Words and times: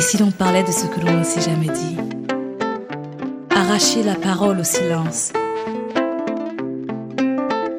Et 0.00 0.02
si 0.02 0.16
l'on 0.16 0.30
parlait 0.30 0.62
de 0.62 0.72
ce 0.72 0.86
que 0.86 0.98
l'on 0.98 1.18
ne 1.18 1.24
s'est 1.24 1.42
jamais 1.42 1.68
dit? 1.68 1.98
Arracher 3.50 4.02
la 4.02 4.14
parole 4.14 4.58
au 4.58 4.64
silence. 4.64 5.30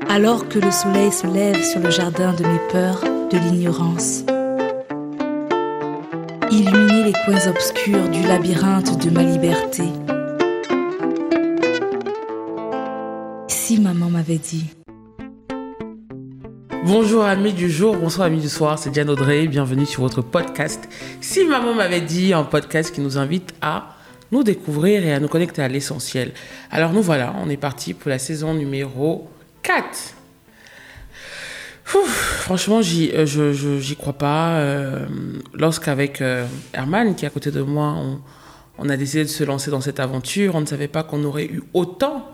Alors 0.08 0.48
que 0.48 0.60
le 0.60 0.70
soleil 0.70 1.12
se 1.12 1.26
lève 1.26 1.60
sur 1.64 1.80
le 1.80 1.90
jardin 1.90 2.32
de 2.34 2.44
mes 2.44 2.60
peurs, 2.72 3.02
de 3.02 3.40
l'ignorance. 3.40 4.24
Illuminer 6.52 7.06
les 7.06 7.14
coins 7.26 7.48
obscurs 7.48 8.08
du 8.10 8.22
labyrinthe 8.22 9.04
de 9.04 9.10
ma 9.10 9.24
liberté. 9.24 9.86
Si 13.48 13.82
maman 13.82 14.12
m'avait 14.12 14.38
dit. 14.38 14.66
Bonjour 16.84 17.24
amis 17.24 17.54
du 17.54 17.70
jour, 17.70 17.96
bonsoir 17.96 18.26
amis 18.26 18.42
du 18.42 18.50
soir, 18.50 18.80
c'est 18.80 18.90
Diane 18.90 19.12
Audrey, 19.12 19.48
bienvenue 19.48 19.86
sur 19.86 20.02
votre 20.02 20.24
podcast. 20.24 20.90
Si 21.32 21.46
maman 21.46 21.74
m'avait 21.74 22.02
dit, 22.02 22.34
un 22.34 22.44
podcast 22.44 22.94
qui 22.94 23.00
nous 23.00 23.18
invite 23.18 23.54
à 23.62 23.96
nous 24.34 24.44
découvrir 24.44 25.06
et 25.06 25.14
à 25.14 25.20
nous 25.22 25.30
connecter 25.30 25.62
à 25.62 25.70
l'essentiel. 25.70 26.34
Alors 26.70 26.92
nous 26.92 27.02
voilà, 27.02 27.34
on 27.42 27.50
est 27.50 27.56
parti 27.56 27.94
pour 27.94 28.10
la 28.10 28.20
saison 28.20 28.54
numéro 28.54 29.30
4. 29.64 30.14
franchement, 31.86 32.82
j'y, 32.82 33.12
euh, 33.14 33.80
j'y 33.80 33.96
crois 33.96 34.12
pas. 34.12 34.56
Euh, 34.56 35.06
lorsqu'avec 35.54 36.20
euh, 36.20 36.46
Herman, 36.74 37.16
qui 37.16 37.24
est 37.24 37.30
à 37.30 37.32
côté 37.32 37.50
de 37.50 37.62
moi, 37.62 37.96
on, 37.98 38.20
on 38.78 38.90
a 38.90 38.98
décidé 38.98 39.24
de 39.24 39.30
se 39.30 39.46
lancer 39.46 39.72
dans 39.72 39.80
cette 39.80 40.02
aventure, 40.02 40.56
on 40.56 40.60
ne 40.60 40.66
savait 40.66 40.90
pas 40.90 41.04
qu'on 41.04 41.24
aurait 41.24 41.46
eu 41.46 41.64
autant 41.74 42.30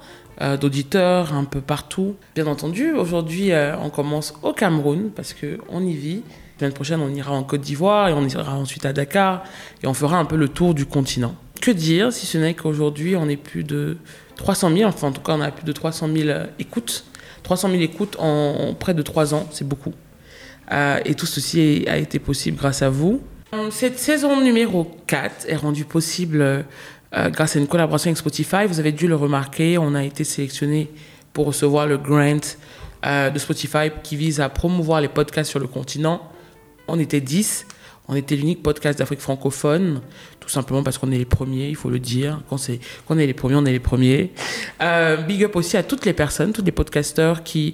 d'auditeurs 0.60 1.36
un 1.36 1.44
peu 1.44 1.62
partout. 1.62 2.16
Bien 2.34 2.48
entendu, 2.48 2.94
aujourd'hui, 2.94 3.52
on 3.80 3.92
commence 3.92 4.34
au 4.42 4.54
Cameroun 4.54 5.12
parce 5.16 5.36
qu'on 5.36 5.84
y 5.84 5.94
vit. 5.94 6.24
La 6.58 6.66
semaine 6.68 6.74
prochaine, 6.74 7.02
on 7.02 7.14
ira 7.14 7.34
en 7.34 7.44
Côte 7.44 7.62
d'Ivoire 7.62 8.10
et 8.10 8.14
on 8.14 8.28
ira 8.28 8.56
ensuite 8.56 8.86
à 8.86 8.94
Dakar 8.94 9.44
et 9.84 9.88
on 9.88 9.94
fera 9.94 10.18
un 10.18 10.26
peu 10.26 10.36
le 10.36 10.50
tour 10.50 10.74
du 10.74 10.86
continent. 10.86 11.36
Que 11.62 11.72
dire 11.72 12.12
si 12.12 12.26
ce 12.26 12.38
n'est 12.38 12.56
qu'aujourd'hui, 12.56 13.16
on 13.16 13.30
est 13.30 13.38
plus 13.38 13.64
de 13.64 13.98
300 14.38 14.76
000, 14.76 14.90
enfin 14.90 15.10
en 15.10 15.12
tout 15.12 15.22
cas, 15.22 15.34
on 15.34 15.42
a 15.42 15.52
plus 15.52 15.66
de 15.66 15.72
300 15.72 16.10
000 16.12 16.30
euh, 16.30 16.46
écoutes. 16.60 17.06
300 17.44 17.70
000 17.70 17.82
écoutes 17.82 18.16
en, 18.20 18.74
près 18.74 18.94
de 18.94 19.02
3 19.02 19.34
ans, 19.34 19.48
c'est 19.52 19.68
beaucoup. 19.68 19.94
et 21.06 21.14
tout 21.16 21.26
ceci 21.26 21.86
a 21.88 21.98
été 21.98 22.20
possible 22.20 22.58
grâce 22.58 22.82
à 22.82 22.90
vous. 22.90 23.22
Cette 23.70 23.98
saison 24.00 24.42
numéro 24.42 24.92
4 25.08 25.46
est 25.48 25.56
rendue 25.56 25.86
possible 25.86 26.66
euh, 27.16 27.30
grâce 27.30 27.56
à 27.56 27.60
une 27.60 27.68
collaboration 27.68 28.10
avec 28.10 28.18
Spotify. 28.18 28.66
Vous 28.68 28.80
avez 28.80 28.92
dû 28.92 29.08
le 29.08 29.16
remarquer, 29.16 29.78
on 29.78 29.96
a 29.96 30.04
été 30.04 30.24
sélectionné 30.24 30.90
pour 31.32 31.46
recevoir 31.46 31.88
le 31.88 31.98
grant 31.98 32.40
euh, 33.06 33.30
de 33.30 33.40
Spotify 33.40 33.92
qui 34.04 34.18
vise 34.18 34.42
à 34.42 34.50
promouvoir 34.50 35.00
les 35.00 35.08
podcasts 35.08 35.50
sur 35.50 35.60
le 35.60 35.68
continent. 35.68 36.22
On 36.88 37.00
était 37.00 37.22
10. 37.22 37.66
On 38.10 38.16
était 38.16 38.36
l'unique 38.38 38.64
podcast 38.64 39.00
d'Afrique 39.00 39.20
francophone, 39.20 40.00
tout 40.40 40.48
simplement 40.48 40.82
parce 40.82 40.98
qu'on 40.98 41.12
est 41.12 41.18
les 41.18 41.26
premiers, 41.26 41.68
il 41.68 41.76
faut 41.76 41.90
le 41.90 42.00
dire. 42.00 42.40
Quand, 42.50 42.58
c'est, 42.58 42.80
quand 43.06 43.16
on 43.16 43.18
est 43.18 43.26
les 43.26 43.34
premiers, 43.34 43.56
on 43.56 43.66
est 43.66 43.72
les 43.74 43.82
premiers. 43.82 44.32
Euh, 44.82 45.18
big 45.18 45.44
up 45.44 45.58
aussi 45.58 45.76
à 45.76 45.84
toutes 45.84 46.06
les 46.06 46.14
personnes, 46.14 46.54
tous 46.54 46.64
les 46.64 46.72
podcasteurs 46.72 47.44
qui, 47.44 47.74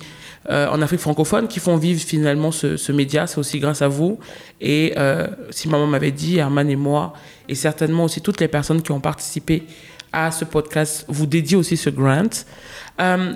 euh, 0.50 0.68
en 0.70 0.82
Afrique 0.82 1.02
francophone, 1.02 1.48
qui 1.48 1.60
font 1.60 1.78
vivre 1.78 2.02
finalement 2.02 2.52
ce, 2.52 2.92
média. 2.92 3.28
C'est 3.28 3.38
aussi 3.38 3.60
grâce 3.60 3.84
à 3.84 3.88
vous. 3.88 4.18
Et 4.60 4.94
euh, 4.98 5.28
si 5.52 5.70
maman 5.70 5.86
m'avait 5.86 6.12
dit, 6.12 6.40
Herman 6.40 6.68
et 6.68 6.76
moi, 6.76 7.14
et 7.48 7.54
certainement 7.54 8.06
aussi 8.06 8.20
toutes 8.22 8.42
les 8.42 8.48
personnes 8.48 8.82
qui 8.82 8.92
ont 8.92 9.02
participé 9.02 9.68
à 10.12 10.32
ce 10.32 10.46
podcast, 10.46 11.06
vous 11.10 11.28
dédiez 11.28 11.58
aussi 11.58 11.78
ce 11.78 11.92
grant. 11.92 12.46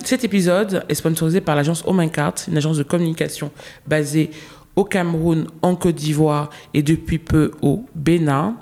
Cet 0.04 0.24
épisode 0.24 0.84
est 0.88 0.94
sponsorisé 0.94 1.40
par 1.40 1.56
l'agence 1.56 1.82
Omincart, 1.86 2.34
une 2.46 2.56
agence 2.56 2.76
de 2.76 2.84
communication 2.84 3.50
basée 3.86 4.30
au 4.78 4.84
Cameroun, 4.84 5.48
en 5.60 5.74
Côte 5.74 5.96
d'Ivoire 5.96 6.50
et 6.72 6.84
depuis 6.84 7.18
peu 7.18 7.50
au 7.62 7.84
Bénin. 7.96 8.56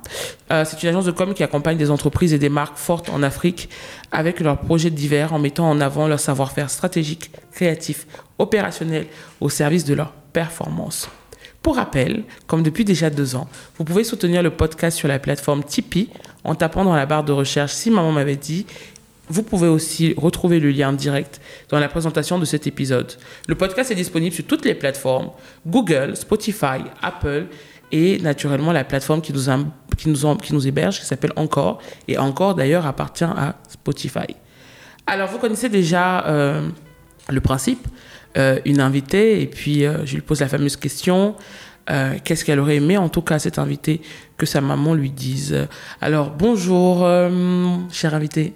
Euh, 0.51 0.65
c'est 0.65 0.83
une 0.83 0.89
agence 0.89 1.05
de 1.05 1.11
com 1.11 1.35
qui 1.35 1.43
accompagne 1.43 1.77
des 1.77 1.91
entreprises 1.91 2.33
et 2.33 2.39
des 2.39 2.49
marques 2.49 2.79
fortes 2.79 3.11
en 3.11 3.23
Afrique 3.23 3.69
avec 4.13 4.41
leurs 4.41 4.57
projets 4.57 4.89
divers 4.89 5.35
en 5.35 5.39
mettant 5.39 5.69
en 5.69 5.79
avant 5.79 6.09
leur 6.09 6.19
savoir-faire 6.19 6.71
stratégique, 6.71 7.31
créatif, 7.53 8.07
opérationnel 8.39 9.09
au 9.43 9.51
service 9.51 9.85
de 9.85 9.93
leur 9.93 10.13
performance. 10.33 11.11
Pour 11.61 11.77
rappel, 11.77 12.25
comme 12.47 12.63
depuis 12.63 12.87
déjà 12.87 13.11
deux 13.11 13.37
ans, 13.37 13.47
vous 13.77 13.85
pouvez 13.85 14.03
soutenir 14.03 14.43
le 14.43 14.51
podcast 14.51 14.97
sur 14.97 15.09
la 15.09 15.19
plateforme 15.19 15.65
Tipeee 15.65 16.09
en 16.45 16.55
tapant 16.55 16.85
dans 16.85 16.97
la 16.97 17.05
barre 17.05 17.25
de 17.25 17.33
recherche 17.33 17.73
si 17.75 17.91
maman 17.91 18.13
m'avait 18.13 18.37
dit 18.37 18.65
vous 19.29 19.43
pouvez 19.43 19.69
aussi 19.69 20.15
retrouver 20.17 20.61
le 20.61 20.71
lien 20.71 20.93
direct 20.93 21.41
dans 21.69 21.79
la 21.79 21.89
présentation 21.89 22.39
de 22.39 22.45
cet 22.45 22.67
épisode. 22.67 23.13
Le 23.49 23.55
podcast 23.55 23.91
est 23.91 23.97
disponible 23.97 24.35
sur 24.35 24.45
toutes 24.45 24.65
les 24.65 24.75
plateformes, 24.75 25.31
Google, 25.67 26.17
Spotify, 26.17 26.85
Apple 27.03 27.47
et 27.93 28.19
naturellement 28.21 28.73
la 28.73 28.85
plateforme 28.85 29.21
qui 29.21 29.33
nous, 29.33 29.45
qui 29.97 30.09
nous, 30.09 30.37
qui 30.37 30.55
nous 30.55 30.67
héberge, 30.67 31.01
qui 31.01 31.07
s'appelle 31.07 31.33
Encore. 31.37 31.81
Et 32.09 32.19
Encore 32.19 32.55
d'ailleurs 32.55 32.87
appartient 32.87 33.25
à 33.25 33.57
Spotify. 33.69 34.37
Alors 35.07 35.29
vous 35.29 35.39
connaissez 35.39 35.69
déjà 35.69 36.27
euh, 36.27 36.69
le 37.29 37.41
principe, 37.41 37.87
euh, 38.37 38.59
une 38.65 38.81
invitée, 38.81 39.41
et 39.41 39.47
puis 39.47 39.85
euh, 39.85 40.05
je 40.05 40.15
lui 40.17 40.23
pose 40.23 40.41
la 40.41 40.49
fameuse 40.49 40.77
question. 40.77 41.35
qu'est-ce 42.25 42.45
qu'elle 42.45 42.59
aurait 42.59 42.77
aimé, 42.77 42.97
en 42.97 43.09
tout 43.09 43.23
cas, 43.23 43.39
cette 43.39 43.61
invitée, 43.61 44.01
que 44.37 44.47
sa 44.47 44.61
maman 44.61 44.95
lui 44.95 45.11
dise. 45.11 45.69
Alors, 46.01 46.31
bonjour, 46.31 47.07
chère 47.93 48.13
invitée. 48.13 48.55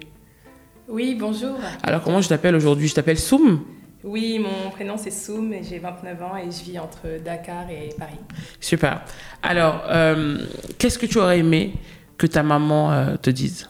Oui, 0.91 1.15
bonjour. 1.17 1.57
Alors, 1.83 2.03
comment 2.03 2.19
je 2.19 2.27
t'appelle 2.27 2.53
aujourd'hui? 2.53 2.89
Je 2.89 2.93
t'appelle 2.93 3.17
Soum? 3.17 3.63
Oui, 4.03 4.39
mon 4.39 4.69
prénom 4.71 4.97
c'est 4.97 5.09
Soum 5.09 5.53
et 5.53 5.63
j'ai 5.63 5.79
29 5.79 6.21
ans 6.21 6.35
et 6.35 6.51
je 6.51 6.65
vis 6.65 6.79
entre 6.79 7.17
Dakar 7.23 7.69
et 7.69 7.95
Paris. 7.97 8.19
Super. 8.59 9.01
Alors, 9.41 9.83
euh, 9.87 10.39
qu'est-ce 10.77 10.99
que 10.99 11.05
tu 11.05 11.17
aurais 11.17 11.39
aimé 11.39 11.75
que 12.17 12.27
ta 12.27 12.43
maman 12.43 12.91
euh, 12.91 13.15
te 13.15 13.29
dise? 13.29 13.69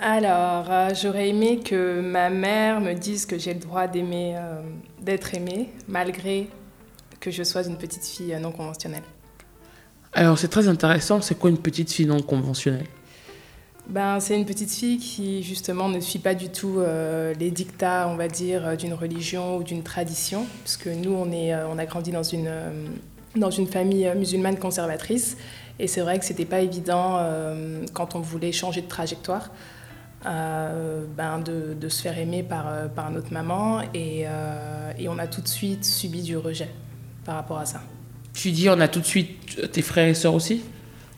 Alors, 0.00 0.70
euh, 0.70 0.90
j'aurais 0.94 1.30
aimé 1.30 1.58
que 1.58 2.00
ma 2.00 2.30
mère 2.30 2.80
me 2.80 2.92
dise 2.92 3.26
que 3.26 3.36
j'ai 3.36 3.54
le 3.54 3.60
droit 3.60 3.88
d'aimer, 3.88 4.36
d'être 5.00 5.34
aimée, 5.34 5.70
malgré 5.88 6.48
que 7.18 7.32
je 7.32 7.42
sois 7.42 7.66
une 7.66 7.76
petite 7.76 8.04
fille 8.06 8.38
non 8.40 8.52
conventionnelle. 8.52 9.02
Alors, 10.12 10.38
c'est 10.38 10.46
très 10.46 10.68
intéressant. 10.68 11.20
C'est 11.20 11.36
quoi 11.36 11.50
une 11.50 11.58
petite 11.58 11.90
fille 11.90 12.06
non 12.06 12.22
conventionnelle? 12.22 12.86
Ben, 13.88 14.20
C'est 14.20 14.36
une 14.36 14.46
petite 14.46 14.70
fille 14.70 14.98
qui, 14.98 15.42
justement, 15.42 15.88
ne 15.88 16.00
suit 16.00 16.18
pas 16.18 16.34
du 16.34 16.48
tout 16.48 16.78
euh, 16.78 17.34
les 17.34 17.50
dictats, 17.50 18.08
on 18.08 18.16
va 18.16 18.28
dire, 18.28 18.66
euh, 18.66 18.76
d'une 18.76 18.94
religion 18.94 19.56
ou 19.56 19.62
d'une 19.62 19.82
tradition, 19.82 20.46
parce 20.62 20.76
que 20.76 20.90
nous, 20.90 21.12
on, 21.12 21.30
est, 21.30 21.54
euh, 21.54 21.68
on 21.68 21.78
a 21.78 21.86
grandi 21.86 22.10
dans 22.10 22.22
une, 22.22 22.50
dans 23.36 23.50
une 23.50 23.66
famille 23.66 24.10
musulmane 24.16 24.58
conservatrice, 24.58 25.36
et 25.78 25.86
c'est 25.86 26.00
vrai 26.00 26.18
que 26.18 26.24
c'était 26.24 26.44
pas 26.44 26.60
évident, 26.60 27.18
quand 27.94 28.14
on 28.14 28.20
voulait 28.20 28.52
changer 28.52 28.80
de 28.80 28.86
trajectoire, 28.86 29.50
ben, 30.22 31.40
de, 31.44 31.74
de, 31.74 31.88
se 31.88 32.00
faire 32.00 32.16
aimer 32.16 32.44
par, 32.44 32.88
par 32.94 33.10
notre 33.10 33.32
maman, 33.32 33.80
et, 33.92 34.26
et 34.98 35.08
on 35.08 35.18
a 35.18 35.26
tout 35.26 35.40
de 35.40 35.48
suite 35.48 35.84
subi 35.84 36.22
du 36.22 36.36
rejet 36.36 36.70
par 37.24 37.34
rapport 37.34 37.58
à 37.58 37.66
ça. 37.66 37.82
Tu 38.34 38.52
dis 38.52 38.68
on 38.68 38.78
a 38.78 38.86
tout 38.86 39.00
de 39.00 39.04
suite 39.04 39.72
tes 39.72 39.82
frères 39.82 40.06
et 40.06 40.14
sœurs 40.14 40.34
aussi? 40.34 40.62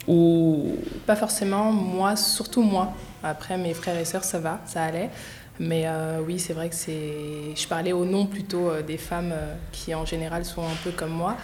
Ou... 0.09 0.77
Pas 1.07 1.17
forcément, 1.17 1.73
moi, 1.73 2.17
surtout 2.17 2.63
moi. 2.63 2.93
Après, 3.23 3.59
mes 3.59 3.75
frères 3.75 3.99
et 3.99 4.05
sœurs, 4.05 4.25
ça 4.25 4.39
va, 4.39 4.61
ça 4.67 4.83
allait. 4.83 5.11
Mais 5.59 5.85
euh, 5.87 6.21
oui, 6.27 6.39
c'est 6.39 6.53
vrai 6.53 6.69
que 6.69 6.75
c'est. 6.75 7.55
Je 7.55 7.67
parlais 7.67 7.93
au 7.93 8.05
nom 8.05 8.27
plutôt 8.27 8.69
euh, 8.69 8.83
des 8.83 8.99
femmes 8.99 9.33
euh, 9.33 9.55
qui, 9.73 9.95
en 9.95 10.05
général, 10.05 10.45
sont 10.45 10.63
un 10.63 10.77
peu 10.85 10.91
comme 10.91 11.11
moi 11.11 11.37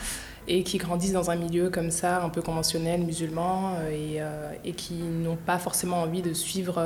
et 0.48 0.64
qui 0.64 0.76
grandissent 0.78 1.12
dans 1.12 1.30
un 1.30 1.36
milieu 1.36 1.70
comme 1.70 1.92
ça, 1.92 2.22
un 2.22 2.28
peu 2.28 2.42
conventionnel, 2.42 3.02
musulman, 3.02 3.76
et, 3.92 4.72
qui 4.72 4.94
n'ont 4.94 5.36
pas 5.36 5.60
forcément 5.60 6.02
envie 6.02 6.20
de 6.20 6.34
suivre 6.34 6.84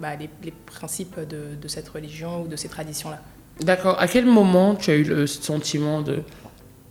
bah, 0.00 0.14
les, 0.14 0.52
principes 0.66 1.18
de, 1.18 1.56
de, 1.60 1.66
cette 1.66 1.88
religion 1.88 2.42
ou 2.42 2.46
de 2.46 2.54
ces 2.54 2.68
traditions-là. 2.68 3.18
D'accord. 3.58 4.00
À 4.00 4.06
quel 4.06 4.24
moment 4.24 4.76
tu 4.76 4.92
as 4.92 4.94
eu 4.94 5.02
le 5.02 5.26
sentiment 5.26 6.00
de 6.00 6.22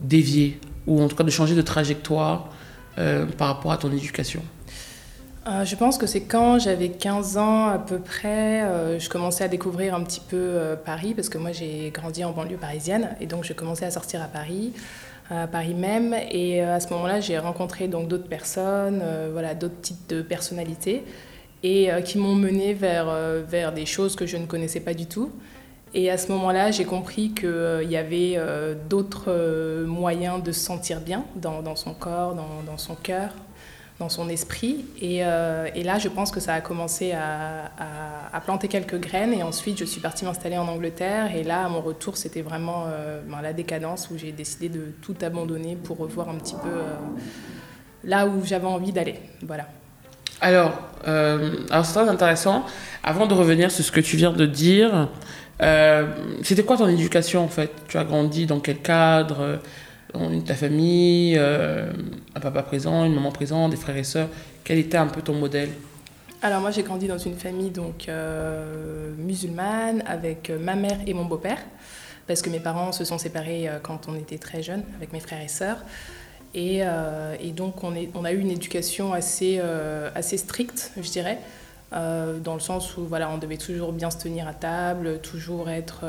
dévier, 0.02 0.60
ou 0.86 1.02
en 1.02 1.08
tout 1.08 1.16
cas 1.16 1.24
de 1.24 1.32
changer 1.32 1.56
de 1.56 1.62
trajectoire 1.62 2.50
euh, 2.98 3.26
par 3.26 3.50
rapport 3.50 3.72
à 3.72 3.78
ton 3.78 3.92
éducation 3.92 4.42
euh, 5.48 5.64
je 5.64 5.76
pense 5.76 6.00
que 6.00 6.08
c'est 6.08 6.22
quand 6.22 6.58
j'avais 6.58 6.90
15 6.90 7.38
ans 7.38 7.68
à 7.68 7.78
peu 7.78 8.00
près, 8.00 8.64
euh, 8.64 8.98
je 8.98 9.08
commençais 9.10 9.44
à 9.44 9.48
découvrir 9.48 9.94
un 9.94 10.04
petit 10.04 10.20
peu 10.20 10.76
Paris, 10.84 11.14
parce 11.14 11.30
que 11.30 11.38
moi 11.38 11.52
j'ai 11.52 11.92
grandi 11.94 12.24
en 12.24 12.32
banlieue 12.32 12.58
parisienne, 12.58 13.16
et 13.22 13.28
donc 13.28 13.44
je 13.44 13.54
commençais 13.54 13.86
à 13.86 13.92
sortir 13.92 14.24
à 14.24 14.26
Paris, 14.26 14.74
à 15.30 15.46
Paris 15.46 15.76
même, 15.76 16.16
et 16.32 16.62
à 16.62 16.80
ce 16.80 16.90
moment-là 16.94 17.20
j'ai 17.20 17.38
rencontré 17.38 17.88
donc 17.88 18.08
d'autres 18.08 18.28
personnes, 18.28 19.04
voilà, 19.34 19.54
d'autres 19.54 19.80
types 19.82 20.10
de 20.10 20.24
personnalités, 20.24 21.04
et 21.62 21.90
qui 22.04 22.18
m'ont 22.18 22.34
mené 22.34 22.74
vers, 22.74 23.06
vers 23.48 23.72
des 23.72 23.86
choses 23.86 24.16
que 24.16 24.26
je 24.26 24.38
ne 24.38 24.48
connaissais 24.48 24.80
pas 24.80 24.96
du 24.96 25.06
tout. 25.06 25.32
Et 25.98 26.12
à 26.12 26.18
ce 26.18 26.30
moment-là, 26.34 26.72
j'ai 26.72 26.84
compris 26.84 27.32
qu'il 27.32 27.48
euh, 27.48 27.82
y 27.82 27.96
avait 27.96 28.34
euh, 28.36 28.76
d'autres 28.90 29.30
euh, 29.30 29.88
moyens 29.88 30.44
de 30.44 30.52
se 30.52 30.60
sentir 30.60 31.00
bien 31.00 31.24
dans, 31.38 31.78
son 31.78 31.94
corps, 31.94 32.36
dans, 32.36 32.78
son 32.78 32.96
cœur, 32.96 33.30
dans 34.00 34.10
son 34.10 34.28
esprit. 34.28 34.84
Et, 35.02 35.22
là, 35.22 35.98
je 35.98 36.10
pense 36.10 36.32
que 36.32 36.42
ça 36.42 36.54
a 36.54 36.60
commencé 36.60 37.14
à, 37.14 38.42
planter 38.44 38.68
quelques 38.68 39.00
graines. 39.00 39.34
Et 39.34 39.42
ensuite, 39.42 39.80
je 39.80 39.86
suis 39.86 40.02
partie 40.02 40.26
m'installer 40.26 40.58
en 40.58 40.68
Angleterre. 40.68 41.34
Et 41.34 41.44
là, 41.44 41.66
à 41.66 41.70
mon 41.70 41.80
retour, 41.80 42.18
c'était 42.18 42.42
vraiment 42.42 42.88
ben, 43.30 43.42
la 43.42 43.54
décadence 43.54 44.10
où 44.12 44.18
j'ai 44.18 44.34
décidé 44.34 44.68
de 44.68 44.92
tout 45.02 45.16
abandonner 45.22 45.78
pour 45.78 45.98
revoir 45.98 46.28
un 46.28 46.36
petit 46.36 46.56
peu 46.56 46.74
là 48.04 48.28
où 48.28 48.44
j'avais 48.44 48.68
envie 48.68 48.92
d'aller. 48.92 49.16
Voilà. 49.42 49.66
Alors 50.42 50.74
c'est 51.06 51.94
très 51.94 52.10
intéressant. 52.10 52.66
Avant 53.02 53.26
de 53.28 53.34
revenir 53.34 53.72
sur 53.72 53.86
ce 53.86 53.92
que 53.92 54.02
tu 54.02 54.18
viens 54.18 54.34
de 54.34 54.46
dire, 54.46 55.08
euh, 55.62 56.06
c'était 56.44 56.64
quoi 56.64 56.78
ton 56.78 56.88
éducation 56.88 57.44
en 57.44 57.48
fait? 57.48 57.72
Tu 57.88 57.98
as 57.98 58.04
grandi 58.04 58.46
dans 58.46 58.60
quel 58.60 58.80
cadre? 58.80 59.60
Ta 60.46 60.54
famille, 60.54 61.36
euh, 61.38 61.92
un 62.36 62.40
papa 62.40 62.64
présent, 62.64 63.04
une 63.04 63.14
maman 63.14 63.32
présente, 63.32 63.72
des 63.72 63.78
frères 63.78 63.98
et 63.98 64.06
sœurs? 64.06 64.30
Quel 64.64 64.78
était 64.78 64.98
un 64.98 65.08
peu 65.08 65.22
ton 65.22 65.34
modèle? 65.34 65.70
Alors 66.42 66.62
moi 66.62 66.72
j'ai 66.72 66.84
grandi 66.84 67.08
dans 67.08 67.18
une 67.18 67.36
famille 67.36 67.72
donc 67.72 68.10
musulmane 69.18 70.04
avec 70.06 70.52
ma 70.62 70.76
mère 70.76 71.00
et 71.06 71.14
mon 71.14 71.26
beau-père 71.26 71.60
parce 72.28 72.42
que 72.42 72.50
mes 72.50 72.60
parents 72.60 72.92
se 72.92 73.04
sont 73.04 73.18
séparés 73.18 73.70
quand 73.84 74.08
on 74.08 74.16
était 74.16 74.38
très 74.38 74.64
jeunes 74.64 74.84
avec 74.98 75.12
mes 75.12 75.20
frères 75.20 75.42
et 75.42 75.48
sœurs. 75.48 75.80
Euh, 76.56 77.36
et, 77.40 77.52
donc, 77.52 77.84
on, 77.84 77.94
on, 78.14 78.26
a 78.26 78.32
eu 78.32 78.40
une 78.40 78.52
éducation 78.52 79.14
assez, 79.14 79.60
euh, 79.62 80.10
assez 80.16 80.38
stricte, 80.38 80.92
je 80.96 81.10
dirais, 81.10 81.40
euh, 81.94 82.40
dans 82.40 82.54
le 82.54 82.60
sens 82.60 82.98
où 82.98 83.06
voilà, 83.06 83.30
on 83.30 83.38
devait 83.38 83.58
toujours 83.58 83.94
bien 83.94 84.10
se 84.10 84.18
tenir 84.18 84.48
à 84.48 84.54
table, 84.54 85.20
toujours 85.20 85.70
être 85.70 86.06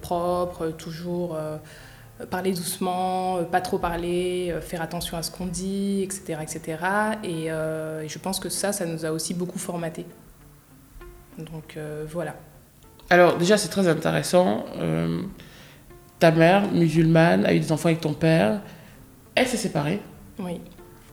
propre, 0.00 0.68
toujours 0.68 1.36
parler 2.30 2.52
doucement, 2.52 3.42
pas 3.44 3.60
trop 3.60 3.78
parler, 3.78 4.54
faire 4.60 4.82
attention 4.82 5.16
à 5.16 5.22
ce 5.22 5.30
qu'on 5.30 5.46
dit, 5.46 6.02
etc. 6.02 6.38
etc. 6.42 6.78
Et, 7.24 7.46
et, 7.46 8.08
je 8.08 8.18
pense 8.18 8.40
que 8.40 8.48
ça, 8.48 8.72
ça 8.72 8.86
nous 8.86 9.04
a 9.04 9.10
aussi 9.10 9.34
beaucoup 9.34 9.58
formaté. 9.58 10.04
Donc 11.38 11.78
voilà. 12.10 12.34
Alors 13.08 13.36
déjà, 13.36 13.56
c'est 13.56 13.68
très 13.68 13.88
intéressant. 13.88 14.64
ta 16.18 16.30
mère, 16.30 16.70
musulmane, 16.72 17.44
a 17.46 17.54
eu 17.54 17.60
des 17.60 17.72
enfants 17.72 17.88
avec 17.88 18.00
ton 18.00 18.14
père. 18.14 18.60
Elle 19.34 19.46
s'est 19.46 19.56
séparée. 19.56 20.00
Oui. 20.38 20.60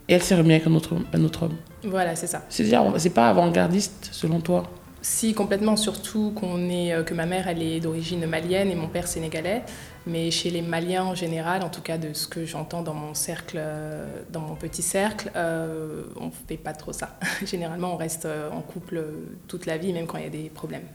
Et 0.10 0.14
elle 0.14 0.24
s'est 0.24 0.36
remise 0.36 0.54
avec 0.54 0.68
un 0.68 0.74
autre, 0.74 0.96
un 1.14 1.24
autre 1.24 1.44
homme. 1.44 1.58
Voilà, 1.88 2.16
c'est 2.16 2.28
ça. 2.28 2.44
C'est-à-dire, 2.50 2.94
c'est 2.98 3.12
pas 3.12 3.30
avant-gardiste 3.30 4.10
selon 4.12 4.42
toi? 4.42 4.64
Si, 5.02 5.34
complètement. 5.34 5.78
Surtout 5.78 6.32
qu'on 6.36 6.70
est, 6.70 6.94
euh, 6.94 7.04
que 7.04 7.14
ma 7.14 7.26
mère, 7.26 7.48
elle 7.48 7.62
est 7.62 7.80
d'origine 7.80 8.26
malienne 8.26 8.70
et 8.70 8.76
mon 8.76 8.88
père 8.88 9.08
sénégalais. 9.08 9.64
Mais 10.06 10.32
chez 10.32 10.50
les 10.50 10.62
Maliens 10.62 11.04
en 11.04 11.16
général, 11.16 11.64
en 11.64 11.70
tout 11.70 11.82
cas 11.82 11.98
de 11.98 12.14
ce 12.14 12.28
que 12.28 12.46
j'entends 12.46 12.82
dans 12.82 12.94
mon 12.94 13.14
cercle, 13.14 13.58
euh, 13.60 14.06
dans 14.30 14.42
mon 14.42 14.56
petit 14.56 14.82
cercle, 14.82 15.32
euh, 15.36 16.04
on 16.20 16.32
fait 16.32 16.58
pas 16.58 16.74
trop 16.74 16.94
ça. 16.94 17.18
Généralement, 17.46 17.94
on 17.94 17.98
reste 17.98 18.28
en 18.52 18.62
couple 18.62 19.04
toute 19.48 19.66
la 19.66 19.78
vie, 19.78 19.94
même 19.94 20.08
quand 20.08 20.18
il 20.18 20.24
y 20.24 20.28
a 20.28 20.30
des 20.30 20.50
problèmes. 20.50 20.88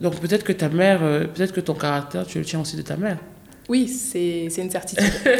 Donc 0.00 0.18
peut-être 0.20 0.44
que 0.44 0.52
ta 0.52 0.68
mère, 0.68 1.00
peut-être 1.00 1.52
que 1.52 1.60
ton 1.60 1.74
caractère, 1.74 2.26
tu 2.26 2.38
le 2.38 2.44
tiens 2.44 2.60
aussi 2.60 2.76
de 2.76 2.82
ta 2.82 2.96
mère? 2.96 3.18
Oui, 3.68 3.88
c'est 3.88 4.48
une 4.58 4.70
certitude. 4.70 5.12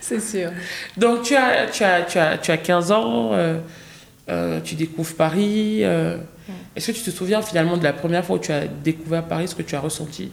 c'est 0.00 0.20
sûr. 0.20 0.50
Donc, 0.96 1.22
tu 1.22 1.36
as, 1.36 1.66
tu 1.66 1.84
as, 1.84 2.02
tu 2.02 2.18
as, 2.18 2.38
tu 2.38 2.50
as 2.50 2.56
15 2.56 2.92
ans, 2.92 3.30
euh, 3.32 3.60
euh, 4.28 4.60
tu 4.60 4.74
découvres 4.74 5.14
Paris. 5.14 5.80
Euh, 5.82 6.16
est-ce 6.74 6.92
que 6.92 6.96
tu 6.96 7.02
te 7.02 7.10
souviens 7.10 7.42
finalement 7.42 7.76
de 7.76 7.84
la 7.84 7.92
première 7.92 8.24
fois 8.24 8.36
où 8.36 8.40
tu 8.40 8.52
as 8.52 8.66
découvert 8.66 9.24
Paris, 9.24 9.48
ce 9.48 9.54
que 9.54 9.62
tu 9.62 9.76
as 9.76 9.80
ressenti? 9.80 10.32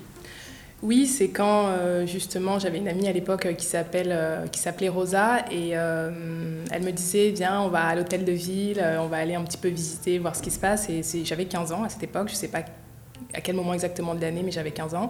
Oui, 0.82 1.06
c'est 1.06 1.28
quand 1.28 1.70
justement 2.08 2.58
j'avais 2.58 2.80
une 2.80 2.88
amie 2.88 3.08
à 3.08 3.12
l'époque 3.12 3.56
qui 3.56 3.68
s'appelle 3.68 4.18
qui 4.52 4.60
s'appelait 4.60 4.90
Rosa 4.90 5.46
et 5.52 5.70
elle 5.70 6.82
me 6.82 6.90
disait 6.90 7.30
viens 7.30 7.62
on 7.62 7.68
va 7.68 7.84
à 7.84 7.94
l'hôtel 7.94 8.26
de 8.26 8.32
ville, 8.32 8.84
on 9.00 9.06
va 9.06 9.18
aller 9.18 9.36
un 9.36 9.44
petit 9.44 9.60
peu 9.60 9.68
visiter, 9.68 10.18
voir 10.18 10.36
ce 10.36 10.42
qui 10.42 10.50
se 10.50 10.58
passe 10.58 10.90
et 10.90 11.04
j'avais 11.24 11.46
15 11.46 11.72
ans 11.72 11.84
à 11.84 11.90
cette 11.90 12.02
époque, 12.02 12.30
je 12.30 12.34
sais 12.34 12.48
pas 12.48 12.64
à 13.34 13.42
quel 13.42 13.56
moment 13.56 13.74
exactement 13.74 14.16
de 14.16 14.22
l'année 14.22 14.42
mais 14.44 14.52
j'avais 14.52 14.72
15 14.72 14.96
ans 14.96 15.10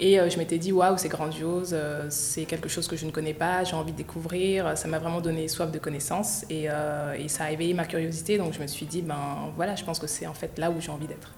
et 0.00 0.18
euh, 0.18 0.30
je 0.30 0.38
m'étais 0.38 0.56
dit, 0.56 0.72
waouh, 0.72 0.96
c'est 0.96 1.10
grandiose, 1.10 1.70
euh, 1.74 2.06
c'est 2.08 2.44
quelque 2.44 2.70
chose 2.70 2.88
que 2.88 2.96
je 2.96 3.04
ne 3.04 3.10
connais 3.10 3.34
pas, 3.34 3.64
j'ai 3.64 3.76
envie 3.76 3.92
de 3.92 3.98
découvrir. 3.98 4.76
Ça 4.76 4.88
m'a 4.88 4.98
vraiment 4.98 5.20
donné 5.20 5.46
soif 5.46 5.70
de 5.70 5.78
connaissances 5.78 6.46
et, 6.48 6.70
euh, 6.70 7.12
et, 7.18 7.28
ça 7.28 7.44
a 7.44 7.50
éveillé 7.50 7.74
ma 7.74 7.84
curiosité. 7.84 8.38
Donc 8.38 8.54
je 8.54 8.60
me 8.60 8.66
suis 8.66 8.86
dit, 8.86 9.02
ben 9.02 9.52
voilà, 9.56 9.76
je 9.76 9.84
pense 9.84 9.98
que 9.98 10.06
c'est 10.06 10.26
en 10.26 10.32
fait 10.32 10.58
là 10.58 10.70
où 10.70 10.80
j'ai 10.80 10.90
envie 10.90 11.06
d'être. 11.06 11.34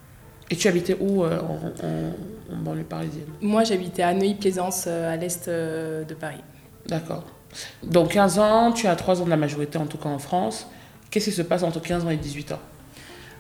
Et 0.48 0.54
tu 0.54 0.68
habitais 0.68 0.96
où 1.00 1.24
en, 1.24 1.28
en, 1.28 2.56
banlieue 2.56 2.84
parisienne? 2.84 3.26
Moi, 3.40 3.64
j'habitais 3.64 4.02
à 4.02 4.14
Neuilly-Plaisance, 4.14 4.86
à 4.86 5.16
l'est 5.16 5.48
de 5.48 6.14
Paris. 6.14 6.42
D'accord. 6.86 7.24
Donc 7.82 8.10
15 8.10 8.38
ans, 8.38 8.72
tu 8.72 8.86
as 8.86 8.94
3 8.94 9.22
ans 9.22 9.24
de 9.24 9.30
la 9.30 9.36
majorité, 9.36 9.78
en 9.78 9.86
tout 9.86 9.98
cas 9.98 10.08
en 10.08 10.18
France. 10.18 10.68
Qu'est-ce 11.10 11.26
qui 11.26 11.32
se 11.32 11.42
passe 11.42 11.62
entre 11.62 11.80
15 11.80 12.04
ans 12.04 12.10
et 12.10 12.16
18 12.16 12.52
ans? 12.52 12.60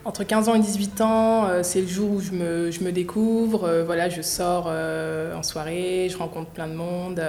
Entre 0.04 0.24
15 0.24 0.48
ans 0.48 0.54
et 0.54 0.60
18 0.60 1.00
ans, 1.00 1.46
euh, 1.46 1.62
c'est 1.62 1.80
le 1.80 1.86
jour 1.86 2.10
où 2.10 2.20
je 2.20 2.32
me, 2.32 2.90
découvre. 2.90 3.64
Euh, 3.64 3.84
voilà, 3.84 4.08
je 4.08 4.22
sors 4.22 4.66
euh, 4.68 5.34
en 5.36 5.42
soirée, 5.42 6.08
je 6.10 6.16
rencontre 6.16 6.50
plein 6.50 6.66
de 6.66 6.74
monde. 6.74 7.22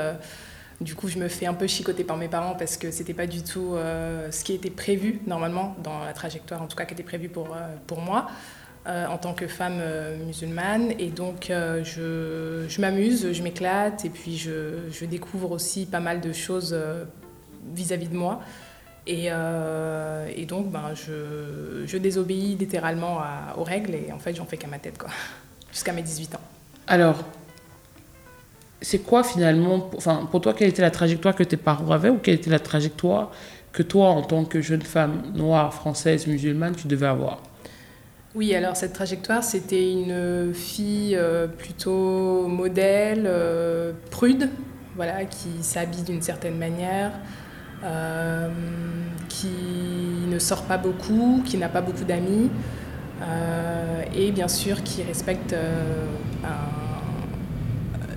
du 0.82 0.96
coup, 0.96 1.08
je 1.08 1.18
me 1.18 1.28
fais 1.28 1.46
un 1.46 1.54
peu 1.54 1.68
chicoter 1.68 2.04
par 2.04 2.18
mes 2.18 2.28
parents 2.28 2.56
parce 2.56 2.78
que 2.78 2.92
c'était 2.92 3.14
pas 3.14 3.28
du 3.28 3.44
tout 3.44 3.76
ce 4.32 4.44
qui 4.44 4.54
était 4.54 4.70
prévu 4.70 5.22
normalement 5.28 5.76
dans 5.84 6.04
la 6.04 6.14
trajectoire, 6.14 6.62
en 6.62 6.68
tout 6.68 6.76
cas 6.76 6.86
qui 6.86 6.94
était 6.94 7.04
prévu 7.04 7.30
pour, 7.30 7.56
pour 7.88 8.02
moi. 8.02 8.28
en 8.86 9.18
tant 9.18 9.34
que 9.34 9.48
femme 9.48 9.82
musulmane. 10.26 10.92
Et 11.00 11.10
donc, 11.10 11.50
je, 11.50 12.66
je 12.68 12.82
m'amuse, 12.82 13.32
je 13.32 13.44
m'éclate, 13.44 14.04
et 14.04 14.10
puis 14.10 14.36
je, 14.36 14.90
je, 14.92 15.06
découvre 15.06 15.52
aussi 15.52 15.86
pas 15.86 16.02
mal 16.02 16.20
de 16.20 16.34
choses 16.34 16.76
vis-à-vis 17.74 18.08
-vis 18.08 18.12
de 18.12 18.18
moi. 18.18 18.42
Et, 19.06 19.26
euh, 19.30 20.30
et, 20.36 20.46
donc, 20.46 20.72
ben, 20.72 20.92
je, 20.94 21.86
je 21.86 21.98
désobéis 21.98 22.56
littéralement 22.56 23.20
aux 23.58 23.64
règles 23.64 23.96
et 23.96 24.12
en 24.14 24.20
fait, 24.20 24.34
j'en 24.36 24.46
fais 24.46 24.58
qu'à 24.58 24.68
ma 24.68 24.80
tête, 24.80 24.98
quoi, 24.98 25.10
jusqu'à 25.72 25.92
mes 25.92 26.02
18 26.02 26.36
ans. 26.36 26.42
Alors, 26.88 27.24
c'est 28.82 29.00
quoi 29.00 29.24
finalement, 29.24 29.90
enfin, 29.96 30.28
pour 30.30 30.42
toi, 30.42 30.54
quelle 30.54 30.70
était 30.70 30.82
la 30.82 30.92
trajectoire 30.92 31.36
que 31.36 31.44
tes 31.44 31.58
parents 31.58 31.92
avaient 31.92 32.10
ou 32.10 32.18
quelle 32.18 32.36
était 32.36 32.50
la 32.50 32.60
trajectoire 32.60 33.32
que 33.72 33.84
toi, 33.84 34.10
en 34.10 34.22
tant 34.22 34.46
que 34.46 34.62
jeune 34.62 34.84
femme 34.84 35.24
noire, 35.34 35.74
française, 35.74 36.28
musulmane, 36.28 36.76
tu 36.76 36.88
devais 36.88 37.08
avoir? 37.08 37.42
Oui, 38.36 38.54
alors 38.56 38.76
cette 38.76 38.94
trajectoire, 38.94 39.44
c'était 39.44 39.92
une 39.92 40.54
fille 40.54 41.16
euh, 41.16 41.48
plutôt 41.48 42.48
modèle, 42.48 43.26
euh, 43.26 43.94
prude, 44.12 44.50
voilà, 44.96 45.26
qui 45.26 45.62
s'habille 45.62 46.04
d'une 46.04 46.22
certaine 46.22 46.58
manière. 46.58 47.12
Euh, 47.84 48.50
qui 49.28 49.48
ne 50.28 50.40
sort 50.40 50.64
pas 50.64 50.78
beaucoup, 50.78 51.44
qui 51.46 51.58
n'a 51.58 51.68
pas 51.68 51.82
beaucoup 51.82 52.06
d'amis, 52.06 52.50
euh, 53.22 54.04
et 54.16 54.32
bien 54.32 54.48
sûr 54.48 54.84
qui 54.84 55.04
respecte 55.04 55.52
euh, 55.54 56.06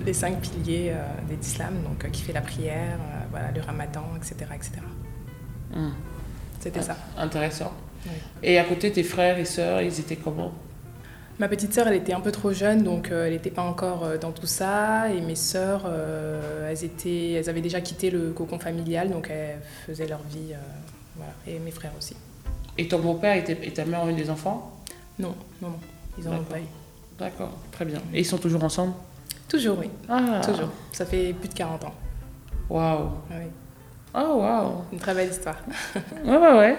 les 0.05 0.13
cinq 0.13 0.39
piliers 0.39 0.93
de 1.29 1.35
l'islam, 1.35 1.73
donc 1.83 2.09
qui 2.11 2.21
fait 2.21 2.33
la 2.33 2.41
prière, 2.41 2.97
voilà, 3.31 3.51
le 3.51 3.61
ramadan, 3.61 4.05
etc. 4.15 4.51
etc. 4.55 4.71
Hmm. 5.73 5.89
C'était 6.59 6.81
ça. 6.81 6.95
Intéressant. 7.17 7.73
Et 8.41 8.57
à 8.57 8.63
côté, 8.63 8.91
tes 8.91 9.03
frères 9.03 9.37
et 9.37 9.45
sœurs, 9.45 9.81
ils 9.81 9.99
étaient 9.99 10.15
comment? 10.15 10.53
Ma 11.39 11.47
petite 11.47 11.71
sœur, 11.71 11.87
elle 11.87 11.95
était 11.95 12.13
un 12.13 12.19
peu 12.19 12.31
trop 12.31 12.51
jeune, 12.51 12.83
donc 12.83 13.11
euh, 13.11 13.27
elle 13.27 13.33
n'était 13.33 13.51
pas 13.51 13.61
encore 13.61 14.03
euh, 14.03 14.17
dans 14.17 14.31
tout 14.31 14.47
ça. 14.47 15.11
Et 15.11 15.21
mes 15.21 15.35
sœurs, 15.35 15.83
euh, 15.85 16.71
elles, 16.71 16.83
étaient, 16.83 17.33
elles 17.33 17.47
avaient 17.47 17.61
déjà 17.61 17.79
quitté 17.79 18.09
le 18.09 18.31
cocon 18.31 18.57
familial, 18.57 19.11
donc 19.11 19.29
elles 19.29 19.59
faisaient 19.85 20.07
leur 20.07 20.21
vie. 20.23 20.53
voilà. 21.15 21.33
Et 21.45 21.59
mes 21.59 21.69
frères 21.71 21.93
aussi. 21.97 22.15
Et 22.79 22.87
ton 22.87 22.99
beau-père 22.99 23.35
et 23.35 23.71
ta 23.71 23.85
mère 23.85 24.01
ont 24.03 24.09
eu 24.09 24.13
des 24.13 24.29
enfants? 24.29 24.81
Non, 25.19 25.35
non, 25.61 25.69
non. 25.69 25.79
Ils 26.17 26.25
n'en 26.25 26.39
ont 26.39 26.43
pas 26.43 26.59
eu. 26.59 26.65
D'accord, 27.19 27.51
très 27.71 27.85
bien. 27.85 27.99
Et 28.13 28.19
ils 28.19 28.25
sont 28.25 28.37
toujours 28.37 28.63
ensemble? 28.63 28.93
Toujours, 29.47 29.77
oui. 29.79 29.89
Ah. 30.09 30.41
Toujours. 30.43 30.69
Ça 30.91 31.05
fait 31.05 31.33
plus 31.33 31.49
de 31.49 31.53
40 31.53 31.85
ans. 31.85 31.95
Waouh. 32.69 33.09
Oui. 33.31 33.45
Oh, 34.19 34.39
waouh. 34.39 34.83
Une 34.91 34.97
très 34.97 35.13
belle 35.13 35.29
histoire. 35.29 35.57
ouais, 36.25 36.37
ouais, 36.37 36.53
ouais. 36.53 36.75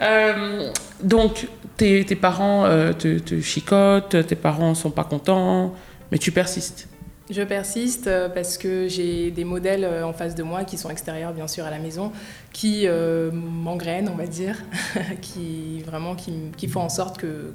Euh, 0.00 0.72
donc, 1.00 1.46
tes, 1.76 2.04
tes 2.04 2.16
parents 2.16 2.64
euh, 2.64 2.92
te, 2.92 3.20
te, 3.20 3.40
chicotent, 3.40 4.26
tes 4.26 4.34
parents 4.34 4.74
sont 4.74 4.90
pas 4.90 5.04
contents, 5.04 5.72
mais 6.10 6.18
tu 6.18 6.32
persistes. 6.32 6.88
Je 7.30 7.42
persiste 7.42 8.08
euh, 8.08 8.28
parce 8.28 8.58
que 8.58 8.88
j'ai 8.88 9.30
des 9.30 9.44
modèles 9.44 9.86
en 10.02 10.12
face 10.12 10.34
de 10.34 10.42
moi 10.42 10.64
qui 10.64 10.76
sont 10.76 10.90
extérieurs, 10.90 11.32
bien 11.32 11.46
sûr, 11.46 11.64
à 11.64 11.70
la 11.70 11.78
maison, 11.78 12.10
qui 12.52 12.88
m'engrainent, 12.88 14.10
on 14.12 14.16
va 14.16 14.26
dire, 14.26 14.56
qui 15.22 15.84
vraiment 15.86 16.16
qui, 16.16 16.32
qui, 16.56 16.66
font 16.66 16.80
en 16.80 16.88
sorte 16.88 17.18
que, 17.18 17.54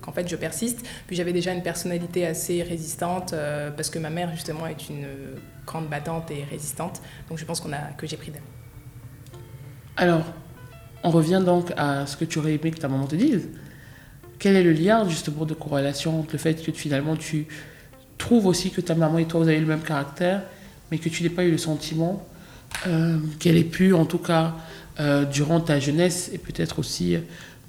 qu'en 0.00 0.12
fait 0.12 0.28
je 0.28 0.36
persiste. 0.36 0.86
Puis 1.08 1.16
j'avais 1.16 1.32
déjà 1.32 1.52
une 1.52 1.64
personnalité 1.64 2.24
assez 2.24 2.62
résistante 2.62 3.34
parce 3.76 3.90
que 3.90 3.98
ma 3.98 4.10
mère 4.10 4.30
justement 4.30 4.68
est 4.68 4.88
une 4.88 5.08
grande 5.66 5.88
battante 5.88 6.30
et 6.30 6.44
résistante. 6.48 7.02
Donc 7.28 7.38
je 7.38 7.44
pense 7.44 7.58
qu'on 7.58 7.72
a 7.72 7.90
que 7.98 8.06
j'ai 8.06 8.16
pris 8.16 8.30
d'elle. 8.30 8.42
Alors, 10.00 10.24
on 11.04 11.10
revient 11.10 11.42
donc 11.44 11.74
à 11.76 12.06
ce 12.06 12.16
que 12.16 12.24
tu 12.24 12.38
aurais 12.38 12.54
aimé 12.54 12.70
que 12.70 12.78
ta 12.78 12.88
maman 12.88 13.06
te 13.06 13.16
dise. 13.16 13.50
Quel 14.38 14.56
est 14.56 14.62
le 14.62 14.72
lien 14.72 15.06
justement 15.06 15.44
de 15.44 15.52
corrélation 15.52 16.20
entre 16.20 16.32
le 16.32 16.38
fait 16.38 16.64
que 16.64 16.72
finalement 16.72 17.16
tu 17.16 17.46
trouves 18.16 18.46
aussi 18.46 18.70
que 18.70 18.80
ta 18.80 18.94
maman 18.94 19.18
et 19.18 19.26
toi 19.26 19.40
vous 19.40 19.48
avez 19.48 19.60
le 19.60 19.66
même 19.66 19.82
caractère, 19.82 20.42
mais 20.90 20.96
que 20.96 21.10
tu 21.10 21.22
n'aies 21.22 21.28
pas 21.28 21.44
eu 21.44 21.50
le 21.50 21.58
sentiment 21.58 22.26
euh, 22.86 23.18
qu'elle 23.40 23.58
ait 23.58 23.62
pu, 23.62 23.92
en 23.92 24.06
tout 24.06 24.16
cas 24.16 24.54
euh, 25.00 25.26
durant 25.26 25.60
ta 25.60 25.78
jeunesse 25.78 26.30
et 26.32 26.38
peut-être 26.38 26.78
aussi 26.78 27.18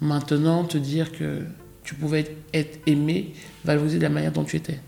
maintenant, 0.00 0.64
te 0.64 0.78
dire 0.78 1.12
que 1.12 1.42
tu 1.84 1.94
pouvais 1.94 2.34
être 2.54 2.80
aimé, 2.86 3.34
valorisé 3.62 3.98
de 3.98 4.04
la 4.04 4.08
manière 4.08 4.32
dont 4.32 4.44
tu 4.44 4.56
étais? 4.56 4.80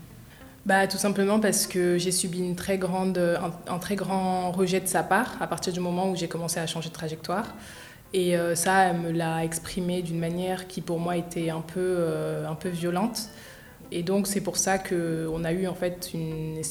Bah, 0.65 0.87
Tout 0.87 0.97
simplement 0.97 1.39
parce 1.39 1.67
que 1.67 1.97
j'ai 1.97 2.11
subi 2.11 2.43
un, 2.49 2.53
très 2.53 2.77
grand 2.77 4.51
rejet 4.51 4.79
de 4.79 4.87
sa 4.87 5.03
part 5.03 5.37
à 5.41 5.47
partir 5.47 5.73
du 5.73 5.79
moment 5.79 6.09
où 6.09 6.15
j'ai 6.15 6.27
commencé 6.27 6.59
à 6.59 6.67
changer 6.67 6.89
de 6.89 6.93
trajectoire. 6.93 7.53
Et 8.13 8.37
euh, 8.37 8.55
ça, 8.55 8.85
elle 8.85 8.97
me 8.97 9.11
l'a 9.11 9.43
exprimé 9.43 10.01
d'une 10.01 10.19
manière 10.19 10.67
qui 10.67 10.81
pour 10.81 10.99
moi 10.99 11.17
était 11.17 11.49
un 11.49 11.61
peu, 11.61 11.79
euh, 11.79 12.49
violente. 12.65 13.29
Et 13.91 14.03
donc 14.03 14.27
c'est 14.27 14.41
pour 14.41 14.57
ça 14.57 14.79
qu'on 14.79 15.43
a 15.43 15.51
eu 15.51 15.67
en 15.67 15.75
fait 15.75 16.11
une, 16.13 16.61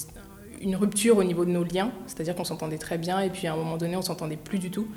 une 0.61 0.75
rupture 0.75 1.19
au 1.19 1.25
niveau 1.25 1.45
de 1.45 1.51
nos 1.51 1.63
liens, 1.63 1.93
c'est-à-dire 2.07 2.35
qu'on 2.35 2.45
s'entendait 2.45 2.79
très 2.79 2.99
bien 2.99 3.21
et 3.21 3.31
puis 3.31 3.47
à 3.47 3.53
un 3.53 3.57
moment 3.57 3.77
donné 3.77 3.97
on 3.97 4.03
s'entendait 4.03 4.37
plus 4.37 4.59
du 4.59 4.71
tout. 4.71 4.89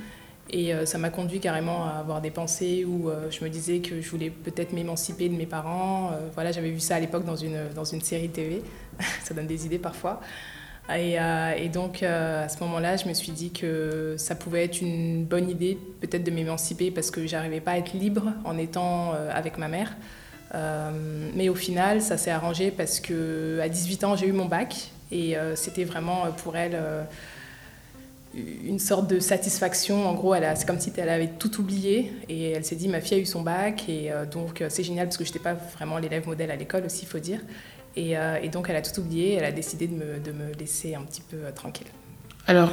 Et 0.49 0.73
euh, 0.73 0.85
ça 0.85 0.97
m'a 0.97 1.09
conduit 1.09 1.39
carrément 1.39 1.85
à 1.85 1.99
avoir 1.99 2.21
des 2.21 2.31
pensées 2.31 2.85
où 2.85 3.09
euh, 3.09 3.29
je 3.29 3.43
me 3.43 3.49
disais 3.49 3.79
que 3.79 3.99
je 4.01 4.09
voulais 4.09 4.29
peut-être 4.29 4.71
m'émanciper 4.71 5.27
de 5.27 5.35
mes 5.35 5.45
parents. 5.45 6.11
Euh, 6.13 6.29
voilà, 6.33 6.51
j'avais 6.51 6.69
vu 6.69 6.79
ça 6.79 6.95
à 6.95 6.99
l'époque 6.99 7.25
dans 7.25 7.35
une, 7.35 7.69
dans 7.75 7.83
une 7.83 8.01
série 8.01 8.29
TV. 8.29 8.61
ça 9.23 9.33
donne 9.33 9.47
des 9.47 9.65
idées 9.65 9.79
parfois. 9.79 10.21
Et, 10.95 11.17
et 11.57 11.67
donc 11.67 12.01
à 12.01 12.47
ce 12.47 12.59
moment-là, 12.61 12.95
je 12.95 13.09
me 13.09 13.13
suis 13.13 13.33
dit 13.33 13.51
que 13.51 14.15
ça 14.17 14.35
pouvait 14.35 14.63
être 14.63 14.79
une 14.79 15.25
bonne 15.25 15.49
idée 15.49 15.77
peut-être 15.99 16.23
de 16.23 16.31
m'émanciper 16.31 16.91
parce 16.91 17.11
que 17.11 17.27
j'arrivais 17.27 17.59
pas 17.59 17.71
à 17.71 17.77
être 17.77 17.91
libre 17.91 18.31
en 18.45 18.57
étant 18.57 19.11
avec 19.11 19.57
ma 19.57 19.67
mère. 19.67 19.97
mais 21.35 21.49
au 21.49 21.55
final, 21.55 22.01
ça 22.01 22.15
s'est 22.15 22.31
arrangé 22.31 22.71
parce 22.71 23.01
que 23.01 23.59
à 23.61 23.67
18 23.67 24.05
ans, 24.05 24.15
j'ai 24.15 24.27
eu 24.27 24.31
mon 24.31 24.45
bac 24.45 24.91
et 25.11 25.35
c'était 25.55 25.83
vraiment 25.83 26.31
pour 26.37 26.55
elle 26.55 26.77
une 28.63 28.79
sorte 28.79 29.09
de 29.09 29.19
satisfaction. 29.19 30.07
En 30.07 30.13
gros, 30.13 30.35
c'est 30.55 30.67
comme 30.67 30.79
si 30.79 30.91
elle 30.97 31.09
avait 31.09 31.31
tout 31.39 31.59
oublié 31.59 32.11
et 32.29 32.51
elle 32.51 32.65
s'est 32.65 32.75
dit 32.75 32.87
ma 32.87 33.01
fille 33.01 33.17
a 33.17 33.21
eu 33.21 33.25
son 33.25 33.41
bac 33.41 33.85
et 33.89 34.11
euh, 34.11 34.25
donc 34.25 34.61
euh, 34.61 34.67
c'est 34.69 34.83
génial 34.83 35.07
parce 35.07 35.17
que 35.17 35.23
je 35.23 35.29
n'étais 35.29 35.39
pas 35.43 35.53
vraiment 35.53 35.97
l'élève 35.97 36.27
modèle 36.27 36.51
à 36.51 36.55
l'école 36.55 36.85
aussi, 36.85 37.03
il 37.03 37.07
faut 37.07 37.19
dire. 37.19 37.39
Euh, 37.97 38.37
et, 38.41 38.49
donc 38.49 38.69
elle 38.69 38.75
a 38.75 38.81
tout 38.81 38.99
oublié, 38.99 39.33
elle 39.33 39.45
a 39.45 39.51
décidé 39.51 39.87
de 39.87 39.95
me, 39.95 40.19
de 40.19 40.31
me 40.31 40.53
laisser 40.59 40.93
un 40.93 41.01
petit 41.01 41.21
peu 41.21 41.37
tranquille. 41.55 41.87
Alors, 42.45 42.71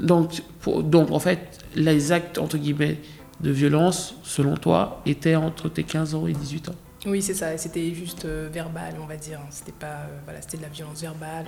donc, 0.00 0.42
donc 0.66 1.12
en 1.12 1.20
fait, 1.20 1.38
les 1.76 2.10
actes 2.10 2.38
entre 2.38 2.56
guillemets 2.58 2.96
de 3.40 3.50
violence, 3.50 4.16
selon 4.24 4.56
toi, 4.56 5.02
étaient 5.06 5.36
entre 5.36 5.68
tes 5.68 5.84
15 5.84 6.14
ans 6.14 6.26
et 6.26 6.32
18 6.32 6.70
ans? 6.70 6.74
Oui, 7.04 7.20
c'est 7.20 7.34
ça, 7.34 7.56
c'était 7.58 7.92
juste 7.94 8.26
verbal, 8.26 8.94
on 9.02 9.06
va 9.06 9.16
dire. 9.16 9.40
C'était 9.50 9.72
pas, 9.72 10.06
voilà, 10.24 10.40
c'était 10.40 10.58
de 10.58 10.62
la 10.62 10.68
violence 10.68 11.02
verbale. 11.02 11.46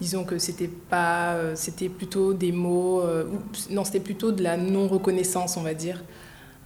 Disons 0.00 0.24
que 0.24 0.38
c'était 0.38 0.68
pas 0.68 1.34
euh, 1.34 1.52
c'était 1.54 1.88
plutôt 1.88 2.34
des 2.34 2.52
mots 2.52 3.00
euh, 3.00 3.24
non 3.70 3.82
c'était 3.82 4.00
plutôt 4.00 4.30
de 4.30 4.42
la 4.42 4.58
non 4.58 4.88
reconnaissance 4.88 5.56
on 5.56 5.62
va 5.62 5.72
dire. 5.72 6.02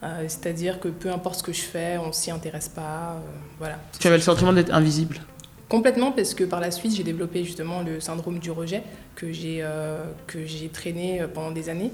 Euh, 0.03 0.25
c'est-à-dire 0.27 0.81
que 0.81 0.89
peu 0.89 1.13
importe 1.13 1.39
ce 1.39 1.43
que 1.45 1.53
je 1.53 1.61
fais 1.61 1.97
on 1.99 2.13
s'y 2.13 2.33
intéresse 2.33 2.69
pas 2.69 3.23
voilà. 3.59 3.79
Tu 4.01 4.07
avais 4.09 4.17
le 4.17 4.23
sentiment 4.23 4.53
d'être 4.53 4.75
invisible? 4.75 5.21
Complètement 5.69 6.11
parce 6.11 6.35
que 6.35 6.43
par 6.43 6.59
la 6.59 6.73
suite 6.73 6.97
j'ai 6.97 7.05
développé 7.05 7.45
justement 7.45 7.83
le 7.83 8.01
syndrome 8.01 8.41
du 8.41 8.51
rejet 8.51 8.83
que 9.15 9.31
j'ai 9.31 9.65
que 10.27 10.45
j'ai 10.45 10.69
traîné 10.69 11.25
pendant 11.33 11.53
des 11.53 11.69
années. 11.69 11.93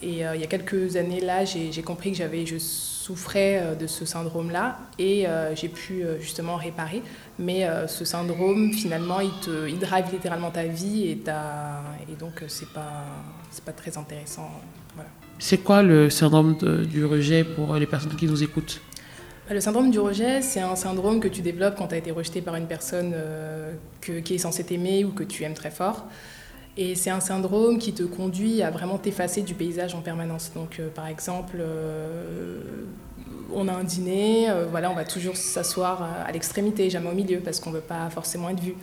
Et 0.00 0.20
il 0.20 0.40
y 0.40 0.44
a 0.44 0.46
quelques 0.46 0.94
années 0.94 1.20
là 1.20 1.44
j'ai 1.44 1.82
compris 1.82 2.12
que 2.12 2.18
j'avais 2.18 2.46
je 2.46 2.58
souffrais 3.08 3.76
de 3.82 3.86
ce 3.86 4.04
syndrome 4.04 4.50
là 4.50 4.78
et 4.98 5.26
j'ai 5.54 5.68
pu 5.68 6.04
justement 6.20 6.56
réparer 6.56 7.02
mais 7.38 7.64
euh, 7.64 7.86
ce 7.86 8.04
syndrome, 8.04 8.72
finalement, 8.72 9.20
il, 9.20 9.30
te, 9.40 9.68
il 9.68 9.78
drive 9.78 10.06
littéralement 10.12 10.50
ta 10.50 10.64
vie 10.64 11.04
et, 11.04 11.12
et 11.12 12.16
donc 12.18 12.42
euh, 12.42 12.46
c'est 12.48 12.68
pas, 12.70 13.04
pas 13.64 13.72
très 13.72 13.96
intéressant. 13.96 14.50
Voilà. 14.94 15.10
C'est 15.38 15.58
quoi 15.58 15.82
le 15.82 16.10
syndrome 16.10 16.56
du 16.86 17.04
rejet 17.04 17.44
pour 17.44 17.74
les 17.76 17.86
personnes 17.86 18.16
qui 18.16 18.26
nous 18.26 18.42
écoutent? 18.42 18.80
Bah, 19.48 19.54
le 19.54 19.60
syndrome 19.60 19.90
du 19.92 20.00
rejet, 20.00 20.42
c'est 20.42 20.60
un 20.60 20.74
syndrome 20.74 21.20
que 21.20 21.28
tu 21.28 21.42
développes 21.42 21.76
quand 21.78 21.86
tu 21.86 21.94
as 21.94 21.98
été 21.98 22.10
rejeté 22.10 22.42
par 22.42 22.56
une 22.56 22.66
personne 22.66 23.12
euh, 23.14 23.72
qui 24.00 24.34
est 24.34 24.38
censée 24.38 24.64
t'aimer 24.64 25.04
ou 25.04 25.10
que 25.12 25.22
tu 25.22 25.44
aimes 25.44 25.54
très 25.54 25.70
fort. 25.70 26.06
Et 26.78 26.94
c'est 26.94 27.10
un 27.10 27.20
syndrome 27.20 27.78
qui 27.78 27.92
te 27.92 28.04
conduit 28.04 28.62
à 28.62 28.70
vraiment 28.70 28.96
t'effacer 28.96 29.42
du 29.42 29.52
paysage 29.52 29.94
en 29.94 30.00
permanence. 30.00 30.52
Donc, 30.54 30.80
par 30.94 31.08
exemple, 31.08 31.60
on 33.52 33.68
a 33.68 33.72
un 33.72 33.84
dîner, 33.84 34.50
euh, 34.50 34.66
voilà, 34.70 34.90
on 34.90 34.94
va 34.94 35.04
toujours 35.04 35.36
s'asseoir 35.36 36.02
à 36.26 36.30
l'extrémité, 36.32 36.90
jamais 36.90 37.10
au 37.10 37.14
milieu, 37.14 37.40
parce 37.40 37.60
qu'on 37.60 37.70
ne 37.70 37.76
veut 37.76 37.80
pas 37.80 38.08
forcément 38.10 38.48
être 38.50 38.60
vu. 38.60 38.74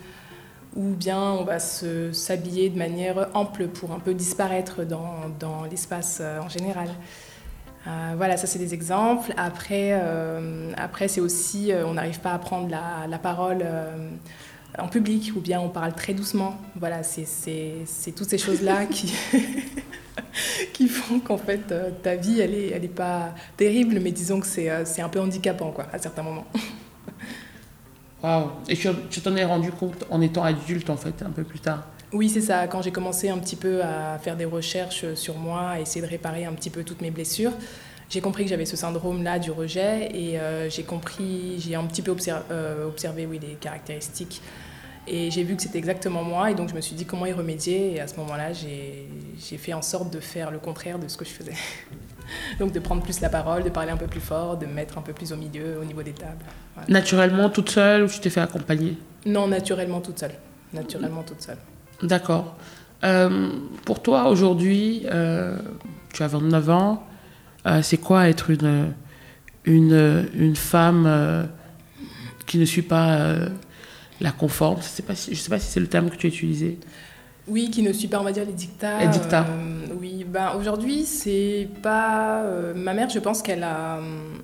Ou 0.74 0.94
bien 0.94 1.18
on 1.18 1.44
va 1.44 1.58
s'habiller 1.58 2.68
de 2.68 2.76
manière 2.76 3.30
ample 3.32 3.68
pour 3.68 3.92
un 3.92 3.98
peu 3.98 4.12
disparaître 4.12 4.84
dans, 4.84 5.64
l'espace 5.70 6.18
euh, 6.20 6.40
en 6.40 6.48
général. 6.48 6.88
Euh, 7.86 8.14
voilà, 8.16 8.36
ça 8.36 8.46
c'est 8.46 8.58
des 8.58 8.74
exemples. 8.74 9.32
Après, 9.36 9.92
après 10.76 11.06
c'est 11.06 11.20
aussi, 11.20 11.70
on 11.86 11.94
n'arrive 11.94 12.18
pas 12.18 12.32
à 12.32 12.38
prendre 12.38 12.68
la, 12.68 13.06
la 13.08 13.18
parole 13.18 13.64
en 14.78 14.88
public, 14.88 15.32
ou 15.36 15.40
bien 15.40 15.60
on 15.60 15.68
parle 15.68 15.94
très 15.94 16.14
doucement. 16.14 16.58
Voilà, 16.76 17.02
c'est 17.02 17.26
toutes 18.14 18.28
ces 18.28 18.38
choses-là 18.38 18.86
qui... 18.90 19.12
qui 20.72 20.88
font 20.88 21.20
qu'en 21.20 21.38
fait 21.38 21.72
euh, 21.72 21.90
ta 22.02 22.16
vie 22.16 22.40
elle 22.40 22.54
est, 22.54 22.68
elle 22.70 22.84
est 22.84 22.88
pas 22.88 23.34
terrible, 23.56 23.98
mais 24.00 24.12
disons 24.12 24.40
que 24.40 24.46
c'est, 24.46 24.70
euh, 24.70 24.84
c'est 24.84 25.02
un 25.02 25.08
peu 25.08 25.20
handicapant 25.20 25.70
quoi, 25.70 25.86
à 25.92 25.98
certains 25.98 26.22
moments. 26.22 26.46
Waouh 28.22 28.50
Et 28.68 28.76
tu 28.76 29.20
t'en 29.20 29.36
es 29.36 29.44
rendu 29.44 29.70
compte 29.70 30.04
en 30.10 30.20
étant 30.20 30.42
adulte 30.42 30.90
en 30.90 30.96
fait, 30.96 31.22
un 31.22 31.30
peu 31.30 31.44
plus 31.44 31.60
tard? 31.60 31.86
Oui, 32.12 32.28
c'est 32.30 32.40
ça. 32.40 32.66
Quand 32.66 32.82
j'ai 32.82 32.92
commencé 32.92 33.28
un 33.28 33.38
petit 33.38 33.56
peu 33.56 33.82
à 33.82 34.18
faire 34.18 34.36
des 34.36 34.44
recherches 34.44 35.12
sur 35.14 35.36
moi, 35.36 35.70
à 35.70 35.80
essayer 35.80 36.00
de 36.00 36.10
réparer 36.10 36.44
un 36.44 36.52
petit 36.52 36.70
peu 36.70 36.82
toutes 36.82 37.02
mes 37.02 37.10
blessures, 37.10 37.52
j'ai 38.08 38.20
compris 38.20 38.44
que 38.44 38.50
j'avais 38.50 38.64
ce 38.64 38.76
syndrome-là 38.76 39.38
du 39.38 39.50
rejet 39.50 40.08
et 40.14 40.38
euh, 40.38 40.70
j'ai 40.70 40.84
compris, 40.84 41.56
j'ai 41.58 41.74
un 41.74 41.84
petit 41.84 42.02
peu 42.02 42.12
observé, 42.12 42.44
observé 42.86 43.26
oui, 43.26 43.40
les 43.40 43.54
caractéristiques 43.54 44.40
et 45.08 45.30
j'ai 45.30 45.44
vu 45.44 45.56
que 45.56 45.62
c'était 45.62 45.78
exactement 45.78 46.24
moi, 46.24 46.50
et 46.50 46.54
donc 46.54 46.68
je 46.68 46.74
me 46.74 46.80
suis 46.80 46.96
dit 46.96 47.04
comment 47.04 47.26
y 47.26 47.32
remédier. 47.32 47.94
Et 47.94 48.00
à 48.00 48.08
ce 48.08 48.16
moment-là, 48.16 48.52
j'ai 48.52 49.08
fait 49.58 49.72
en 49.72 49.82
sorte 49.82 50.12
de 50.12 50.20
faire 50.20 50.50
le 50.50 50.58
contraire 50.58 50.98
de 50.98 51.08
ce 51.08 51.16
que 51.16 51.24
je 51.24 51.30
faisais. 51.30 51.54
donc 52.58 52.72
de 52.72 52.80
prendre 52.80 53.02
plus 53.02 53.20
la 53.20 53.28
parole, 53.28 53.62
de 53.62 53.70
parler 53.70 53.90
un 53.90 53.96
peu 53.96 54.06
plus 54.06 54.20
fort, 54.20 54.56
de 54.56 54.66
me 54.66 54.72
mettre 54.72 54.98
un 54.98 55.02
peu 55.02 55.12
plus 55.12 55.32
au 55.32 55.36
milieu, 55.36 55.78
au 55.80 55.84
niveau 55.84 56.02
des 56.02 56.12
tables. 56.12 56.44
Naturellement 56.88 57.50
toute 57.50 57.70
seule 57.70 58.04
ou 58.04 58.08
tu 58.08 58.20
t'es 58.20 58.30
fait 58.30 58.40
accompagner? 58.40 58.98
Non, 59.24 59.46
naturellement 59.48 60.00
toute 60.00 60.18
seule. 60.18 60.34
Naturellement 60.72 61.22
toute 61.22 61.42
seule. 61.42 61.58
D'accord. 62.02 62.56
Euh, 63.04 63.50
pour 63.84 64.02
toi, 64.02 64.28
aujourd'hui, 64.28 65.02
euh, 65.06 65.56
tu 66.12 66.22
as 66.22 66.28
29 66.28 66.70
ans, 66.70 67.06
euh, 67.66 67.82
c'est 67.82 67.98
quoi 67.98 68.28
être 68.28 68.50
une, 68.50 68.92
une, 69.64 70.28
une 70.34 70.56
femme 70.56 71.48
qui 72.46 72.58
ne 72.58 72.64
suit 72.64 72.82
pas 72.82 73.36
la 74.20 74.32
conforme. 74.32 74.76
Je 74.76 75.30
ne 75.30 75.36
sais 75.36 75.50
pas 75.50 75.58
si 75.58 75.70
c'est 75.70 75.80
le 75.80 75.88
terme 75.88 76.10
que 76.10 76.16
tu 76.16 76.26
as 76.26 76.30
utilisé. 76.30 76.78
Oui, 77.48 77.70
qui 77.70 77.82
ne 77.82 77.92
suit 77.92 78.08
pas, 78.08 78.20
on 78.20 78.24
va 78.24 78.32
dire, 78.32 78.44
les 78.44 78.52
dictats. 78.52 78.98
Les 79.00 79.08
dictats. 79.08 79.46
Euh, 79.48 79.94
oui, 80.00 80.24
ben, 80.24 80.54
aujourd'hui, 80.58 81.04
c'est 81.04 81.68
pas. 81.82 82.42
Euh, 82.42 82.74
ma 82.74 82.92
mère, 82.92 83.08
je 83.08 83.20
pense 83.20 83.40
qu'elle 83.40 83.62
a. 83.62 83.98
Hum, 83.98 84.42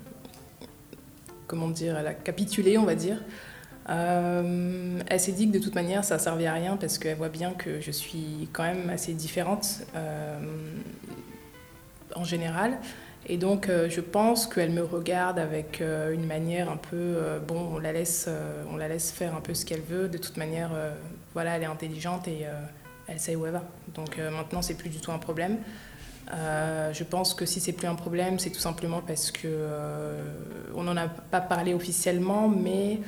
comment 1.47 1.69
dire 1.69 1.97
Elle 1.97 2.07
a 2.07 2.13
capitulé, 2.13 2.77
on 2.77 2.85
va 2.85 2.95
dire. 2.95 3.21
Euh, 3.89 4.99
elle 5.07 5.19
s'est 5.19 5.33
dit 5.33 5.49
que 5.49 5.57
de 5.57 5.61
toute 5.61 5.75
manière, 5.75 6.05
ça 6.05 6.15
ne 6.15 6.21
servait 6.21 6.47
à 6.47 6.53
rien 6.53 6.77
parce 6.77 6.97
qu'elle 6.97 7.17
voit 7.17 7.27
bien 7.27 7.51
que 7.51 7.81
je 7.81 7.91
suis 7.91 8.47
quand 8.53 8.63
même 8.63 8.89
assez 8.89 9.13
différente 9.13 9.81
en 12.15 12.23
général. 12.23 12.77
Et 13.27 13.37
donc, 13.37 13.69
euh, 13.69 13.89
je 13.89 14.01
pense 14.01 14.47
qu'elle 14.47 14.71
me 14.71 14.83
regarde 14.83 15.39
avec 15.39 15.79
euh, 15.79 16.13
une 16.13 16.25
manière 16.25 16.69
un 16.69 16.77
peu, 16.77 16.97
euh, 16.97 17.39
bon, 17.39 17.69
on 17.73 17.79
la, 17.79 17.93
laisse, 17.93 18.29
on 18.71 18.75
la 18.75 18.89
laisse 18.89 19.11
faire 19.11 19.35
un 19.35 19.41
peu 19.41 19.53
ce 19.53 19.65
qu'elle 19.65 19.81
veut. 19.81 20.09
De 20.09 20.17
toute 20.17 20.37
manière, 20.37 20.71
voilà, 21.33 21.55
elle 21.55 21.63
est 21.63 21.67
intelligente 21.67 22.27
et 22.27 22.45
elle 23.07 23.19
sait 23.19 23.35
où 23.35 23.45
elle 23.45 23.53
va. 23.53 23.63
Donc 23.95 24.17
maintenant, 24.17 24.61
c'est 24.61 24.75
plus 24.75 24.89
du 24.89 24.99
tout 24.99 25.11
un 25.11 25.19
problème. 25.19 25.57
je 26.29 27.03
pense 27.03 27.33
que 27.33 27.45
si 27.45 27.59
c'est 27.59 27.73
plus 27.73 27.87
un 27.87 27.95
problème, 27.95 28.39
c'est 28.39 28.49
tout 28.49 28.59
simplement 28.59 29.01
parce 29.05 29.31
que 29.31 29.47
on 30.75 30.83
n'en 30.83 30.97
a 30.97 31.07
pas 31.07 31.41
parlé 31.41 31.73
officiellement, 31.73 32.49
mais 32.49 32.99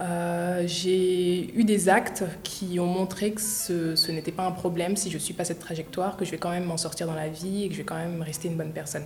j'ai 0.00 1.56
eu 1.56 1.64
des 1.64 1.88
actes 1.88 2.24
qui 2.42 2.78
ont 2.80 2.86
montré 2.86 3.32
que 3.32 3.40
ce, 3.40 3.94
ce 3.96 4.12
n'était 4.12 4.32
pas 4.32 4.44
un 4.44 4.52
problème 4.52 4.96
si 4.96 5.10
je 5.10 5.18
suis 5.18 5.34
pas 5.34 5.44
cette 5.44 5.60
trajectoire, 5.60 6.16
que 6.16 6.24
je 6.24 6.30
vais 6.30 6.38
quand 6.38 6.50
même 6.50 6.64
m'en 6.64 6.76
sortir 6.76 7.06
dans 7.06 7.14
la 7.14 7.28
vie 7.28 7.64
et 7.64 7.68
que 7.68 7.74
je 7.74 7.78
vais 7.78 7.84
quand 7.84 7.96
même 7.96 8.22
rester 8.22 8.48
une 8.48 8.56
bonne 8.56 8.72
personne. 8.72 9.04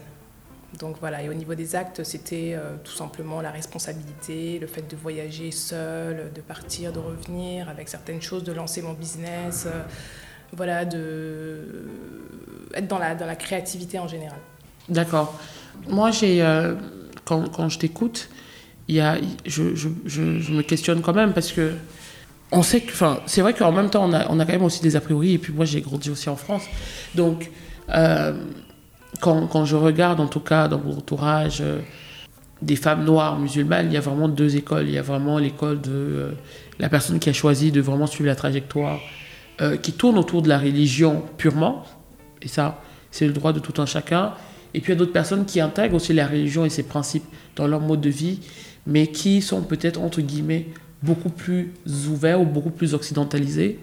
Donc 0.79 0.97
voilà, 1.01 1.23
et 1.23 1.29
au 1.31 1.35
niveau 1.35 1.55
des 1.55 1.75
actes, 1.75 2.05
c'était 2.05 2.53
euh, 2.55 2.77
tout 2.85 2.93
simplement 2.93 3.41
la 3.41 3.51
responsabilité, 3.51 4.59
le 4.59 4.67
fait 4.67 4.89
de 4.89 4.97
voyager 4.97 5.51
seul, 5.51 6.31
de 6.35 6.41
partir, 6.43 6.93
de 6.93 6.99
revenir 6.99 7.71
avec 7.71 7.89
certaines 7.89 8.21
choses, 8.21 8.45
de 8.45 8.53
lancer 8.53 8.83
mon 8.83 8.93
business, 8.93 9.65
euh, 9.67 9.83
voilà, 10.53 10.85
de 10.85 11.87
être 12.75 12.87
dans 12.87 12.99
la, 12.99 13.15
dans 13.15 13.27
la 13.27 13.37
créativité 13.37 13.99
en 13.99 14.09
général. 14.09 14.39
D'accord. 14.91 15.41
Moi, 15.89 16.11
j'ai, 16.11 16.43
euh, 16.43 16.75
quand, 17.25 17.49
quand, 17.49 17.71
je 17.71 17.79
t'écoute, 17.79 18.29
y 18.97 19.01
a, 19.01 19.19
je, 19.45 19.75
je, 19.75 19.89
je, 20.07 20.23
me 20.23 20.63
questionne 20.63 21.03
quand 21.03 21.15
même 21.15 21.33
parce 21.33 21.53
que 21.53 21.73
on 22.51 22.63
sait 22.63 22.81
que, 22.81 22.93
enfin, 22.93 23.21
c'est 23.27 23.43
vrai 23.43 23.53
qu'en 23.53 23.73
même 23.73 23.91
temps, 23.91 24.09
on 24.09 24.13
a, 24.15 24.27
on 24.31 24.41
a 24.41 24.47
quand 24.47 24.53
même 24.53 24.63
aussi 24.63 24.81
des 24.81 24.97
a 24.97 25.01
priori, 25.01 25.35
et 25.35 25.39
puis 25.39 25.53
moi, 25.53 25.67
j'ai 25.67 25.83
grandi 25.83 26.09
aussi 26.11 26.31
en 26.31 26.37
France. 26.37 26.65
Donc, 27.15 27.51
quand, 29.21 29.47
quand, 29.47 29.65
je 29.65 29.77
regarde, 29.77 30.21
en 30.21 30.27
tout 30.27 30.41
cas, 30.41 30.69
dans 30.69 30.79
mon 30.79 30.97
entourage, 30.97 31.59
euh, 31.61 31.81
des 32.63 32.77
femmes 32.77 33.05
noires 33.05 33.39
musulmanes, 33.39 33.87
il 33.87 33.93
y 33.93 33.97
a 33.97 34.01
vraiment 34.01 34.29
deux 34.29 34.57
écoles. 34.57 34.89
Il 34.89 34.95
y 34.95 34.99
a 34.99 35.03
vraiment 35.03 35.39
l'école 35.39 35.81
de 35.81 35.91
euh, 35.91 36.31
la 36.79 36.89
personne 36.89 37.19
qui 37.19 37.29
a 37.29 37.33
choisi 37.33 37.71
de 37.71 37.81
vraiment 37.81 38.07
suivre 38.07 38.29
la 38.29 38.35
trajectoire 38.35 38.99
euh, 39.61 39.77
qui 39.77 39.93
tourne 39.93 40.19
autour 40.19 40.43
de 40.43 40.49
la 40.49 40.59
religion 40.59 41.23
purement, 41.37 41.85
et 42.43 42.49
ça, 42.49 42.81
c'est 43.11 43.27
le 43.27 43.33
droit 43.33 43.53
de 43.53 43.59
tout 43.59 43.81
un 43.81 43.87
chacun. 43.87 44.33
Et 44.75 44.81
puis 44.81 44.93
il 44.93 44.95
y 44.95 44.97
a 44.97 44.99
d'autres 44.99 45.13
personnes 45.13 45.47
qui 45.47 45.61
intègrent 45.61 45.97
aussi 45.97 46.13
la 46.13 46.27
religion 46.27 46.65
et 46.65 46.69
ses 46.69 46.83
principes 46.83 47.25
dans 47.57 47.67
leur 47.67 47.81
mode 47.81 48.01
de 48.01 48.11
vie, 48.11 48.41
mais 48.89 49.07
qui 49.07 49.43
sont 49.43 49.61
peut-être, 49.61 50.01
entre 50.01 50.23
guillemets, 50.23 50.67
beaucoup 51.03 51.29
plus 51.29 51.73
ouverts 52.09 52.41
ou 52.41 52.47
beaucoup 52.47 52.71
plus 52.71 52.95
occidentalisés. 52.95 53.79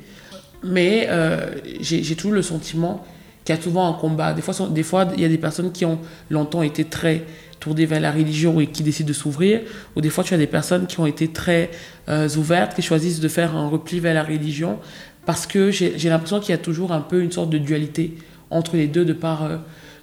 Mais 0.64 1.08
euh, 1.10 1.52
j'ai 1.80 2.16
toujours 2.16 2.34
le 2.34 2.42
sentiment 2.42 3.06
qu'il 3.46 3.56
y 3.56 3.58
a 3.58 3.62
souvent 3.62 3.88
un 3.88 3.94
combat. 3.94 4.34
Des 4.34 4.42
fois, 4.42 4.68
des 4.68 4.84
fois, 4.84 5.08
il 5.16 5.22
y 5.22 5.26
a 5.26 5.30
des 5.30 5.38
personnes 5.38 5.72
qui 5.72 5.86
ont 5.86 6.00
longtemps 6.32 6.64
été 6.64 6.84
très 6.84 7.24
tournées 7.60 7.86
vers 7.86 8.00
la 8.00 8.12
religion 8.12 8.60
et 8.60 8.68
qui 8.68 8.82
décident 8.82 9.08
de 9.08 9.14
s'ouvrir, 9.14 9.62
ou 9.96 10.02
des 10.02 10.10
fois, 10.10 10.24
tu 10.24 10.34
as 10.34 10.38
des 10.38 10.48
personnes 10.48 10.88
qui 10.88 11.00
ont 11.00 11.06
été 11.06 11.28
très 11.28 11.70
euh, 12.10 12.28
ouvertes, 12.36 12.76
qui 12.76 12.82
choisissent 12.82 13.20
de 13.20 13.28
faire 13.28 13.56
un 13.56 13.70
repli 13.70 14.00
vers 14.00 14.16
la 14.16 14.24
religion, 14.24 14.80
parce 15.26 15.46
que 15.46 15.72
j'ai 15.72 16.10
l'impression 16.10 16.40
qu'il 16.40 16.50
y 16.50 16.54
a 16.54 16.60
toujours 16.60 16.92
un 16.92 17.02
peu 17.02 17.22
une 17.22 17.32
sorte 17.32 17.52
de 17.52 17.58
dualité 17.60 18.18
entre 18.50 18.76
les 18.76 18.88
deux 18.88 19.06
de 19.06 19.14
par, 19.14 19.44
euh, 19.44 19.58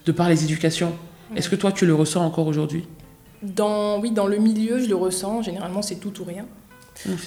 de 0.07 0.13
par 0.13 0.29
les 0.29 0.45
éducations. 0.45 0.93
Est-ce 1.35 1.49
que 1.49 1.57
toi, 1.57 1.73
tu 1.73 1.87
le 1.87 1.95
ressens 1.95 2.25
encore 2.25 2.47
aujourd'hui? 2.47 2.85
Dans, 3.43 4.01
Oui, 4.01 4.11
dans 4.11 4.27
le 4.27 4.39
milieu, 4.39 4.79
je 4.79 4.89
le 4.89 4.97
ressens. 4.97 5.43
Généralement, 5.43 5.83
c'est 5.83 5.97
tout 5.97 6.21
ou 6.21 6.25
rien. 6.25 6.47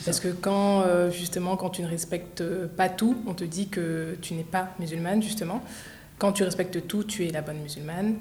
Parce 0.05 0.19
que 0.19 0.29
quand, 0.29 0.81
euh, 0.81 1.09
justement, 1.09 1.57
quand 1.57 1.69
tu 1.71 1.81
ne 1.81 1.87
respectes 1.87 2.43
pas 2.77 2.87
tout, 2.87 3.17
on 3.27 3.33
te 3.33 3.43
dit 3.43 3.67
que 3.67 4.17
tu 4.21 4.33
n'es 4.33 4.43
pas 4.43 4.69
musulmane, 4.79 5.21
justement. 5.21 5.61
Quand 6.17 6.31
tu 6.31 6.43
respectes 6.43 6.87
tout, 6.87 7.03
tu 7.03 7.25
es 7.25 7.31
la 7.31 7.41
bonne 7.41 7.59
musulmane. 7.59 8.15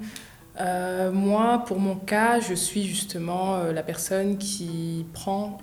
Euh, 0.60 1.12
moi, 1.12 1.64
pour 1.66 1.78
mon 1.78 1.96
cas, 1.96 2.40
je 2.40 2.54
suis 2.54 2.84
justement 2.84 3.58
la 3.64 3.82
personne 3.82 4.38
qui 4.38 5.06
prend 5.12 5.58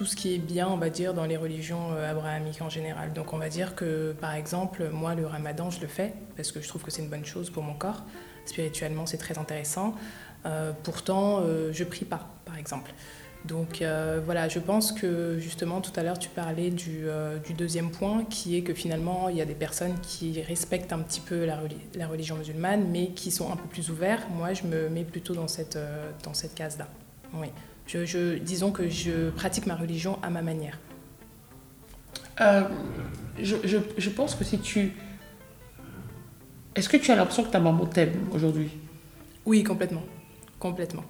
tout 0.00 0.06
ce 0.06 0.16
qui 0.16 0.34
est 0.34 0.38
bien, 0.38 0.66
on 0.66 0.78
va 0.78 0.88
dire, 0.88 1.12
dans 1.12 1.26
les 1.26 1.36
religions 1.36 1.92
euh, 1.92 2.10
abrahamiques 2.10 2.62
en 2.62 2.70
général. 2.70 3.12
Donc 3.12 3.34
on 3.34 3.38
va 3.38 3.50
dire 3.50 3.74
que, 3.74 4.12
par 4.18 4.34
exemple, 4.34 4.88
moi, 4.90 5.14
le 5.14 5.26
ramadan, 5.26 5.68
je 5.68 5.80
le 5.80 5.88
fais 5.88 6.14
parce 6.36 6.52
que 6.52 6.62
je 6.62 6.68
trouve 6.68 6.82
que 6.82 6.90
c'est 6.90 7.02
une 7.02 7.10
bonne 7.10 7.26
chose 7.26 7.50
pour 7.50 7.62
mon 7.62 7.74
corps. 7.74 8.04
Spirituellement, 8.46 9.04
c'est 9.04 9.18
très 9.18 9.36
intéressant. 9.36 9.94
Euh, 10.46 10.72
pourtant, 10.82 11.40
euh, 11.40 11.70
je 11.72 11.84
prie 11.84 12.04
pas, 12.04 12.28
par 12.44 12.56
exemple. 12.58 12.92
Donc 13.46 13.82
voilà, 14.26 14.50
je 14.50 14.58
pense 14.58 14.92
que 14.92 15.38
justement 15.38 15.80
tout 15.80 15.98
à 15.98 16.02
l'heure 16.02 16.18
tu 16.18 16.28
parlais 16.28 16.68
du, 16.68 17.06
du, 17.42 17.54
deuxième 17.54 17.90
point 17.90 18.22
qui 18.28 18.54
est 18.54 18.60
que 18.60 18.74
finalement 18.74 19.30
il 19.30 19.36
y 19.38 19.40
a 19.40 19.46
des 19.46 19.54
personnes 19.54 19.98
qui 20.02 20.42
respectent 20.42 20.92
un 20.92 20.98
petit 20.98 21.22
peu 21.22 21.46
la, 21.46 21.58
la 21.94 22.06
religion 22.06 22.36
musulmane 22.36 22.90
mais 22.90 23.12
qui 23.12 23.30
sont 23.30 23.50
un 23.50 23.56
peu 23.56 23.66
plus 23.66 23.88
ouverts. 23.88 24.28
Moi 24.28 24.52
je 24.52 24.64
me 24.64 24.90
mets 24.90 25.04
plutôt 25.04 25.32
dans 25.32 25.48
cette, 25.48 25.78
dans 26.22 26.34
cette 26.34 26.54
case-là. 26.54 26.86
Oui. 27.32 27.46
Je, 27.86 28.36
disons 28.36 28.70
que 28.72 28.88
je 28.88 29.30
pratique 29.30 29.66
ma 29.66 29.74
religion 29.74 30.18
à 30.22 30.30
ma 30.30 30.42
manière. 30.42 30.78
Euh, 32.40 32.62
je, 33.40 33.56
je, 33.64 34.10
pense 34.10 34.34
que 34.34 34.44
si 34.44 34.58
tu... 34.58 34.92
Est-ce 36.74 36.88
que 36.88 36.96
tu 36.96 37.10
as 37.10 37.16
l'impression 37.16 37.42
que 37.42 37.50
ta 37.50 37.60
maman 37.60 37.86
t'aime 37.86 38.28
aujourd'hui? 38.32 38.70
Oui, 39.44 39.64
complètement. 39.64 40.02
Complètement. 40.60 41.02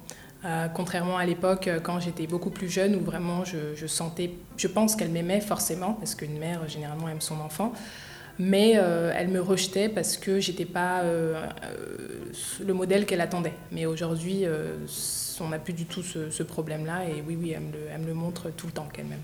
Euh, 0.43 0.67
contrairement 0.69 1.17
à 1.17 1.25
l'époque, 1.25 1.67
euh, 1.67 1.79
quand 1.79 1.99
j'étais 1.99 2.25
beaucoup 2.25 2.49
plus 2.49 2.67
jeune, 2.67 2.95
où 2.95 3.01
vraiment 3.01 3.45
je, 3.45 3.75
je 3.75 3.85
sentais, 3.85 4.31
je 4.57 4.67
pense 4.67 4.95
qu'elle 4.95 5.09
m'aimait 5.09 5.41
forcément, 5.41 5.93
parce 5.93 6.15
qu'une 6.15 6.39
mère 6.39 6.67
généralement 6.67 7.07
aime 7.07 7.21
son 7.21 7.39
enfant, 7.39 7.73
mais 8.39 8.71
elle 8.71 9.27
me 9.27 9.39
rejetait 9.39 9.87
parce 9.87 10.17
que 10.17 10.39
j'étais 10.39 10.65
pas 10.65 11.03
le 11.03 12.73
modèle 12.73 13.05
qu'elle 13.05 13.21
attendait. 13.21 13.53
Mais 13.71 13.85
aujourd'hui, 13.85 14.45
on 15.41 15.49
n'a 15.49 15.59
plus 15.59 15.73
du 15.73 15.85
tout 15.85 16.01
ce, 16.01 16.43
problème-là. 16.43 17.05
Et 17.05 17.23
oui, 17.27 17.37
oui, 17.39 17.55
elle 17.55 17.99
me, 17.99 18.07
le, 18.07 18.13
montre 18.13 18.49
tout 18.49 18.67
le 18.67 18.73
temps 18.73 18.87
qu'elle 18.91 19.05
même 19.05 19.19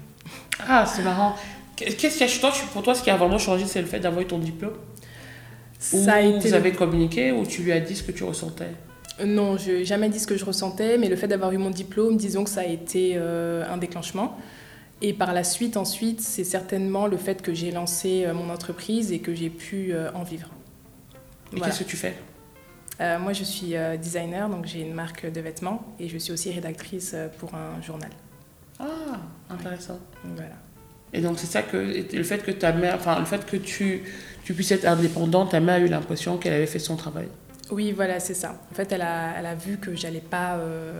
Ah, 0.67 0.85
c'est 0.85 1.01
marrant. 1.01 1.35
Qu'est-ce 1.75 2.17
qui 2.17 2.23
a, 2.23 2.49
pour 2.73 2.83
toi, 2.83 2.95
ce 2.95 3.03
qui 3.03 3.09
a 3.09 3.17
vraiment 3.17 3.37
changé, 3.37 3.65
c'est 3.65 3.81
le 3.81 3.87
fait 3.87 3.99
d'avoir 3.99 4.21
eu 4.21 4.27
ton 4.27 4.39
diplôme? 4.39 4.73
Ça 5.79 6.15
a 6.15 6.21
été 6.21 6.49
vous 6.49 6.53
avez 6.55 6.71
communiqué 6.71 7.31
ou 7.31 7.45
tu 7.45 7.61
lui 7.61 7.71
as 7.71 7.79
dit 7.79 7.95
ce 7.95 8.03
que 8.03 8.11
tu 8.11 8.23
ressentais? 8.23 8.71
Non, 9.25 9.57
je 9.57 9.71
n'ai 9.71 9.85
jamais 9.85 10.09
dit 10.09 10.19
ce 10.19 10.27
que 10.27 10.37
je 10.37 10.45
ressentais, 10.45 10.97
mais 10.97 11.09
le 11.09 11.15
fait 11.15 11.27
d'avoir 11.27 11.51
eu 11.51 11.57
mon 11.57 11.69
diplôme, 11.71 12.17
disons 12.17 12.43
que 12.43 12.49
ça 12.49 12.61
a 12.61 12.65
été 12.65 13.13
euh, 13.15 13.63
un 13.67 13.77
déclenchement. 13.77 14.37
Et 15.01 15.13
par 15.13 15.33
la 15.33 15.43
suite, 15.43 15.77
ensuite, 15.77 16.21
c'est 16.21 16.43
certainement 16.43 17.07
le 17.07 17.17
fait 17.17 17.41
que 17.41 17.53
j'ai 17.53 17.71
lancé 17.71 18.25
euh, 18.25 18.33
mon 18.33 18.49
entreprise 18.49 19.11
et 19.11 19.19
que 19.19 19.33
j'ai 19.33 19.49
pu 19.49 19.93
euh, 19.93 20.11
en 20.13 20.23
vivre. 20.23 20.49
Et 21.55 21.59
qu'est-ce 21.59 21.79
que 21.79 21.89
tu 21.89 21.97
fais? 21.97 22.15
Moi, 22.99 23.31
je 23.31 23.43
suis 23.43 23.75
designer, 24.01 24.49
donc 24.49 24.65
j'ai 24.65 24.81
une 24.81 24.93
marque 24.93 25.31
de 25.31 25.39
vêtements 25.39 25.85
et 25.99 26.09
je 26.09 26.17
suis 26.17 26.33
aussi 26.33 26.51
rédactrice 26.51 27.15
pour 27.37 27.53
un 27.53 27.79
journal. 27.79 28.09
Ah, 28.79 29.19
intéressant. 29.51 29.99
Voilà. 30.23 30.55
Et 31.13 31.21
donc 31.21 31.39
c'est 31.39 31.47
ça 31.47 31.61
que 31.61 31.77
le 31.77 32.23
fait 32.23 32.39
que 32.39 32.51
ta 32.51 32.73
mère, 32.73 32.95
enfin 32.95 33.19
le 33.19 33.25
fait 33.25 33.45
que 33.45 33.55
tu, 33.55 34.01
tu 34.43 34.53
puisses 34.53 34.71
être 34.71 34.85
indépendante, 34.85 35.51
ta 35.51 35.59
mère 35.59 35.75
a 35.75 35.79
eu 35.79 35.87
l'impression 35.87 36.37
qu'elle 36.37 36.53
avait 36.53 36.65
fait 36.65 36.79
son 36.79 36.95
travail? 36.95 37.27
Oui, 37.71 37.91
voilà, 37.91 38.19
c'est 38.19 38.33
ça. 38.33 38.55
En 38.71 38.75
fait, 38.75 38.91
elle 38.91 39.01
a, 39.01 39.33
elle 39.37 39.45
a 39.45 39.55
vu 39.55 39.77
que 39.77 39.95
j'allais 39.95 40.21
pas 40.21 40.59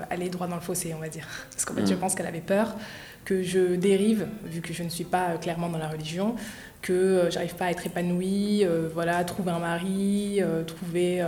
aller 0.09 0.29
droit 0.29 0.47
dans 0.47 0.55
le 0.55 0.61
fossé, 0.61 0.93
on 0.93 0.99
va 0.99 1.09
dire. 1.09 1.27
Parce 1.51 1.65
qu'en 1.65 1.73
fait, 1.73 1.85
je 1.85 1.93
mm. 1.93 1.99
pense 1.99 2.15
qu'elle 2.15 2.27
avait 2.27 2.41
peur 2.41 2.75
que 3.25 3.43
je 3.43 3.75
dérive, 3.75 4.27
vu 4.45 4.61
que 4.61 4.73
je 4.73 4.83
ne 4.83 4.89
suis 4.89 5.03
pas 5.03 5.37
clairement 5.37 5.67
dans 5.67 5.77
la 5.77 5.89
religion, 5.89 6.35
que 6.81 7.27
j'arrive 7.29 7.55
pas 7.55 7.65
à 7.65 7.71
être 7.71 7.85
épanouie, 7.85 8.65
voilà, 8.93 9.23
trouver 9.25 9.51
un 9.51 9.59
mari, 9.59 10.41
trouver 10.65 11.25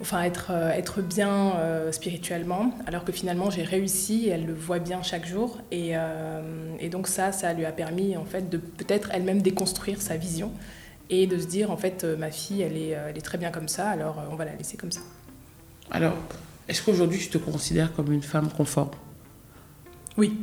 enfin 0.00 0.22
être, 0.22 0.48
euh, 0.50 0.70
être 0.70 1.00
bien 1.00 1.56
euh, 1.56 1.92
spirituellement, 1.92 2.72
alors 2.86 3.04
que 3.04 3.12
finalement 3.12 3.50
j'ai 3.50 3.62
réussi 3.62 4.26
et 4.26 4.30
elle 4.30 4.46
le 4.46 4.54
voit 4.54 4.78
bien 4.78 5.02
chaque 5.02 5.26
jour. 5.26 5.58
Et, 5.70 5.92
euh, 5.94 6.42
et 6.80 6.88
donc 6.88 7.06
ça, 7.08 7.32
ça 7.32 7.52
lui 7.52 7.64
a 7.64 7.72
permis 7.72 8.16
en 8.16 8.24
fait 8.24 8.48
de 8.50 8.58
peut-être 8.58 9.10
elle-même 9.12 9.42
déconstruire 9.42 10.02
sa 10.02 10.16
vision 10.16 10.52
et 11.10 11.26
de 11.26 11.38
se 11.38 11.46
dire 11.46 11.70
en 11.70 11.76
fait 11.76 12.04
ma 12.04 12.30
fille 12.30 12.62
elle 12.62 12.76
est, 12.76 12.88
elle 12.90 13.16
est 13.16 13.22
très 13.22 13.38
bien 13.38 13.50
comme 13.50 13.68
ça, 13.68 13.90
alors 13.90 14.22
on 14.30 14.36
va 14.36 14.44
la 14.44 14.54
laisser 14.54 14.76
comme 14.76 14.92
ça. 14.92 15.00
Alors, 15.90 16.14
est-ce 16.68 16.82
qu'aujourd'hui 16.82 17.18
tu 17.18 17.28
te 17.28 17.38
considères 17.38 17.92
comme 17.92 18.12
une 18.12 18.22
femme 18.22 18.48
conforme? 18.48 18.90
Oui, 20.16 20.38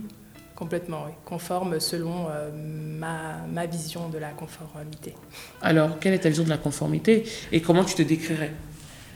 complètement, 0.55 1.05
oui. 1.07 1.13
Conforme 1.25 1.79
selon 1.79 2.27
ma, 2.53 3.37
ma 3.51 3.65
vision 3.65 4.09
de 4.09 4.19
la 4.19 4.29
conformité. 4.29 5.15
Alors, 5.61 5.97
quelle 5.99 6.13
est 6.13 6.19
ta 6.19 6.29
vision 6.29 6.43
de 6.43 6.49
la 6.49 6.57
conformité 6.57 7.23
et 7.51 7.61
comment 7.61 7.83
tu 7.83 7.95
te 7.95 8.03
décrirais 8.03 8.51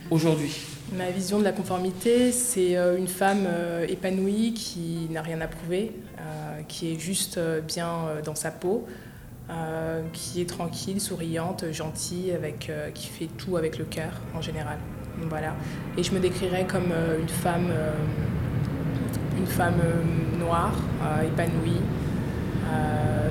aujourd'hui? 0.09 0.51
Ma 0.93 1.09
vision 1.09 1.39
de 1.39 1.43
la 1.43 1.51
conformité, 1.51 2.31
c'est 2.31 2.77
euh, 2.77 2.95
une 2.97 3.07
femme 3.07 3.45
euh, 3.47 3.87
épanouie 3.87 4.53
qui 4.53 5.07
n'a 5.09 5.23
rien 5.23 5.41
à 5.41 5.47
prouver, 5.47 5.91
euh, 6.19 6.61
qui 6.67 6.91
est 6.91 6.99
juste 6.99 7.39
bien 7.67 8.21
dans 8.23 8.35
sa 8.35 8.51
peau, 8.51 8.87
qui 10.11 10.41
est 10.41 10.49
tranquille, 10.49 10.99
souriante, 10.99 11.65
gentille, 11.71 12.31
avec, 12.31 12.71
qui 12.93 13.07
fait 13.07 13.29
tout 13.37 13.57
avec 13.57 13.77
le 13.77 13.85
cœur 13.85 14.11
en 14.33 14.41
général. 14.41 14.77
Voilà. 15.29 15.55
Et 15.97 16.03
je 16.03 16.11
me 16.11 16.19
décrirais 16.19 16.65
comme 16.65 16.91
une 17.19 17.29
femme, 17.29 17.71
une 19.37 19.45
femme 19.45 19.81
noire, 20.39 20.73
épanouie, 21.23 21.81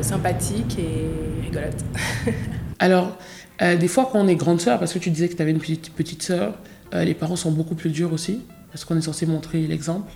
sympathique 0.03 0.79
et 0.79 1.42
rigolote. 1.42 1.85
Alors, 2.79 3.16
euh, 3.62 3.77
des 3.77 3.88
fois, 3.88 4.09
quand 4.11 4.20
on 4.20 4.29
est 4.29 4.37
grande 4.37 4.61
sœur, 4.61 4.79
parce 4.79 4.92
que 4.92 4.98
tu 4.98 5.11
disais 5.11 5.29
que 5.29 5.35
tu 5.35 5.42
avais 5.42 5.53
une 5.53 5.59
petite, 5.59 6.22
sœur, 6.22 6.55
euh, 6.94 7.05
les 7.05 7.14
parents 7.14 7.37
sont 7.37 7.53
beaucoup 7.53 7.74
plus 7.74 7.90
durs 7.90 8.12
aussi, 8.12 8.40
parce 8.72 8.85
qu'on 8.85 8.96
est 8.96 9.03
censé 9.03 9.27
montrer 9.27 9.66
l'exemple. 9.66 10.12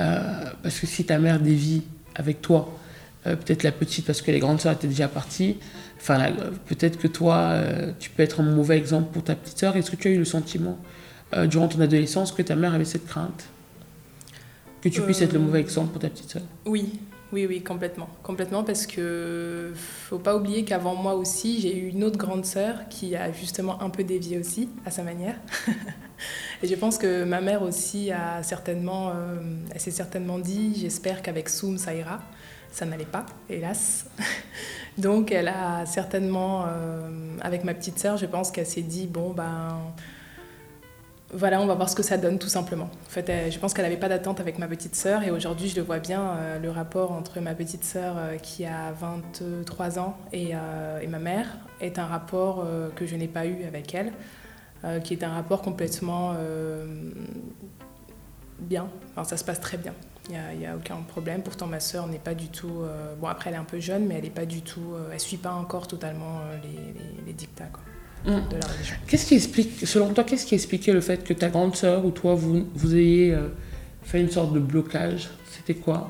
Euh, 0.00 0.44
parce 0.62 0.78
que 0.78 0.86
si 0.86 1.04
ta 1.04 1.18
mère 1.18 1.40
dévie 1.40 1.82
avec 2.14 2.40
toi, 2.40 2.78
peut-être 3.24 3.62
la 3.62 3.72
petite, 3.72 4.06
parce 4.06 4.22
que 4.22 4.30
les 4.30 4.40
grandes 4.40 4.60
sœurs 4.60 4.72
étaient 4.72 4.88
déjà 4.88 5.08
parties, 5.08 5.58
enfin, 5.96 6.32
peut-être 6.66 6.98
que 6.98 7.06
toi, 7.06 7.54
tu 7.98 8.10
peux 8.10 8.22
être 8.22 8.40
un 8.40 8.44
mauvais 8.44 8.76
exemple 8.76 9.12
pour 9.12 9.22
ta 9.22 9.34
petite 9.34 9.58
sœur. 9.58 9.76
Est-ce 9.76 9.90
que 9.90 9.96
tu 9.96 10.08
as 10.08 10.10
eu 10.10 10.18
le 10.18 10.24
sentiment, 10.24 10.78
durant 11.46 11.68
ton 11.68 11.80
adolescence, 11.80 12.32
que 12.32 12.42
ta 12.42 12.56
mère 12.56 12.74
avait 12.74 12.84
cette 12.84 13.06
crainte? 13.06 13.44
Que 14.80 14.88
tu 14.88 15.00
puisses 15.02 15.22
être 15.22 15.32
le 15.32 15.38
mauvais 15.38 15.60
exemple 15.60 15.92
pour 15.92 16.00
ta 16.00 16.08
petite 16.08 16.30
sœur? 16.30 16.42
Oui, 16.66 16.98
oui, 17.32 17.46
oui, 17.46 17.62
complètement. 17.62 18.10
Complètement 18.22 18.62
parce 18.62 18.86
que 18.86 19.72
faut 19.74 20.18
pas 20.18 20.36
oublier 20.36 20.64
qu'avant 20.64 20.94
moi 20.94 21.14
aussi, 21.14 21.62
j'ai 21.62 21.74
eu 21.74 21.88
une 21.88 22.04
autre 22.04 22.18
grande 22.18 22.44
sœur 22.44 22.88
qui 22.90 23.16
a 23.16 23.32
justement 23.32 23.80
un 23.80 23.88
peu 23.88 24.04
dévié 24.04 24.38
aussi, 24.38 24.68
à 24.84 24.90
sa 24.90 25.02
manière. 25.02 25.36
Et 26.62 26.68
je 26.68 26.74
pense 26.74 26.98
que 26.98 27.24
ma 27.24 27.40
mère 27.40 27.62
aussi 27.62 28.12
a 28.12 28.42
certainement, 28.42 29.10
euh, 29.10 29.36
elle 29.72 29.80
s'est 29.80 29.90
certainement 29.90 30.38
dit, 30.38 30.74
j'espère 30.78 31.22
qu'avec 31.22 31.48
Soum 31.48 31.78
ça 31.78 31.94
ira. 31.94 32.20
Ça 32.72 32.86
n'allait 32.86 33.04
pas, 33.04 33.26
hélas. 33.50 34.06
Donc 34.98 35.30
elle 35.30 35.48
a 35.48 35.84
certainement, 35.84 36.64
euh, 36.66 37.36
avec 37.42 37.64
ma 37.64 37.74
petite 37.74 37.98
sœur, 37.98 38.16
je 38.16 38.26
pense 38.26 38.50
qu'elle 38.50 38.66
s'est 38.66 38.80
dit, 38.82 39.06
bon 39.06 39.30
ben 39.30 39.78
voilà, 41.34 41.60
on 41.60 41.66
va 41.66 41.74
voir 41.74 41.88
ce 41.88 41.96
que 41.96 42.02
ça 42.02 42.18
donne 42.18 42.38
tout 42.38 42.48
simplement. 42.48 42.90
En 43.06 43.10
fait, 43.10 43.50
je 43.50 43.58
pense 43.58 43.72
qu'elle 43.72 43.84
n'avait 43.84 43.98
pas 43.98 44.08
d'attente 44.08 44.40
avec 44.40 44.58
ma 44.58 44.68
petite 44.68 44.94
sœur 44.94 45.22
et 45.22 45.30
aujourd'hui, 45.30 45.68
je 45.68 45.76
le 45.76 45.82
vois 45.82 45.98
bien, 45.98 46.30
euh, 46.30 46.58
le 46.58 46.70
rapport 46.70 47.12
entre 47.12 47.40
ma 47.40 47.54
petite 47.54 47.84
sœur 47.84 48.16
euh, 48.16 48.36
qui 48.36 48.64
a 48.64 48.92
23 48.92 49.98
ans 49.98 50.16
et, 50.32 50.52
ma 51.08 51.18
mère 51.18 51.46
est 51.82 51.98
un 51.98 52.06
rapport 52.06 52.66
que 52.96 53.06
je 53.06 53.16
n'ai 53.16 53.28
pas 53.28 53.44
eu 53.44 53.64
avec 53.64 53.94
elle, 53.94 54.12
qui 55.02 55.12
est 55.12 55.24
un 55.24 55.32
rapport 55.34 55.60
complètement 55.60 56.34
bien, 58.62 58.88
enfin, 59.12 59.24
ça 59.24 59.36
se 59.36 59.44
passe 59.44 59.60
très 59.60 59.76
bien. 59.76 59.94
Il 60.28 60.58
n'y 60.58 60.66
a, 60.66 60.72
a, 60.72 60.76
aucun 60.76 60.96
problème. 60.96 61.42
Pourtant, 61.42 61.66
ma 61.66 61.80
sœur 61.80 62.06
n'est 62.06 62.18
pas 62.18 62.34
du 62.34 62.46
tout. 62.46 62.82
Euh, 62.82 63.14
bon, 63.20 63.26
après, 63.26 63.50
elle 63.50 63.56
est 63.56 63.58
un 63.58 63.64
peu 63.64 63.80
jeune, 63.80 64.06
mais 64.06 64.14
elle 64.14 64.22
n'est 64.22 64.30
pas 64.30 64.46
du 64.46 64.62
tout. 64.62 64.94
Euh, 64.94 65.10
elle 65.12 65.20
suit 65.20 65.36
pas 65.36 65.52
encore 65.52 65.88
totalement 65.88 66.40
euh, 66.40 66.58
les, 66.62 66.68
les, 66.68 67.26
les, 67.26 67.32
dictats 67.32 67.66
quoi, 67.72 67.82
mmh. 68.24 68.48
de 68.48 68.56
la 68.56 68.66
religion. 68.66 68.96
Qu'est-ce 69.08 69.26
qui 69.26 69.34
explique, 69.34 69.86
selon 69.86 70.12
toi, 70.12 70.22
qu'est-ce 70.22 70.46
qui 70.46 70.54
expliquait 70.54 70.92
le 70.92 71.00
fait 71.00 71.24
que 71.24 71.34
ta 71.34 71.48
grande 71.48 71.74
sœur 71.74 72.04
ou 72.04 72.12
toi, 72.12 72.34
vous, 72.34 72.68
vous 72.74 72.94
ayez 72.94 73.36
fait 74.02 74.20
une 74.20 74.30
sorte 74.30 74.52
de 74.52 74.60
blocage? 74.60 75.28
C'était 75.50 75.74
quoi? 75.74 76.08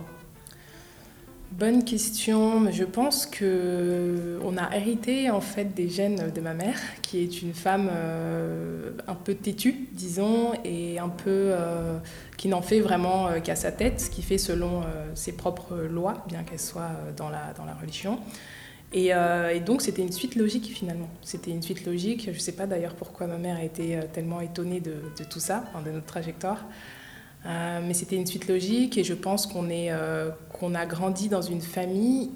Bonne 1.62 1.84
question, 1.84 2.72
je 2.72 2.82
pense 2.82 3.24
que 3.24 4.40
on 4.42 4.56
a 4.56 4.76
hérité 4.76 5.30
en 5.30 5.40
fait 5.40 5.74
des 5.74 5.88
gènes 5.88 6.32
de 6.32 6.40
ma 6.40 6.54
mère, 6.54 6.80
qui 7.02 7.22
est 7.22 7.40
une 7.40 7.54
femme 7.54 7.88
euh, 7.88 8.90
un 9.06 9.14
peu 9.14 9.36
têtue, 9.36 9.86
disons, 9.92 10.54
et 10.64 10.98
un 10.98 11.08
peu 11.08 11.30
euh, 11.30 11.98
qui 12.36 12.48
n'en 12.48 12.62
fait 12.62 12.80
vraiment 12.80 13.28
euh, 13.28 13.38
qu'à 13.38 13.54
sa 13.54 13.70
tête, 13.70 14.08
qui 14.10 14.22
fait 14.22 14.38
selon 14.38 14.82
ses 15.14 15.36
propres 15.36 15.76
lois, 15.76 16.24
bien 16.26 16.42
qu'elle 16.42 16.58
soit 16.58 16.90
dans 17.16 17.28
la, 17.28 17.52
dans 17.56 17.64
la 17.64 17.74
religion. 17.74 18.18
Et, 18.92 19.10
et 19.10 19.60
donc 19.60 19.82
c'était 19.82 20.02
une 20.02 20.10
suite 20.10 20.34
logique 20.34 20.66
finalement. 20.66 21.08
C'était 21.22 21.52
une 21.52 21.62
suite 21.62 21.86
logique. 21.86 22.24
Je 22.24 22.30
ne 22.30 22.40
sais 22.40 22.56
pas 22.56 22.66
d'ailleurs 22.66 22.96
pourquoi 22.96 23.28
ma 23.28 23.38
mère 23.38 23.58
a 23.58 23.62
été 23.62 24.00
tellement 24.12 24.40
étonnée 24.40 24.80
de, 24.80 24.96
de 25.16 25.24
tout 25.30 25.38
ça, 25.38 25.62
de 25.86 25.92
notre 25.92 26.06
trajectoire. 26.06 26.64
Euh, 27.44 27.80
mais 27.84 27.94
c'était 27.94 28.16
une 28.16 28.26
suite 28.26 28.46
logique 28.46 28.96
et 28.98 29.04
je 29.04 29.14
pense 29.14 29.46
qu'on 29.46 29.68
euh, 29.70 30.30
qu 30.58 30.76
a 30.76 30.86
grandi 30.86 31.28
dans 31.28 31.42
une 31.42 31.60
famille 31.60 32.30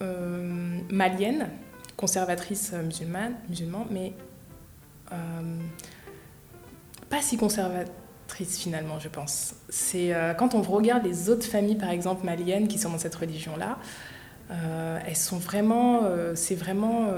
euh, 0.00 0.78
malienne, 0.90 1.50
conservatrice 1.96 2.72
musulmane, 2.72 3.34
musulman, 3.50 3.86
mais 3.90 4.14
euh, 5.12 5.16
pas 7.10 7.20
si 7.20 7.36
conservatrice 7.36 8.58
finalement, 8.58 8.98
je 8.98 9.08
pense. 9.08 9.54
C'est 9.68 10.14
euh, 10.14 10.32
quand 10.32 10.54
on 10.54 10.62
regarde 10.62 11.04
les 11.04 11.28
autres 11.28 11.46
familles, 11.46 11.76
par 11.76 11.90
exemple 11.90 12.24
maliennes, 12.24 12.68
qui 12.68 12.78
sont 12.78 12.88
dans 12.88 12.98
cette 12.98 13.14
religion-là, 13.14 13.78
euh, 14.50 14.98
elles 15.06 15.16
sont 15.16 15.38
vraiment, 15.38 16.02
c'est 16.34 16.54
vraiment, 16.54 17.08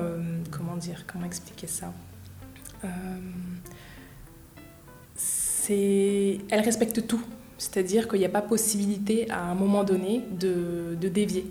comment 0.51 0.77
dire, 0.77 1.05
comment 1.07 1.27
expliquer 1.27 1.69
ça? 1.69 1.93
Elle 5.73 6.61
respecte 6.61 7.07
tout. 7.07 7.23
C'est-à-dire 7.59 8.09
qu'il 8.09 8.19
n'y 8.19 8.27
a 8.27 8.31
pas 8.31 8.43
possibilité 8.43 9.31
à 9.31 9.43
un 9.45 9.55
moment 9.55 9.85
donné 9.85 10.23
de, 10.31 10.97
dévier. 11.09 11.47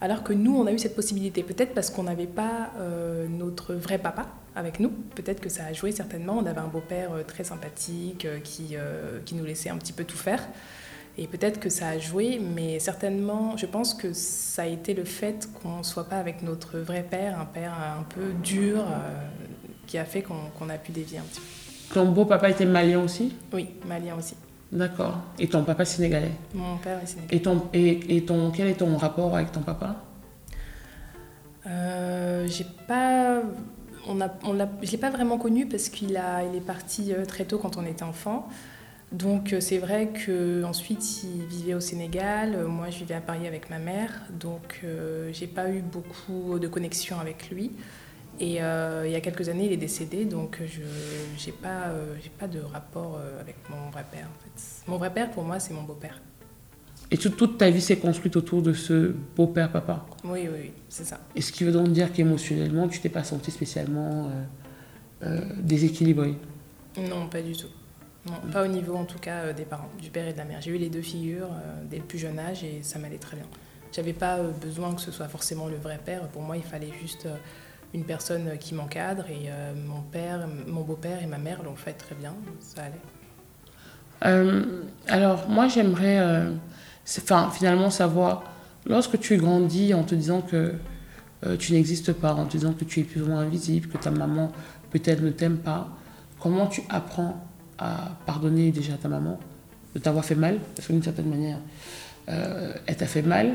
Alors 0.00 0.22
que 0.24 0.32
nous, 0.32 0.56
on 0.56 0.66
a 0.66 0.72
eu 0.72 0.78
cette 0.78 0.96
possibilité. 0.96 1.42
Peut-être 1.42 1.74
parce 1.74 1.90
qu'on 1.90 2.04
n'avait 2.04 2.26
pas 2.26 2.72
euh, 2.78 3.26
notre 3.28 3.74
vrai 3.74 3.98
papa 3.98 4.28
avec 4.56 4.80
nous. 4.80 4.90
Peut-être 5.14 5.40
que 5.40 5.48
ça 5.48 5.66
a 5.66 5.72
joué 5.72 5.92
certainement. 5.92 6.38
On 6.38 6.46
avait 6.46 6.60
un 6.60 6.68
beau-père 6.68 7.12
euh, 7.12 7.22
très 7.22 7.44
sympathique 7.44 8.24
euh, 8.24 8.40
qui, 8.40 8.74
qui 9.24 9.34
nous 9.34 9.44
laissait 9.44 9.70
un 9.70 9.76
petit 9.76 9.92
peu 9.92 10.04
tout 10.04 10.16
faire. 10.16 10.42
Et 11.18 11.26
peut-être 11.26 11.60
que 11.60 11.68
ça 11.68 11.88
a 11.88 11.98
joué, 11.98 12.40
mais 12.40 12.78
certainement, 12.80 13.56
je 13.58 13.66
pense 13.66 13.92
que 13.92 14.14
ça 14.14 14.62
a 14.62 14.66
été 14.66 14.94
le 14.94 15.04
fait 15.04 15.46
qu'on 15.60 15.78
ne 15.78 15.82
soit 15.82 16.08
pas 16.08 16.16
avec 16.16 16.42
notre 16.42 16.78
vrai 16.78 17.02
père, 17.08 17.38
un 17.38 17.44
père 17.44 17.74
un 17.74 18.02
peu 18.02 18.32
dur, 18.42 18.82
qui 19.86 19.98
a 19.98 20.06
fait 20.06 20.22
qu'on 20.22 20.48
qu 20.58 20.70
a 20.72 20.78
pu 20.78 20.90
dévier 20.90 21.18
un 21.18 21.24
petit 21.24 21.40
peu. 21.40 21.61
Ton 21.92 22.06
beau 22.12 22.24
papa 22.24 22.50
était 22.50 22.64
malien 22.64 23.00
aussi 23.00 23.34
Oui, 23.52 23.68
malien 23.86 24.16
aussi. 24.16 24.34
D'accord. 24.70 25.18
Et 25.38 25.48
ton 25.48 25.64
papa 25.64 25.84
sénégalais 25.84 26.32
Mon 26.54 26.78
père 26.78 26.98
est 27.02 27.06
sénégalais. 27.06 27.36
Et, 27.36 27.42
ton, 27.42 27.68
et, 27.74 28.16
et 28.16 28.24
ton, 28.24 28.50
quel 28.50 28.68
est 28.68 28.74
ton 28.74 28.96
rapport 28.96 29.34
avec 29.36 29.52
ton 29.52 29.60
papa? 29.60 29.96
Euh, 31.66 32.46
J'ai 32.48 32.66
pas. 32.86 33.42
On 34.08 34.20
a, 34.20 34.28
on 34.44 34.58
a, 34.58 34.66
je 34.80 34.86
ne 34.86 34.92
l'ai 34.92 34.98
pas 34.98 35.10
vraiment 35.10 35.38
connu 35.38 35.66
parce 35.66 35.88
qu'il 35.88 36.16
a, 36.16 36.42
il 36.42 36.56
est 36.56 36.60
parti 36.64 37.12
euh, 37.12 37.24
très 37.24 37.44
tôt 37.44 37.58
quand 37.58 37.76
on 37.76 37.84
était 37.84 38.02
enfant. 38.02 38.48
Donc 39.12 39.52
euh, 39.52 39.60
c'est 39.60 39.78
vrai 39.78 40.08
qu'ensuite 40.08 41.22
il 41.22 41.44
vivait 41.44 41.74
au 41.74 41.80
Sénégal, 41.80 42.64
moi 42.66 42.88
je 42.90 42.98
vivais 43.00 43.14
à 43.14 43.20
Paris 43.20 43.46
avec 43.46 43.68
ma 43.68 43.78
mère, 43.78 44.10
donc 44.40 44.80
euh, 44.84 45.28
j'ai 45.32 45.46
pas 45.46 45.68
eu 45.70 45.82
beaucoup 45.82 46.58
de 46.58 46.66
connexion 46.66 47.20
avec 47.20 47.50
lui. 47.50 47.70
Et 48.42 48.60
euh, 48.60 49.04
il 49.06 49.12
y 49.12 49.14
a 49.14 49.20
quelques 49.20 49.48
années, 49.48 49.66
il 49.66 49.72
est 49.72 49.76
décédé, 49.76 50.24
donc 50.24 50.60
je 50.66 50.80
n'ai 50.80 51.52
pas, 51.52 51.90
euh, 51.90 52.16
pas 52.40 52.48
de 52.48 52.58
rapport 52.58 53.16
euh, 53.16 53.40
avec 53.40 53.54
mon 53.70 53.88
vrai 53.90 54.04
père. 54.10 54.26
En 54.26 54.42
fait. 54.42 54.84
Mon 54.88 54.96
vrai 54.96 55.14
père, 55.14 55.30
pour 55.30 55.44
moi, 55.44 55.60
c'est 55.60 55.72
mon 55.72 55.84
beau-père. 55.84 56.20
Et 57.12 57.16
toute, 57.16 57.36
toute 57.36 57.56
ta 57.56 57.70
vie 57.70 57.80
s'est 57.80 57.98
construite 57.98 58.34
autour 58.34 58.60
de 58.60 58.72
ce 58.72 59.14
beau-père 59.36 59.70
papa? 59.70 60.04
Oui, 60.24 60.40
oui, 60.42 60.58
oui 60.60 60.72
c'est 60.88 61.04
ça. 61.04 61.20
Et 61.36 61.40
ce 61.40 61.52
qui 61.52 61.62
veut 61.62 61.70
donc 61.70 61.90
dire 61.92 62.12
qu'émotionnellement, 62.12 62.88
tu 62.88 62.98
t'es 62.98 63.08
pas 63.08 63.22
senti 63.22 63.52
spécialement 63.52 64.30
déséquilibré? 65.58 66.34
Non, 66.96 67.28
pas 67.28 67.42
du 67.42 67.52
tout. 67.52 67.68
Non, 68.26 68.50
pas 68.50 68.64
au 68.64 68.66
niveau 68.66 68.96
en 68.96 69.04
tout 69.04 69.18
cas 69.18 69.52
des 69.52 69.64
parents, 69.64 69.90
du 70.00 70.10
père 70.10 70.26
et 70.26 70.32
de 70.32 70.38
la 70.38 70.44
mère. 70.44 70.60
J'ai 70.62 70.72
eu 70.72 70.78
les 70.78 70.88
deux 70.88 71.02
figures 71.02 71.50
dès 71.88 71.98
le 71.98 72.02
plus 72.02 72.18
jeune 72.18 72.38
âge 72.38 72.64
et 72.64 72.82
ça 72.82 72.98
m'allait 72.98 73.18
très 73.18 73.36
bien. 73.36 73.46
J'avais 73.92 74.14
pas 74.14 74.38
besoin 74.42 74.94
que 74.94 75.00
ce 75.02 75.12
soit 75.12 75.28
forcément 75.28 75.68
le 75.68 75.76
vrai 75.76 76.00
père. 76.02 76.26
Pour 76.28 76.42
moi, 76.42 76.56
il 76.56 76.62
fallait 76.62 76.92
juste 77.02 77.28
une 77.94 78.04
personne 78.04 78.56
qui 78.58 78.74
m'encadre 78.74 79.24
et 79.28 79.48
euh, 79.48 79.72
mon 79.74 80.00
père, 80.00 80.48
mon 80.66 80.82
beau-père 80.82 81.22
et 81.22 81.26
ma 81.26 81.38
mère 81.38 81.62
l'ont 81.62 81.76
fait 81.76 81.92
très 81.92 82.14
bien, 82.14 82.34
ça 82.60 82.82
allait. 82.84 82.94
Euh, 84.24 84.82
alors 85.08 85.48
moi 85.48 85.68
j'aimerais 85.68 86.18
euh, 86.20 86.52
enfin, 87.18 87.50
finalement 87.50 87.90
savoir, 87.90 88.44
lorsque 88.86 89.18
tu 89.18 89.36
grandis 89.36 89.94
en 89.94 90.04
te 90.04 90.14
disant 90.14 90.40
que 90.40 90.74
tu 91.58 91.72
n'existes 91.72 92.12
pas, 92.12 92.34
en 92.34 92.44
te 92.44 92.56
disant 92.56 92.72
que 92.72 92.84
tu 92.84 93.00
es 93.00 93.02
plus 93.02 93.20
ou 93.20 93.26
moins 93.26 93.40
invisible, 93.40 93.88
que 93.88 93.98
ta 93.98 94.12
maman 94.12 94.52
peut-être 94.90 95.20
ne 95.22 95.30
t'aime 95.30 95.56
pas, 95.56 95.88
comment 96.38 96.68
tu 96.68 96.82
apprends 96.88 97.44
à 97.78 98.16
pardonner 98.26 98.70
déjà 98.70 98.94
à 98.94 98.96
ta 98.96 99.08
maman 99.08 99.40
de 99.92 99.98
t'avoir 99.98 100.24
fait 100.24 100.36
mal? 100.36 100.60
Parce 100.76 100.86
que 100.86 100.92
d'une 100.92 101.02
certaine 101.02 101.28
manière, 101.28 101.58
elle 102.28 102.96
t'a 102.96 103.06
fait 103.06 103.22
mal, 103.22 103.54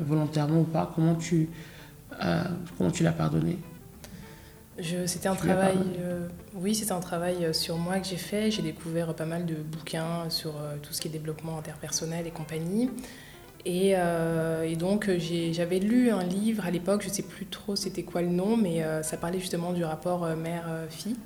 volontairement 0.00 0.62
ou 0.62 0.64
pas, 0.64 0.90
comment 0.96 1.14
tu 1.14 1.48
euh, 2.22 2.42
comment 2.76 2.90
tu 2.90 3.02
l'as 3.02 3.12
pardonné 3.12 3.58
C'était 5.06 5.28
un 5.28 5.34
tu 5.34 5.46
travail, 5.46 5.78
euh, 5.98 6.28
oui, 6.54 6.74
c'était 6.74 6.92
un 6.92 7.00
travail 7.00 7.54
sur 7.54 7.76
moi 7.76 7.98
que 7.98 8.06
j'ai 8.06 8.16
fait. 8.16 8.50
J'ai 8.50 8.62
découvert 8.62 9.14
pas 9.14 9.26
mal 9.26 9.46
de 9.46 9.54
bouquins 9.54 10.28
sur 10.30 10.56
euh, 10.56 10.76
tout 10.82 10.92
ce 10.92 11.00
qui 11.00 11.08
est 11.08 11.10
développement 11.10 11.58
interpersonnel 11.58 12.26
et 12.26 12.30
compagnie. 12.30 12.90
Et, 13.68 13.94
euh, 13.96 14.62
et 14.62 14.76
donc 14.76 15.10
j'avais 15.50 15.80
lu 15.80 16.10
un 16.10 16.22
livre 16.22 16.64
à 16.64 16.70
l'époque, 16.70 17.02
je 17.02 17.08
ne 17.08 17.12
sais 17.12 17.24
plus 17.24 17.46
trop 17.46 17.74
c'était 17.74 18.04
quoi 18.04 18.22
le 18.22 18.28
nom, 18.28 18.56
mais 18.56 18.84
euh, 18.84 19.02
ça 19.02 19.16
parlait 19.16 19.40
justement 19.40 19.72
du 19.72 19.84
rapport 19.84 20.24
mère-fille. 20.36 21.16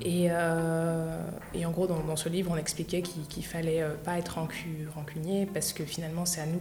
Et, 0.00 0.28
euh, 0.30 1.20
et, 1.52 1.66
en 1.66 1.72
gros, 1.72 1.88
dans, 1.88 1.98
dans, 1.98 2.16
ce 2.16 2.28
livre, 2.28 2.52
on 2.54 2.56
expliquait 2.56 3.02
qu'il 3.02 3.26
qu 3.26 3.42
fallait 3.42 3.84
pas 4.04 4.16
être 4.16 4.36
rancu, 4.36 4.88
rancunier 4.94 5.46
parce 5.52 5.72
que 5.72 5.84
finalement, 5.84 6.24
c'est 6.24 6.40
à 6.40 6.46
nous 6.46 6.60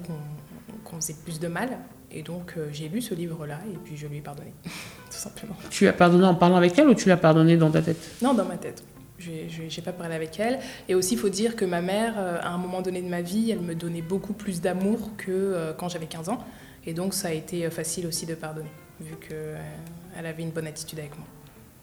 qu'on 0.83 0.95
qu 0.95 1.01
faisait 1.01 1.15
plus 1.23 1.39
de 1.39 1.47
mal 1.47 1.69
et 2.11 2.23
donc 2.23 2.53
euh, 2.57 2.69
j'ai 2.71 2.89
lu 2.89 3.01
ce 3.01 3.13
livre-là 3.13 3.59
et 3.71 3.77
puis 3.83 3.97
je 3.97 4.07
lui 4.07 4.17
ai 4.17 4.21
pardonné, 4.21 4.53
tout 4.63 4.71
simplement. 5.17 5.55
Tu 5.69 5.87
as 5.87 5.93
pardonné 5.93 6.25
en 6.25 6.35
parlant 6.35 6.57
avec 6.57 6.77
elle 6.77 6.87
ou 6.87 6.93
tu 6.93 7.07
l'as 7.07 7.17
pardonné 7.17 7.57
dans 7.57 7.71
ta 7.71 7.81
tête? 7.81 7.97
Non, 8.21 8.33
dans 8.33 8.45
ma 8.45 8.57
tête. 8.57 8.83
Je 9.19 9.31
n'ai 9.63 9.83
pas 9.83 9.91
parlé 9.91 10.15
avec 10.15 10.39
elle. 10.39 10.59
Et 10.87 10.95
aussi, 10.95 11.15
il 11.15 11.19
faut 11.19 11.29
dire 11.29 11.55
que 11.55 11.65
ma 11.65 11.81
mère, 11.81 12.15
euh, 12.17 12.39
à 12.41 12.49
un 12.49 12.57
moment 12.57 12.81
donné 12.81 13.01
de 13.01 13.07
ma 13.07 13.21
vie, 13.21 13.51
elle 13.51 13.59
me 13.59 13.75
donnait 13.75 14.01
beaucoup 14.01 14.33
plus 14.33 14.61
d'amour 14.61 15.11
que 15.17 15.31
euh, 15.31 15.73
quand 15.73 15.89
j'avais 15.89 16.05
15 16.05 16.29
ans. 16.29 16.43
Et 16.85 16.93
donc, 16.93 17.13
ça 17.13 17.27
a 17.27 17.31
été 17.31 17.69
facile 17.69 18.07
aussi 18.07 18.25
de 18.25 18.33
pardonner, 18.35 18.71
vu 19.01 19.15
qu'elle 19.17 19.37
euh, 19.37 20.29
avait 20.29 20.43
une 20.43 20.51
bonne 20.51 20.67
attitude 20.67 20.99
avec 20.99 21.17
moi. 21.17 21.27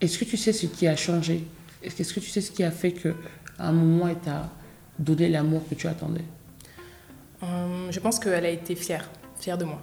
Est-ce 0.01 0.17
que 0.17 0.25
tu 0.25 0.35
sais 0.35 0.51
ce 0.51 0.65
qui 0.65 0.87
a 0.87 0.95
changé? 0.95 1.43
Est-ce 1.83 2.13
que 2.13 2.19
tu 2.19 2.29
sais 2.29 2.41
ce 2.41 2.51
qui 2.51 2.63
a 2.63 2.71
fait 2.71 2.91
qu'à 2.91 3.13
un 3.59 3.71
moment, 3.71 4.07
elle 4.07 4.17
t'a 4.17 4.49
donné 4.97 5.29
l'amour 5.29 5.61
que 5.69 5.75
tu 5.75 5.87
attendais? 5.87 6.25
Je 7.91 7.99
pense 7.99 8.19
qu'elle 8.19 8.45
a 8.45 8.49
été 8.49 8.75
fière, 8.75 9.09
fière 9.39 9.59
de 9.59 9.65
moi 9.65 9.81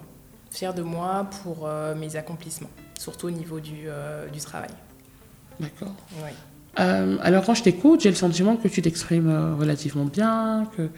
fière 0.55 0.73
de 0.73 0.81
moi 0.81 1.27
pour 1.43 1.67
euh, 1.67 1.93
mes 1.95 2.15
accomplissements, 2.15 2.69
surtout 2.97 3.27
au 3.27 3.31
niveau 3.31 3.59
du, 3.59 3.83
euh, 3.87 4.27
du 4.29 4.39
travail. 4.39 4.69
D'accord. 5.59 5.93
Oui. 6.23 6.31
Euh, 6.79 7.17
alors 7.21 7.45
quand 7.45 7.53
je 7.53 7.63
t'écoute, 7.63 8.01
j'ai 8.01 8.09
le 8.09 8.15
sentiment 8.15 8.55
que 8.55 8.67
tu 8.67 8.81
t'exprimes 8.81 9.55
relativement 9.59 10.05
bien, 10.05 10.69
que, 10.75 10.89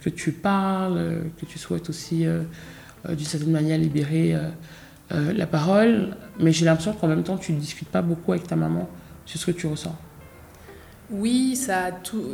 que 0.00 0.10
tu 0.10 0.32
parles, 0.32 1.24
que 1.38 1.46
tu 1.46 1.58
souhaites 1.58 1.88
aussi 1.88 2.26
euh, 2.26 2.42
d'une 3.08 3.26
certaine 3.26 3.52
manière 3.52 3.78
libérer 3.78 4.36
la 5.10 5.46
parole, 5.46 6.16
mais 6.38 6.52
j'ai 6.52 6.64
l'impression 6.64 6.94
qu'en 6.94 7.08
même 7.08 7.22
temps 7.22 7.36
tu 7.36 7.52
ne 7.52 7.60
discutes 7.60 7.88
pas 7.88 8.00
beaucoup 8.00 8.32
avec 8.32 8.46
ta 8.46 8.56
maman 8.56 8.88
sur 9.26 9.38
ce 9.38 9.46
que 9.46 9.50
tu 9.50 9.66
ressens. 9.66 9.94
Oui, 11.12 11.56
ça 11.56 11.84
a 11.84 11.92
tout. 11.92 12.24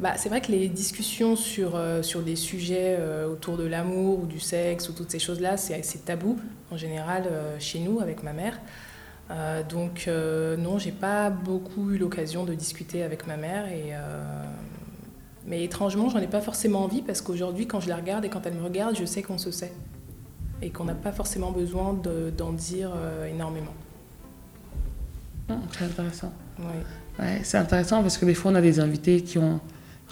Bah, 0.00 0.14
c'est 0.16 0.30
vrai 0.30 0.40
que 0.40 0.50
les 0.50 0.68
discussions 0.68 1.36
sur, 1.36 1.76
euh, 1.76 2.02
sur 2.02 2.22
des 2.22 2.34
sujets 2.34 2.96
euh, 2.98 3.28
autour 3.28 3.58
de 3.58 3.64
l'amour 3.64 4.20
ou 4.20 4.26
du 4.26 4.40
sexe 4.40 4.88
ou 4.88 4.94
toutes 4.94 5.10
ces 5.10 5.18
choses-là, 5.18 5.58
c'est 5.58 6.04
tabou 6.06 6.38
en 6.70 6.78
général 6.78 7.24
euh, 7.26 7.56
chez 7.58 7.80
nous 7.80 8.00
avec 8.00 8.22
ma 8.22 8.32
mère. 8.32 8.58
Donc 9.68 10.08
non, 10.58 10.78
j'ai 10.78 10.92
pas 10.92 11.30
beaucoup 11.30 11.90
eu 11.90 11.98
l'occasion 11.98 12.44
de 12.44 12.54
discuter 12.54 13.02
avec 13.02 13.26
ma 13.26 13.36
mère 13.36 13.66
et 13.68 13.92
mais 15.46 15.64
étrangement, 15.64 16.08
j'en 16.08 16.20
ai 16.20 16.26
pas 16.26 16.40
forcément 16.40 16.84
envie 16.84 17.02
parce 17.02 17.20
qu'aujourd'hui, 17.20 17.66
quand 17.66 17.80
je 17.80 17.88
la 17.88 17.96
regarde 17.96 18.24
et 18.24 18.28
quand 18.28 18.46
elle 18.46 18.54
me 18.54 18.62
regarde, 18.62 18.96
je 18.96 19.04
sais 19.04 19.22
qu'on 19.22 19.38
se 19.38 19.50
sait 19.50 19.72
et 20.62 20.70
qu'on 20.70 20.84
n'a 20.84 20.94
pas 20.94 21.10
forcément 21.10 21.50
besoin 21.52 21.94
d'en 21.94 22.52
de, 22.52 22.56
dire 22.56 22.92
énormément. 23.28 23.74
Mmh, 25.48 25.54
très 25.72 25.86
intéressant. 25.86 26.32
Oui. 26.58 26.82
C'est 27.42 27.58
intéressant 27.58 28.02
parce 28.02 28.18
que 28.18 28.24
des 28.24 28.34
fois, 28.34 28.50
on 28.50 28.54
a 28.56 28.60
des 28.60 28.80
invités 28.80 29.22
qui 29.22 29.38
ont, 29.38 29.60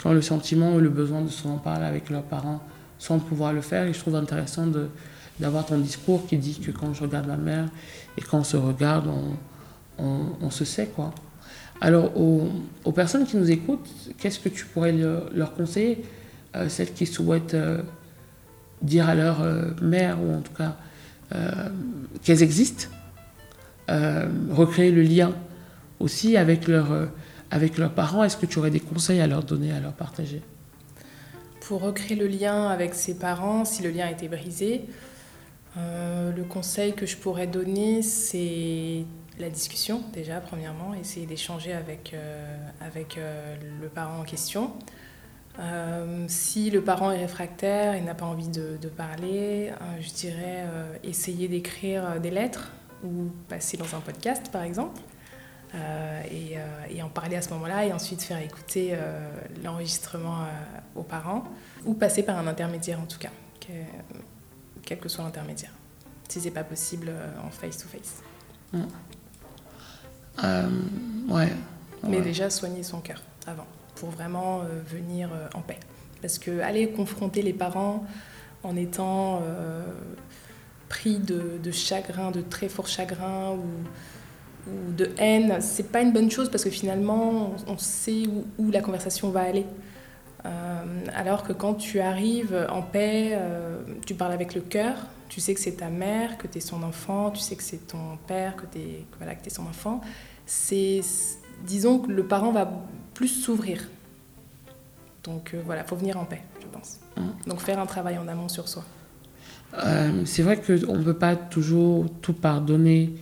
le 0.04 0.22
sentiment 0.22 0.74
ou 0.74 0.80
le 0.80 0.88
besoin 0.88 1.20
de 1.20 1.28
s'en 1.28 1.58
parler 1.58 1.84
avec 1.84 2.10
leurs 2.10 2.24
parents 2.24 2.60
sans 2.98 3.18
pouvoir 3.18 3.52
le 3.52 3.60
faire. 3.60 3.84
Et 3.86 3.92
je 3.92 3.98
trouve 3.98 4.16
intéressant 4.16 4.66
d'avoir 5.38 5.66
ton 5.66 5.78
discours 5.78 6.26
qui 6.26 6.36
dit 6.38 6.58
que 6.58 6.70
quand 6.70 6.92
je 6.92 7.02
regarde 7.02 7.26
ma 7.26 7.36
mère 7.36 7.68
et 8.16 8.20
quand 8.20 8.38
on 8.38 8.44
se 8.44 8.56
regarde, 8.56 9.08
on, 9.98 10.50
se 10.50 10.64
sait 10.64 10.86
quoi. 10.86 11.14
Alors 11.80 12.16
aux, 12.16 12.50
aux, 12.84 12.92
personnes 12.92 13.26
qui 13.26 13.36
nous 13.36 13.50
écoutent, 13.50 13.88
qu'est-ce 14.18 14.40
que 14.40 14.48
tu 14.48 14.64
pourrais 14.66 14.92
leur, 14.92 15.54
conseiller 15.54 16.04
euh, 16.56 16.68
Celles 16.68 16.92
qui 16.92 17.06
souhaitent 17.06 17.54
euh, 17.54 17.82
dire 18.82 19.08
à 19.08 19.14
leur 19.14 19.42
euh, 19.42 19.70
mère, 19.80 20.20
ou 20.20 20.34
en 20.34 20.40
tout 20.40 20.54
cas 20.54 20.76
qu'elles 22.22 22.42
existent, 22.42 22.88
recréer 23.88 24.90
le 24.90 25.00
lien 25.00 25.32
aussi 26.02 26.36
avec, 26.36 26.68
leur, 26.68 27.08
avec 27.50 27.78
leurs 27.78 27.92
parents, 27.92 28.24
est-ce 28.24 28.36
que 28.36 28.46
tu 28.46 28.58
aurais 28.58 28.70
des 28.70 28.80
conseils 28.80 29.20
à 29.20 29.26
leur 29.26 29.42
donner, 29.44 29.72
à 29.72 29.80
leur 29.80 29.92
partager? 29.92 30.42
Pour 31.60 31.80
recréer 31.80 32.16
le 32.16 32.26
lien 32.26 32.68
avec 32.68 32.94
ses 32.94 33.14
parents, 33.14 33.64
si 33.64 33.82
le 33.82 33.90
lien 33.90 34.08
été 34.08 34.28
brisé, 34.28 34.84
euh, 35.76 36.32
le 36.32 36.44
conseil 36.44 36.92
que 36.92 37.06
je 37.06 37.16
pourrais 37.16 37.46
donner, 37.46 38.02
c'est 38.02 39.04
la 39.38 39.48
discussion, 39.48 40.02
déjà, 40.12 40.40
premièrement, 40.40 40.94
essayer 40.94 41.26
d'échanger 41.26 41.72
avec, 41.72 42.12
euh, 42.14 42.56
avec 42.80 43.16
euh, 43.16 43.56
le 43.80 43.88
parent 43.88 44.20
en 44.20 44.24
question. 44.24 44.72
si 46.28 46.70
le 46.70 46.82
parent 46.82 47.10
est 47.10 47.18
réfractaire 47.18 47.94
et 47.94 48.00
n'a 48.00 48.14
pas 48.14 48.26
envie 48.26 48.48
de 48.48 48.88
parler, 48.88 49.70
je 50.00 50.10
dirais 50.10 50.64
essayer 51.04 51.46
d'écrire 51.46 52.20
des 52.20 52.30
lettres 52.30 52.70
ou 53.04 53.30
passer 53.48 53.76
dans 53.76 53.94
un 53.94 54.00
podcast, 54.00 54.50
par 54.50 54.62
exemple. 54.62 55.00
Et, 56.30 56.56
et, 56.90 57.02
en 57.02 57.08
parler 57.08 57.36
à 57.36 57.42
ce 57.42 57.48
moment-là 57.50 57.86
et 57.86 57.92
ensuite 57.92 58.22
faire 58.22 58.38
écouter 58.38 58.94
l'enregistrement 59.64 60.44
aux 60.94 61.02
parents 61.02 61.44
ou 61.86 61.94
passer 61.94 62.22
par 62.22 62.36
un 62.36 62.46
intermédiaire 62.46 63.00
en 63.00 63.06
tout 63.06 63.18
cas 63.18 63.30
quel 64.84 64.98
que 64.98 65.08
soit 65.08 65.24
l'intermédiaire, 65.24 65.72
si 66.28 66.40
c'est 66.40 66.50
pas 66.50 66.64
possible 66.64 67.08
euh, 67.08 67.28
en 67.46 67.50
face-to-face. 67.50 68.22
Euh, 70.44 70.68
ouais. 71.28 71.52
Mais 72.08 72.20
déjà 72.20 72.50
soigner 72.50 72.82
son 72.82 73.00
cœur 73.00 73.22
avant, 73.46 73.66
pour 73.96 74.10
vraiment 74.10 74.60
euh, 74.60 74.80
venir 74.86 75.30
en 75.54 75.60
paix. 75.60 75.78
Parce 76.20 76.38
que 76.38 76.60
aller 76.60 76.90
confronter 76.90 77.42
les 77.42 77.52
parents 77.52 78.06
en 78.62 78.76
étant 78.76 79.42
pris 80.88 81.18
de, 81.18 81.58
de, 81.60 81.70
chagrin, 81.72 82.30
de 82.30 82.42
très 82.42 82.68
fort 82.68 82.86
chagrin 82.86 83.50
ou, 83.50 83.64
ou 84.66 84.92
de 84.92 85.10
haine, 85.18 85.56
c'est 85.60 85.90
pas 85.90 86.02
une 86.02 86.12
bonne 86.12 86.30
chose 86.30 86.50
parce 86.50 86.64
que 86.64 86.70
finalement 86.70 87.54
on 87.66 87.78
sait 87.78 88.26
où, 88.26 88.44
où 88.58 88.70
la 88.70 88.80
conversation 88.80 89.30
va 89.30 89.40
aller. 89.40 89.66
Euh, 90.44 90.50
alors 91.14 91.44
que 91.44 91.52
quand 91.52 91.74
tu 91.74 92.00
arrives 92.00 92.66
en 92.70 92.82
paix, 92.82 93.30
euh, 93.32 93.80
tu 94.06 94.14
parles 94.14 94.32
avec 94.32 94.54
le 94.54 94.60
cœur, 94.60 94.96
tu 95.28 95.40
sais 95.40 95.54
que 95.54 95.60
c'est 95.60 95.76
ta 95.76 95.88
mère, 95.88 96.36
que 96.36 96.46
tu 96.46 96.58
es 96.58 96.60
son 96.60 96.82
enfant, 96.82 97.30
tu 97.30 97.40
sais 97.40 97.54
que 97.54 97.62
c'est 97.62 97.86
ton 97.86 98.18
père, 98.26 98.56
que 98.56 98.66
tu 98.70 98.78
es, 98.78 99.04
voilà, 99.18 99.34
que 99.34 99.46
es 99.46 99.50
son 99.50 99.62
enfant. 99.62 100.00
C'est, 100.44 101.00
disons 101.64 102.00
que 102.00 102.10
le 102.10 102.24
parent 102.24 102.50
va 102.50 102.70
plus 103.14 103.28
s'ouvrir. 103.28 103.88
Donc 105.22 105.52
euh, 105.54 105.62
voilà, 105.64 105.84
faut 105.84 105.96
venir 105.96 106.18
en 106.18 106.24
paix, 106.24 106.42
je 106.60 106.66
pense. 106.66 106.98
Mmh. 107.16 107.48
Donc 107.48 107.60
faire 107.60 107.78
un 107.78 107.86
travail 107.86 108.18
en 108.18 108.26
amont 108.26 108.48
sur 108.48 108.68
soi. 108.68 108.84
c'est 110.24 110.42
vrai 110.42 110.60
qu'on 110.60 110.96
ne 110.96 111.04
peut 111.04 111.14
pas 111.14 111.36
toujours 111.36 112.06
tout 112.20 112.34
pardonner 112.34 113.14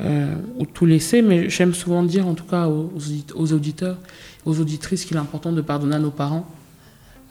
ou 0.00 0.66
tout 0.66 0.86
laisser, 0.86 1.22
mais 1.22 1.48
j'aime 1.48 1.72
souvent 1.72 2.02
dire, 2.02 2.26
en 2.26 2.34
tout 2.34 2.44
cas 2.44 2.66
aux, 2.66 2.92
aux 3.34 3.52
auditeurs, 3.52 3.96
aux 4.44 4.60
auditrices 4.60 5.04
qu'il 5.04 5.16
est 5.16 5.20
important 5.20 5.52
de 5.52 5.60
pardonner 5.60 5.96
à 5.96 5.98
nos 5.98 6.10
parents. 6.10 6.46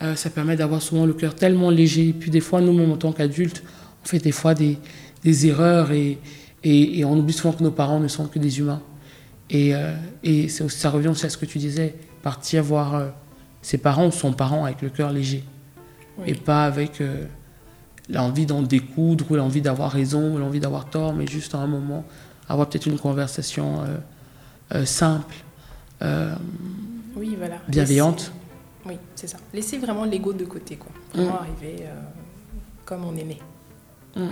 Euh, 0.01 0.15
ça 0.15 0.30
permet 0.30 0.58
d'avoir 0.58 0.82
souvent 0.82 1.06
le 1.06 1.13
cœur 1.13 1.36
tellement 1.36 1.69
léger. 1.69 2.10
Et 2.10 2.13
puis 2.13 2.30
des 2.30 2.41
fois, 2.41 2.62
nous-mêmes, 2.62 2.91
en 2.91 2.97
tant 2.97 3.13
qu'adultes, 3.13 3.63
on 4.04 4.08
fait 4.08 4.19
des 4.19 4.34
fois 4.34 4.54
des, 4.54 4.78
des 5.23 5.47
erreurs 5.47 5.91
et, 5.91 6.19
et, 6.63 6.99
et, 6.99 7.06
on 7.06 7.17
oublie 7.17 7.34
souvent 7.34 7.54
que 7.54 7.63
nos 7.63 7.71
parents 7.71 7.99
ne 7.99 8.08
sont 8.08 8.28
que 8.28 8.39
des 8.39 8.60
humains. 8.60 8.82
Et, 9.49 9.73
euh, 9.73 9.95
et 10.23 10.49
ça 10.49 10.89
revient 10.89 11.08
aussi 11.08 11.25
à 11.25 11.30
ce 11.30 11.38
que 11.38 11.45
tu 11.45 11.60
disais, 11.60 11.95
partir 12.23 12.63
voir 12.63 12.95
euh, 12.95 13.08
ses 13.62 13.78
parents 13.78 14.08
ou 14.08 14.12
son 14.12 14.34
parent 14.34 14.65
avec 14.65 14.82
le 14.82 14.89
cœur 14.89 15.12
léger. 15.12 15.43
Et 16.25 16.34
pas 16.34 16.65
avec 16.65 17.04
l'envie 18.10 18.45
d'en 18.45 18.62
découdre 18.62 19.25
ou 19.30 19.36
l'envie 19.36 19.62
d'avoir 19.62 19.91
raison 19.91 20.36
ou 20.36 20.38
l'envie 20.38 20.62
d'avoir 20.62 20.89
tort, 20.89 21.13
mais 21.13 21.28
juste 21.28 21.56
à 21.56 21.58
un 21.58 21.67
moment, 21.67 22.06
avoir 22.49 22.69
peut-être 22.69 22.86
une 22.86 22.99
conversation 22.99 23.84
simple 24.84 25.36
oui, 27.15 27.36
voilà. 27.38 27.55
bienveillante. 27.67 28.31
Oui, 28.86 28.97
c'est 29.15 29.27
ça. 29.27 29.38
Laisser 29.53 29.77
vraiment 29.77 30.05
l'ego 30.05 30.34
de 30.34 30.45
côté, 30.45 30.75
quoi. 30.75 30.91
Vraiment 31.13 31.34
mm. 31.34 31.38
arriver 31.38 31.75
euh, 31.81 31.93
comme 32.86 33.05
on 33.05 33.15
est 33.15 33.23
né. 33.23 33.39
Mm. 34.15 34.27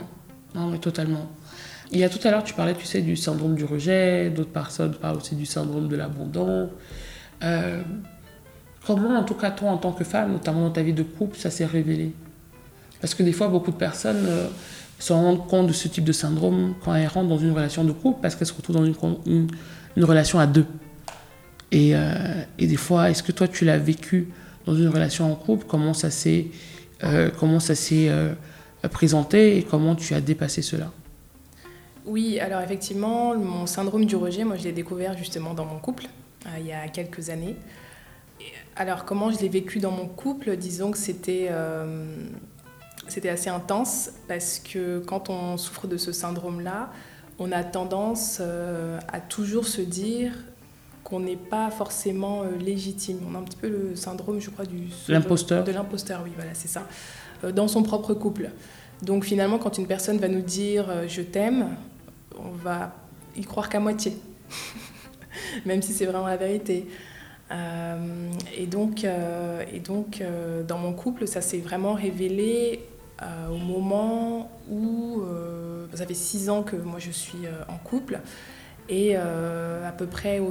Non, 0.56 0.68
mais 0.68 0.78
totalement. 0.80 1.30
Il 1.92 2.00
y 2.00 2.04
a 2.04 2.10
tout 2.10 2.20
à 2.28 2.32
l'heure, 2.32 2.44
tu 2.44 2.54
parlais, 2.54 2.76
tu 2.76 2.86
sais, 2.86 3.02
du 3.02 3.16
syndrome 3.16 3.56
du 3.56 3.66
rejet. 3.66 4.30
D'autres 4.30 4.52
personnes 4.52 4.94
parlent 4.96 5.18
aussi 5.18 5.36
du 5.36 5.46
syndrome 5.46 5.88
de 5.88 5.96
l'abandon. 5.96 6.70
Euh, 7.44 7.82
comment, 8.86 9.18
en 9.18 9.24
tout 9.24 9.36
cas, 9.36 9.52
toi, 9.52 9.72
en 9.72 9.78
tant 9.78 9.92
que 9.92 10.04
femme, 10.04 10.34
notamment 10.34 10.62
dans 10.62 10.72
ta 10.72 10.84
vie 10.84 10.94
de 10.94 11.04
couple, 11.04 11.38
ça 11.38 11.50
s'est 11.50 11.66
révélé? 11.66 12.14
Parce 13.02 13.16
que 13.16 13.24
des 13.24 13.34
fois, 13.34 13.48
beaucoup 13.48 13.72
de 13.72 13.78
personnes 13.78 14.26
euh, 14.28 14.48
se 15.04 15.12
rendent 15.12 15.46
compte 15.48 15.68
de 15.68 15.74
ce 15.74 15.90
type 15.90 16.06
de 16.06 16.14
syndrome 16.14 16.76
quand 16.82 16.96
elles 16.96 17.08
rentrent 17.08 17.28
dans 17.28 17.38
une 17.38 17.52
relation 17.52 17.84
de 17.84 17.92
couple 17.92 18.20
parce 18.22 18.36
qu'elles 18.36 18.48
se 18.48 18.54
retrouvent 18.54 18.78
dans 18.78 18.86
une, 18.86 19.48
une 19.98 20.06
relation 20.06 20.40
à 20.40 20.48
deux. 20.48 20.66
Euh, 21.74 22.44
et, 22.58 22.68
des 22.68 22.78
fois, 22.78 23.10
est-ce 23.10 23.22
que 23.22 23.34
toi, 23.34 23.50
tu 23.50 23.66
l'as 23.66 23.78
vécu 23.78 24.30
dans 24.66 24.76
une 24.76 24.88
relation 24.88 25.30
en 25.30 25.36
couple? 25.36 25.66
Comment 25.68 25.94
ça 25.94 26.10
s'est 26.10 26.48
euh, 27.04 27.30
euh, 27.34 28.30
présenté 28.90 29.58
et 29.58 29.64
comment 29.64 29.96
tu 29.96 30.14
as 30.14 30.22
dépassé 30.22 30.62
cela? 30.62 30.90
Oui, 32.06 32.40
alors 32.40 32.62
effectivement, 32.62 33.36
mon 33.36 33.66
syndrome 33.66 34.06
du 34.06 34.16
rejet, 34.16 34.46
moi, 34.46 34.56
je 34.56 34.64
l'ai 34.64 34.72
découvert 34.72 35.18
justement 35.18 35.54
dans 35.54 35.66
mon 35.66 35.80
couple 35.80 36.06
il 36.60 36.66
y 36.66 36.72
a 36.74 36.88
quelques 36.88 37.30
années. 37.30 37.56
Alors, 38.78 39.04
comment 39.04 39.32
je 39.32 39.40
l'ai 39.40 39.50
vécu 39.50 39.80
dans 39.80 39.92
mon 39.92 40.08
couple? 40.08 40.56
Disons 40.56 40.92
que 40.92 40.98
c'était 40.98 41.50
c'était 43.08 43.30
assez 43.30 43.50
intense 43.50 44.12
parce 44.28 44.60
que 44.60 45.00
quand 45.00 45.30
on 45.30 45.58
souffre 45.58 45.88
de 45.88 45.98
ce 45.98 46.12
syndrome-là, 46.12 46.92
on 47.40 47.52
a 47.52 47.64
tendance 47.64 48.40
à 48.40 49.20
toujours 49.20 49.68
se 49.68 49.82
dire 49.82 50.34
qu'on 51.04 51.20
n'est 51.20 51.36
pas 51.36 51.70
forcément 51.70 52.44
euh, 52.44 52.58
légitime. 52.58 53.20
On 53.30 53.36
a 53.36 53.40
un 53.40 53.44
petit 53.44 53.58
peu 53.58 53.68
le 53.68 53.96
syndrome, 53.96 54.40
je 54.40 54.50
crois, 54.50 54.66
du... 54.66 54.88
L'imposteur. 55.08 55.64
De 55.64 55.72
l'imposteur, 55.72 56.22
oui, 56.24 56.32
voilà, 56.36 56.54
c'est 56.54 56.68
ça. 56.68 56.88
Euh, 57.44 57.52
dans 57.52 57.68
son 57.68 57.84
propre 57.84 58.14
couple. 58.14 58.50
Donc 59.02 59.26
finalement, 59.26 59.58
quand 59.58 59.78
une 59.78 59.88
personne 59.88 60.18
va 60.18 60.28
nous 60.28 60.42
dire 60.42 60.90
euh, 60.90 61.06
je 61.08 61.22
t'aime, 61.22 61.76
on 62.38 62.52
va 62.52 62.96
y 63.36 63.44
croire 63.44 63.70
qu'à 63.70 63.80
moitié. 63.80 64.18
Même 65.66 65.82
si 65.82 65.94
c'est 65.94 66.06
vraiment 66.06 66.28
la 66.28 66.38
vérité. 66.38 66.88
et 68.58 68.66
donc, 68.66 69.04
et 69.04 69.80
donc 69.80 70.24
dans 70.68 70.78
mon 70.78 70.94
couple, 70.94 71.28
ça 71.28 71.42
s'est 71.42 71.60
vraiment 71.60 71.94
révélé 71.94 72.84
au 73.52 73.58
moment 73.58 74.52
où, 74.70 75.24
ça 75.94 76.06
fait 76.06 76.14
six 76.14 76.50
ans 76.50 76.64
que 76.64 76.76
moi 76.76 77.00
je 77.00 77.12
suis 77.12 77.46
en 77.68 77.78
couple, 77.78 78.20
et 78.90 79.14
euh, 79.16 79.88
à 79.88 79.92
peu 79.92 80.06
près, 80.06 80.42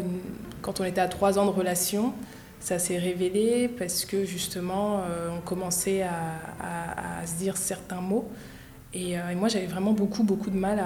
quand 0.63 0.81
on 0.81 0.85
était 0.85 1.01
à 1.01 1.09
trois 1.09 1.39
ans 1.39 1.45
de 1.45 1.51
relation, 1.51 2.15
ça 2.61 2.79
s'est 2.79 2.99
révélé 2.99 3.69
parce 3.69 4.05
que 4.05 4.25
justement, 4.25 5.01
euh, 5.01 5.31
on 5.37 5.41
commençait 5.41 6.03
à, 6.03 7.27
se 7.27 7.35
dire 7.35 7.57
certains 7.57 8.01
mots. 8.01 8.31
Euh, 8.95 9.29
et, 9.29 9.35
moi, 9.35 9.49
j'avais 9.49 9.67
vraiment 9.67 9.93
beaucoup, 9.93 10.23
beaucoup 10.23 10.51
de 10.51 10.57
mal 10.57 10.83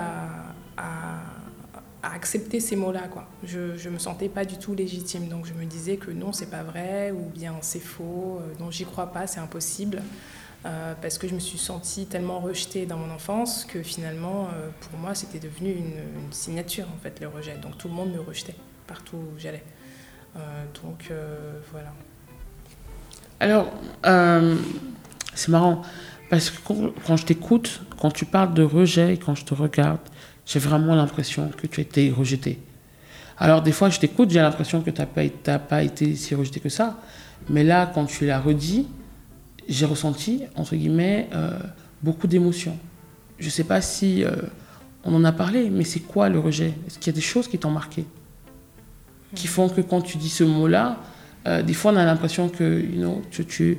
à, 0.76 1.22
accepter 2.02 2.60
ces 2.60 2.76
mots-là. 2.76 3.08
Quoi. 3.08 3.28
Je 3.42 3.88
ne 3.88 3.94
me 3.94 3.98
sentais 3.98 4.28
pas 4.28 4.44
du 4.44 4.58
tout 4.58 4.74
légitime. 4.74 5.26
Donc 5.26 5.44
je 5.44 5.52
me 5.52 5.64
disais 5.64 5.96
que 5.96 6.12
non, 6.12 6.32
c'est 6.32 6.50
pas 6.50 6.62
vrai, 6.62 7.10
ou 7.10 7.30
bien 7.34 7.54
c'est 7.62 7.80
faux, 7.80 8.40
non, 8.60 8.70
j'y 8.70 8.84
crois 8.84 9.06
pas, 9.12 9.26
c'est 9.26 9.40
impossible. 9.40 10.02
Euh, 10.66 10.94
parce 11.00 11.16
que 11.16 11.28
je 11.28 11.34
me 11.34 11.38
suis 11.38 11.58
sentie 11.58 12.06
tellement 12.06 12.40
rejetée 12.40 12.86
dans 12.86 12.96
mon 12.96 13.14
enfance 13.14 13.64
que 13.64 13.82
finalement, 13.82 14.48
euh, 14.52 14.68
pour 14.80 14.98
moi, 14.98 15.14
c'était 15.14 15.38
devenu 15.38 15.70
une, 15.70 16.32
signature, 16.32 16.86
en 16.92 17.00
fait, 17.00 17.20
le 17.20 17.28
rejet. 17.28 17.56
Donc 17.62 17.78
tout 17.78 17.86
le 17.86 17.94
monde 17.94 18.12
me 18.12 18.20
rejetait 18.20 18.56
partout 18.88 19.16
où 19.16 19.38
j'allais. 19.38 19.62
Euh, 20.36 20.40
donc 20.82 21.12
voilà. 21.70 21.92
Alors, 23.38 23.72
c'est 25.34 25.48
marrant, 25.50 25.82
parce 26.30 26.50
que 26.50 26.56
quand, 27.06 27.16
je 27.16 27.24
t'écoute, 27.24 27.82
quand 28.00 28.10
tu 28.10 28.24
parles 28.24 28.54
de 28.54 28.62
rejet 28.62 29.14
et 29.14 29.18
quand 29.18 29.34
je 29.34 29.44
te 29.44 29.54
regarde, 29.54 30.00
j'ai 30.46 30.58
vraiment 30.58 30.96
l'impression 30.96 31.50
que 31.56 31.66
tu 31.66 31.80
as 31.80 31.82
été 31.82 32.10
rejeté. 32.10 32.58
Alors 33.38 33.62
des 33.62 33.72
fois, 33.72 33.90
je 33.90 34.00
t'écoute, 34.00 34.30
j'ai 34.30 34.40
l'impression 34.40 34.80
que 34.80 34.90
tu 34.90 35.00
n'as 35.00 35.06
pas, 35.06 35.58
pas 35.58 35.82
été 35.82 36.16
si 36.16 36.34
rejeté 36.34 36.58
que 36.58 36.70
ça. 36.70 36.98
Mais 37.50 37.62
là, 37.62 37.90
quand 37.92 38.06
tu 38.06 38.26
l'as 38.26 38.40
redit, 38.40 38.88
j'ai 39.68 39.86
ressenti, 39.86 40.42
entre 40.54 40.76
guillemets, 40.76 41.28
euh, 41.34 41.58
beaucoup 42.02 42.26
d'émotions. 42.26 42.78
Je 43.38 43.46
ne 43.46 43.50
sais 43.50 43.64
pas 43.64 43.80
si 43.80 44.24
euh, 44.24 44.30
on 45.04 45.14
en 45.14 45.24
a 45.24 45.32
parlé, 45.32 45.70
mais 45.70 45.84
c'est 45.84 46.00
quoi 46.00 46.28
le 46.28 46.38
rejet? 46.38 46.74
Est-ce 46.86 46.98
qu'il 46.98 47.08
y 47.08 47.14
a 47.14 47.16
des 47.16 47.20
choses 47.20 47.48
qui 47.48 47.58
t'ont 47.58 47.70
marqué? 47.70 48.04
Qui 49.34 49.46
font 49.46 49.68
que 49.68 49.80
quand 49.80 50.00
tu 50.00 50.18
dis 50.18 50.28
ce 50.28 50.44
mot-là, 50.44 51.00
euh, 51.46 51.62
des 51.62 51.74
fois, 51.74 51.92
on 51.92 51.96
a 51.96 52.04
l'impression 52.04 52.48
que 52.48 52.82
tu, 53.30 53.78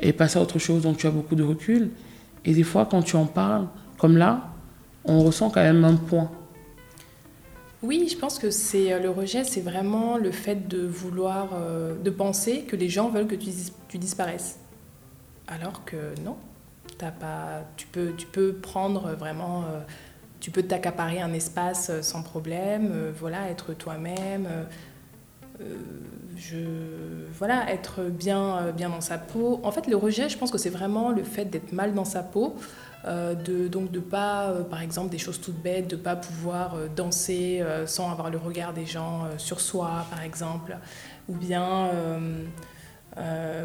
es 0.00 0.12
passé 0.12 0.38
à 0.38 0.42
autre 0.42 0.58
chose, 0.58 0.82
donc 0.82 0.96
tu 0.96 1.06
as 1.06 1.10
beaucoup 1.10 1.34
de 1.34 1.42
recul. 1.42 1.90
Et 2.44 2.52
des 2.52 2.62
fois, 2.62 2.86
quand 2.86 3.02
tu 3.02 3.16
en 3.16 3.26
parles, 3.26 3.66
comme 3.98 4.16
là, 4.16 4.52
on 5.04 5.20
ressent 5.22 5.50
quand 5.50 5.62
même 5.62 5.84
un 5.84 5.96
point. 5.96 6.30
Oui, 7.82 8.08
je 8.10 8.16
pense 8.16 8.38
que 8.38 8.50
c'est 8.50 8.98
le 9.00 9.10
rejet, 9.10 9.44
c'est 9.44 9.60
vraiment 9.60 10.16
le 10.16 10.30
fait 10.30 10.66
de 10.66 10.84
vouloir, 10.86 11.50
de 12.02 12.10
penser 12.10 12.62
que 12.62 12.74
les 12.74 12.88
gens 12.88 13.10
veulent 13.10 13.26
que 13.26 13.36
tu 13.36 13.98
disparaisses. 13.98 14.58
Alors 15.48 15.84
que 15.84 16.18
non, 16.22 16.36
as 17.00 17.10
pas, 17.10 17.62
tu, 17.76 17.86
peux, 17.86 18.12
tu 18.16 18.26
peux 18.26 18.52
prendre 18.52 19.14
vraiment, 19.14 19.62
euh, 19.62 19.80
tu 20.40 20.50
peux 20.50 20.62
t'accaparer 20.62 21.20
un 21.20 21.32
espace 21.32 21.90
sans 22.00 22.22
problème, 22.22 23.12
voilà, 23.18 23.48
être 23.50 23.72
toi-même, 23.74 24.48
je, 26.36 26.58
voilà, 27.32 27.72
être 27.72 28.02
bien, 28.02 28.72
bien 28.76 28.90
dans 28.90 29.00
sa 29.00 29.18
peau. 29.18 29.60
En 29.62 29.72
fait, 29.72 29.86
le 29.86 29.96
rejet, 29.96 30.28
je 30.28 30.36
pense 30.36 30.50
que 30.50 30.58
c'est 30.58 30.70
vraiment 30.70 31.10
le 31.10 31.22
fait 31.22 31.46
d'être 31.46 31.72
mal 31.72 31.94
dans 31.94 32.04
sa 32.04 32.22
peau. 32.22 32.56
Euh, 33.06 33.34
de, 33.34 33.68
donc 33.68 33.92
de 33.92 34.00
pas, 34.00 34.48
euh, 34.48 34.62
par 34.64 34.82
exemple, 34.82 35.10
des 35.10 35.18
choses 35.18 35.40
toutes 35.40 35.62
bêtes, 35.62 35.88
de 35.88 35.94
pas 35.94 36.16
pouvoir 36.16 36.74
euh, 36.74 36.88
danser 36.88 37.62
sans 37.86 38.10
avoir 38.10 38.30
le 38.30 38.38
regard 38.38 38.72
des 38.72 38.86
gens 38.86 39.24
sur 39.38 39.60
soi, 39.60 40.06
par 40.10 40.22
exemple, 40.22 40.76
ou 41.28 41.34
bien, 41.34 41.90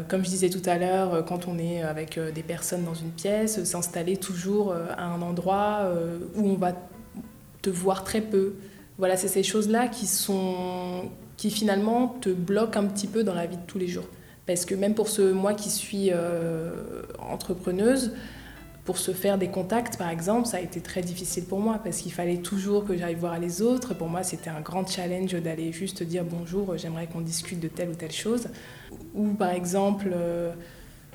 comme 0.08 0.24
je 0.24 0.30
disais 0.30 0.48
tout 0.48 0.62
à 0.68 0.78
l'heure, 0.78 1.24
quand 1.24 1.46
on 1.46 1.58
est 1.58 1.82
avec 1.82 2.18
des 2.18 2.42
personnes 2.42 2.84
dans 2.84 2.94
une 2.94 3.10
pièce, 3.10 3.62
s'installer 3.64 4.16
toujours 4.16 4.74
à 4.74 5.04
un 5.04 5.20
endroit 5.22 5.90
où 6.36 6.48
on 6.48 6.54
va 6.54 6.72
te 7.60 7.70
voir 7.70 8.02
très 8.02 8.20
peu. 8.20 8.54
Voilà, 8.98 9.16
c'est 9.16 9.28
ces 9.28 9.42
choses-là 9.42 9.88
qui 9.88 10.06
sont 10.06 11.10
qui 11.36 11.50
finalement 11.50 12.08
te 12.20 12.28
bloquent 12.28 12.78
un 12.78 12.84
petit 12.86 13.06
peu 13.06 13.24
dans 13.24 13.34
la 13.34 13.46
vie 13.46 13.56
de 13.56 13.66
tous 13.66 13.78
les 13.78 13.88
jours. 13.88 14.06
Parce 14.46 14.64
que 14.64 14.74
même 14.74 14.94
pour 14.94 15.08
ce 15.08 15.32
moi 15.32 15.54
qui 15.54 15.70
suis 15.70 16.10
entrepreneuse, 17.18 18.12
pour 18.84 18.98
se 18.98 19.12
faire 19.12 19.38
des 19.38 19.48
contacts, 19.48 19.96
par 19.96 20.08
exemple, 20.08 20.48
ça 20.48 20.56
a 20.56 20.60
été 20.60 20.80
très 20.80 21.02
difficile 21.02 21.44
pour 21.44 21.60
moi 21.60 21.78
parce 21.82 21.98
qu'il 21.98 22.12
fallait 22.12 22.38
toujours 22.38 22.84
que 22.84 22.96
j'aille 22.96 23.14
voir 23.14 23.38
les 23.38 23.62
autres. 23.62 23.94
Pour 23.94 24.08
moi, 24.08 24.24
c'était 24.24 24.50
un 24.50 24.60
grand 24.60 24.84
challenge 24.88 25.34
d'aller 25.34 25.72
juste 25.72 26.02
dire 26.02 26.24
bonjour, 26.24 26.76
j'aimerais 26.76 27.06
qu'on 27.06 27.20
discute 27.20 27.60
de 27.60 27.68
telle 27.68 27.90
ou 27.90 27.94
telle 27.94 28.12
chose. 28.12 28.48
Ou 29.14 29.28
par 29.34 29.50
exemple, 29.50 30.10
euh, 30.12 30.52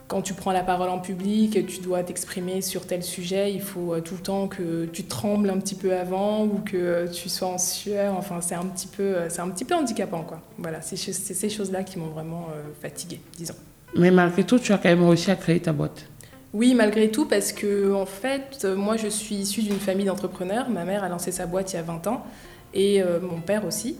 quand 0.07 0.21
tu 0.21 0.33
prends 0.33 0.51
la 0.51 0.63
parole 0.63 0.89
en 0.89 0.99
public, 0.99 1.65
tu 1.67 1.79
dois 1.79 2.03
t'exprimer 2.03 2.61
sur 2.61 2.85
tel 2.85 3.03
sujet, 3.03 3.53
il 3.53 3.61
faut 3.61 3.93
euh, 3.93 4.01
tout 4.01 4.15
le 4.15 4.21
temps 4.21 4.47
que 4.47 4.85
tu 4.85 5.03
trembles 5.03 5.49
un 5.49 5.57
petit 5.57 5.75
peu 5.75 5.95
avant 5.95 6.45
ou 6.45 6.59
que 6.65 7.07
tu 7.11 7.29
sois 7.29 7.47
en 7.47 7.57
sueur. 7.57 8.15
Enfin, 8.17 8.39
c'est 8.41 8.55
un 8.55 8.65
petit 8.65 8.87
peu, 8.87 9.03
euh, 9.03 9.29
c'est 9.29 9.41
un 9.41 9.49
petit 9.49 9.65
peu 9.65 9.75
handicapant, 9.75 10.23
quoi. 10.23 10.41
Voilà, 10.57 10.81
c'est 10.81 10.97
ces 10.97 11.49
choses-là 11.49 11.83
qui 11.83 11.99
m'ont 11.99 12.09
vraiment 12.09 12.47
fatiguée, 12.81 13.21
disons. 13.37 13.55
Mais 13.95 14.11
malgré 14.11 14.43
tout, 14.43 14.59
tu 14.59 14.73
as 14.73 14.77
quand 14.77 14.89
même 14.89 15.03
réussi 15.07 15.31
à 15.31 15.35
créer 15.35 15.59
ta 15.59 15.73
boîte. 15.73 16.05
Oui, 16.53 16.73
malgré 16.73 17.11
tout, 17.11 17.25
parce 17.25 17.51
que 17.51 17.93
en 17.93 18.05
fait, 18.05 18.65
moi, 18.65 18.97
je 18.97 19.07
suis 19.07 19.35
issue 19.35 19.61
d'une 19.61 19.79
famille 19.79 20.05
d'entrepreneurs. 20.05 20.69
Ma 20.69 20.85
mère 20.85 21.03
a 21.03 21.09
lancé 21.09 21.31
sa 21.31 21.45
boîte 21.45 21.73
il 21.73 21.75
y 21.75 21.79
a 21.79 21.83
20 21.83 22.07
ans 22.07 22.25
et 22.73 23.01
euh, 23.01 23.19
mon 23.19 23.41
père 23.41 23.65
aussi. 23.65 23.97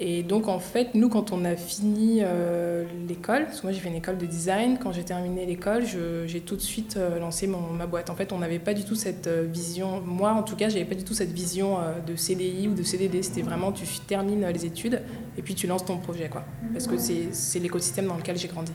Et 0.00 0.22
donc, 0.22 0.46
en 0.46 0.60
fait, 0.60 0.94
nous, 0.94 1.08
quand 1.08 1.32
on 1.32 1.44
a 1.44 1.56
fini 1.56 2.20
euh, 2.22 2.84
l'école, 3.08 3.46
parce 3.46 3.60
que 3.60 3.66
moi 3.66 3.72
j'ai 3.72 3.80
fait 3.80 3.88
une 3.88 3.96
école 3.96 4.16
de 4.16 4.26
design, 4.26 4.78
quand 4.78 4.92
j'ai 4.92 5.02
terminé 5.02 5.44
l'école, 5.44 5.84
j'ai 6.26 6.40
tout 6.40 6.54
de 6.54 6.60
suite 6.60 6.96
euh, 6.96 7.18
lancé 7.18 7.48
ma 7.48 7.86
boîte. 7.86 8.08
En 8.08 8.14
fait, 8.14 8.32
on 8.32 8.38
n'avait 8.38 8.60
pas 8.60 8.74
du 8.74 8.84
tout 8.84 8.94
cette 8.94 9.28
vision, 9.28 10.00
moi 10.00 10.32
en 10.32 10.44
tout 10.44 10.54
cas, 10.54 10.68
j'avais 10.68 10.84
pas 10.84 10.94
du 10.94 11.02
tout 11.02 11.14
cette 11.14 11.32
vision 11.32 11.78
de 12.06 12.14
CDI 12.14 12.68
ou 12.68 12.74
de 12.74 12.82
CDD. 12.84 13.22
C'était 13.22 13.42
vraiment, 13.42 13.72
tu 13.72 13.84
termines 14.06 14.46
les 14.46 14.64
études 14.64 15.02
et 15.36 15.42
puis 15.42 15.54
tu 15.54 15.66
lances 15.66 15.84
ton 15.84 15.96
projet, 15.98 16.28
quoi. 16.28 16.44
Parce 16.72 16.86
que 16.86 16.96
c'est 16.96 17.58
l'écosystème 17.58 18.06
dans 18.06 18.16
lequel 18.16 18.36
j'ai 18.36 18.48
grandi. 18.48 18.72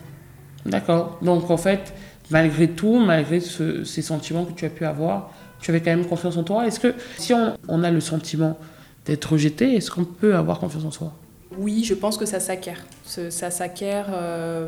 D'accord. 0.66 1.20
Donc, 1.22 1.50
en 1.50 1.58
fait, 1.58 1.94
malgré 2.30 2.70
tout, 2.70 3.00
malgré 3.00 3.40
ces 3.40 4.02
sentiments 4.02 4.46
que 4.46 4.54
tu 4.54 4.66
as 4.66 4.70
pu 4.70 4.86
avoir, 4.86 5.32
tu 5.60 5.72
avais 5.72 5.82
quand 5.82 5.92
même 5.92 6.06
confiance 6.06 6.38
en 6.38 6.44
toi. 6.44 6.68
Est-ce 6.68 6.80
que 6.80 6.94
si 7.18 7.34
on, 7.34 7.84
a 7.84 7.92
le 7.92 8.02
sentiment 8.02 8.58
d'être 9.06 9.34
rejeté, 9.34 9.76
est-ce 9.76 9.92
qu'on 9.92 10.06
peut 10.06 10.36
avoir 10.36 10.60
confiance 10.60 10.86
en 10.86 10.92
soi? 10.92 11.14
Oui, 11.58 11.84
je 11.84 11.94
pense 11.94 12.18
que 12.18 12.26
ça 12.26 12.40
s'acquiert. 12.40 12.84
Ça 13.06 13.52
s'acquiert. 13.52 14.08
Euh, 14.12 14.68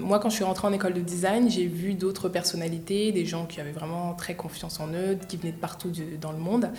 moi, 0.00 0.18
quand 0.18 0.30
je 0.30 0.36
suis 0.36 0.44
rentrée 0.44 0.66
en 0.66 0.72
école 0.72 0.94
de 0.94 1.00
design, 1.00 1.50
j'ai 1.50 1.66
vu 1.66 1.94
d'autres 1.94 2.28
personnalités, 2.28 3.12
des 3.12 3.26
gens 3.26 3.46
qui 3.46 3.60
avaient 3.60 3.72
vraiment 3.72 4.14
très 4.14 4.34
confiance 4.34 4.80
en 4.80 4.88
eux, 4.88 5.18
qui 5.28 5.36
venaient 5.36 5.52
de 5.52 5.58
partout 5.58 5.92
dans 6.20 6.32
le 6.32 6.38
monde. 6.38 6.70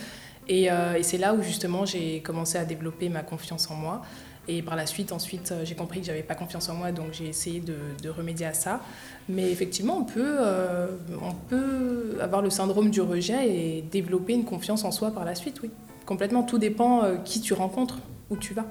Et, 0.47 0.71
euh, 0.71 0.95
et 0.95 1.03
c'est 1.03 1.17
là 1.17 1.33
où 1.33 1.41
justement 1.41 1.85
j'ai 1.85 2.21
commencé 2.21 2.57
à 2.57 2.65
développer 2.65 3.09
ma 3.09 3.21
confiance 3.21 3.69
en 3.69 3.75
moi. 3.75 4.01
Et 4.47 4.61
par 4.61 4.75
la 4.75 4.85
suite, 4.85 5.11
ensuite, 5.11 5.51
euh, 5.51 5.65
j'ai 5.65 5.73
compris 5.73 6.01
que 6.01 6.05
j'avais 6.05 6.23
pas 6.23 6.35
confiance 6.35 6.69
en 6.69 6.75
moi, 6.75 6.91
donc 6.91 7.07
j'ai 7.11 7.27
essayé 7.27 7.61
de, 7.61 8.09
remédier 8.09 8.45
à 8.45 8.53
ça. 8.53 8.79
Mais 9.27 9.51
effectivement, 9.51 9.97
on 9.97 10.03
peut, 10.05 10.37
on 11.21 11.33
peut 11.33 12.17
avoir 12.21 12.41
le 12.41 12.49
syndrome 12.49 12.89
du 12.89 13.01
rejet 13.01 13.47
et 13.47 13.81
développer 13.81 14.33
une 14.33 14.45
confiance 14.45 14.83
en 14.83 14.91
soi 14.91 15.11
par 15.11 15.25
la 15.25 15.35
suite, 15.35 15.59
oui. 15.61 15.69
Complètement, 16.05 16.43
tout 16.43 16.57
dépend 16.57 17.03
euh, 17.03 17.17
qui 17.17 17.41
tu 17.41 17.53
rencontres, 17.53 17.99
où 18.29 18.37
tu 18.37 18.53
vas. 18.53 18.65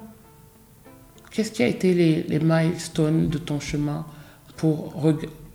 Qu'est-ce 1.31 1.51
qui 1.51 1.63
a 1.63 1.67
été 1.67 1.95
les, 1.95 2.23
les, 2.23 2.39
milestones 2.39 3.29
de 3.29 3.39
ton 3.39 3.59
chemin 3.59 4.07
pour... 4.57 4.95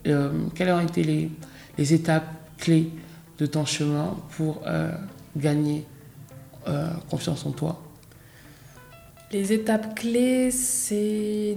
quelles 0.03 0.71
ont 0.71 0.81
été 0.81 1.03
les, 1.03 1.31
les, 1.77 1.93
étapes 1.93 2.27
clés 2.57 2.91
de 3.37 3.45
ton 3.45 3.65
chemin 3.65 4.17
pour 4.31 4.61
gagner 5.37 5.85
confiance 7.09 7.45
en 7.45 7.51
toi? 7.51 7.81
Les 9.31 9.53
étapes 9.53 9.93
clés, 9.93 10.49
c'est 10.49 11.55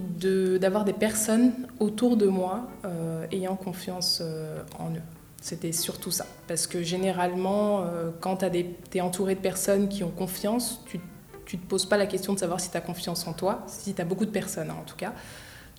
d'avoir 0.60 0.84
des 0.84 0.92
personnes 0.92 1.52
autour 1.80 2.18
de 2.18 2.26
moi 2.26 2.68
euh, 2.84 3.24
ayant 3.32 3.56
confiance 3.56 4.18
euh, 4.22 4.62
en 4.78 4.90
eux. 4.90 5.00
C'était 5.42 5.72
surtout 5.72 6.12
ça. 6.12 6.24
Parce 6.46 6.68
que 6.68 6.84
généralement, 6.84 7.82
euh, 7.82 8.12
quand 8.20 8.48
tu 8.48 8.96
es 8.96 9.00
entouré 9.00 9.34
de 9.34 9.40
personnes 9.40 9.88
qui 9.88 10.04
ont 10.04 10.10
confiance, 10.12 10.80
tu 10.86 10.98
ne 10.98 11.60
te 11.60 11.66
poses 11.66 11.84
pas 11.84 11.96
la 11.96 12.06
question 12.06 12.32
de 12.32 12.38
savoir 12.38 12.60
si 12.60 12.70
tu 12.70 12.76
as 12.76 12.80
confiance 12.80 13.26
en 13.26 13.32
toi, 13.32 13.64
si 13.66 13.92
tu 13.92 14.00
as 14.00 14.04
beaucoup 14.04 14.24
de 14.24 14.30
personnes 14.30 14.70
hein, 14.70 14.76
en 14.80 14.84
tout 14.84 14.94
cas. 14.94 15.12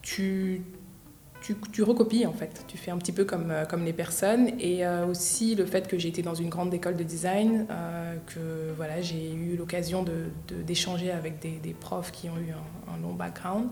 Tu, 0.01 0.63
tu, 1.71 1.81
recopies 1.81 2.25
en 2.25 2.33
fait. 2.33 2.65
Tu 2.67 2.77
fais 2.77 2.91
un 2.91 2.97
petit 2.97 3.13
peu 3.13 3.23
comme, 3.23 3.51
euh, 3.51 3.63
comme 3.63 3.85
les 3.85 3.93
personnes. 3.93 4.49
Et 4.59 4.85
euh, 4.85 5.05
aussi 5.05 5.55
le 5.55 5.65
fait 5.65 5.87
que 5.87 5.97
j'ai 5.97 6.09
été 6.09 6.21
dans 6.21 6.35
une 6.35 6.49
grande 6.49 6.73
école 6.73 6.97
de 6.97 7.03
design, 7.03 7.65
que 8.27 8.73
voilà, 8.75 8.99
j'ai 8.99 9.31
eu 9.31 9.55
l'occasion 9.55 10.03
d'échanger 10.67 11.07
de, 11.07 11.11
avec 11.11 11.39
des, 11.39 11.59
des, 11.59 11.73
profs 11.73 12.11
qui 12.11 12.27
ont 12.27 12.37
eu 12.37 12.51
un, 12.51 13.01
long 13.01 13.13
background. 13.13 13.69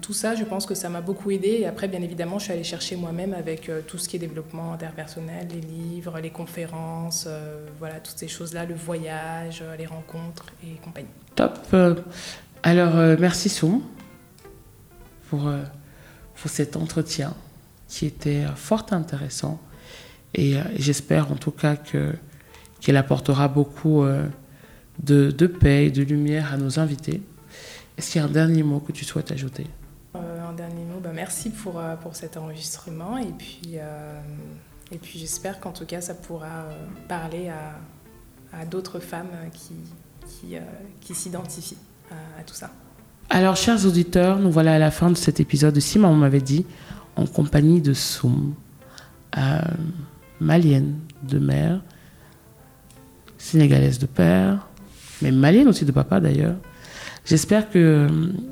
Tout 0.00 0.12
ça, 0.12 0.34
je 0.34 0.44
pense 0.44 0.66
que 0.66 0.74
ça 0.74 0.88
m'a 0.88 1.00
beaucoup 1.00 1.30
aidé. 1.30 1.58
Et 1.60 1.66
après, 1.66 1.88
bien 1.88 2.02
évidemment, 2.02 2.38
je 2.38 2.44
suis 2.44 2.52
allée 2.52 2.64
chercher 2.64 2.96
moi-même 2.96 3.34
avec 3.34 3.70
tout 3.86 3.98
ce 3.98 4.08
qui 4.08 4.16
est 4.16 4.18
développement 4.18 4.72
interpersonnel, 4.72 5.48
les 5.48 5.60
livres, 5.60 6.18
les 6.20 6.30
conférences, 6.30 7.28
voilà, 7.78 8.00
toutes 8.00 8.18
ces 8.18 8.28
choses-là, 8.28 8.64
le 8.64 8.74
voyage, 8.74 9.62
les 9.78 9.86
rencontres 9.86 10.46
et 10.64 10.76
compagnie. 10.82 11.08
Top. 11.34 11.58
Alors, 12.62 12.94
merci 13.18 13.48
Soum 13.48 13.82
pour, 15.30 15.46
euh, 15.46 15.62
pour 16.34 16.50
cet 16.50 16.76
entretien 16.76 17.34
qui 17.88 18.06
était 18.06 18.44
fort 18.56 18.86
intéressant. 18.90 19.60
Et 20.34 20.56
euh, 20.56 20.62
j'espère 20.76 21.32
en 21.32 21.36
tout 21.36 21.52
cas 21.52 21.76
que, 21.76 22.12
qu'il 22.80 22.96
apportera 22.96 23.48
beaucoup 23.48 24.02
euh, 24.02 24.26
de, 25.02 25.30
de, 25.30 25.46
paix 25.46 25.86
et 25.86 25.90
de 25.90 26.02
lumière 26.02 26.52
à 26.52 26.56
nos 26.56 26.78
invités. 26.78 27.22
Est-ce 28.00 28.12
qu'il 28.12 28.22
y 28.22 28.24
a 28.24 28.28
un 28.28 28.30
dernier 28.32 28.62
mot 28.62 28.80
que 28.80 28.92
tu 28.92 29.04
souhaites 29.04 29.30
ajouter? 29.30 29.66
Un 30.14 30.54
dernier 30.54 30.86
mot, 30.86 31.00
bah, 31.04 31.10
merci 31.14 31.50
pour, 31.50 31.78
pour 32.00 32.16
cet 32.16 32.38
enregistrement. 32.38 33.18
Et 33.18 33.30
puis, 33.36 33.74
et 34.90 34.96
puis 34.96 35.18
j'espère 35.18 35.60
qu'en 35.60 35.72
tout 35.72 35.84
cas 35.84 36.00
ça 36.00 36.14
pourra 36.14 36.64
parler 37.08 37.50
à, 37.50 38.58
à 38.58 38.64
d'autres 38.64 39.00
femmes 39.00 39.28
qui, 39.52 39.74
qui, 40.26 40.56
qui 41.02 41.14
s'identifient 41.14 41.76
à, 42.10 42.40
à 42.40 42.42
tout 42.42 42.54
ça. 42.54 42.70
Alors, 43.28 43.54
chers 43.54 43.84
auditeurs, 43.84 44.38
nous 44.38 44.50
voilà 44.50 44.76
à 44.76 44.78
la 44.78 44.90
fin 44.90 45.10
de 45.10 45.16
cet 45.18 45.38
épisode 45.38 45.74
de 45.74 45.80
Si 45.80 45.98
Maman 45.98 46.14
m'avait 46.14 46.40
dit, 46.40 46.64
en 47.16 47.26
compagnie 47.26 47.82
de 47.82 47.92
Soum, 47.92 48.54
euh, 49.36 49.60
malienne 50.40 51.00
de 51.22 51.38
mère, 51.38 51.82
sénégalaise 53.36 53.98
de 53.98 54.06
père, 54.06 54.68
mais 55.20 55.32
malienne 55.32 55.68
aussi 55.68 55.84
de 55.84 55.92
papa 55.92 56.18
d'ailleurs. 56.18 56.56
J'espère 57.24 57.70
que 57.70 57.78
euh, 57.78 58.08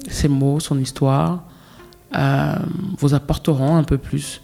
ces 0.09 0.29
mots, 0.29 0.61
son 0.61 0.79
histoire, 0.79 1.45
euh, 2.16 2.55
vous 2.99 3.14
apporteront 3.14 3.77
un 3.77 3.85
peu 3.85 3.99
plus 3.99 4.43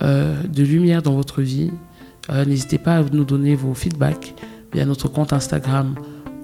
de 0.00 0.62
lumière 0.62 1.02
dans 1.02 1.14
votre 1.14 1.42
vie. 1.42 1.72
N'hésitez 2.46 2.78
pas 2.78 2.98
à 2.98 3.02
nous 3.02 3.24
donner 3.24 3.56
vos 3.56 3.74
feedbacks 3.74 4.32
via 4.72 4.84
notre 4.84 5.08
compte 5.08 5.32
Instagram 5.32 5.96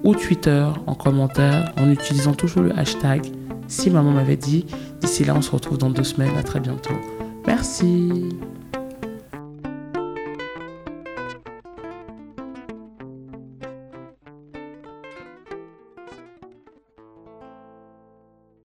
ou 0.03 0.13
Twitter 0.13 0.67
en 0.85 0.93
commentaire 0.93 1.71
en 1.77 1.89
utilisant 1.89 2.33
toujours 2.33 2.63
le 2.63 2.77
hashtag 2.77 3.31
si 3.67 3.89
maman 3.89 4.11
m'avait 4.11 4.35
dit. 4.35 4.65
D'ici 5.01 5.23
là, 5.23 5.35
on 5.35 5.41
se 5.41 5.51
retrouve 5.51 5.77
dans 5.77 5.89
deux 5.89 6.03
semaines. 6.03 6.35
À 6.37 6.43
très 6.43 6.59
bientôt. 6.59 6.95
Merci. 7.47 8.29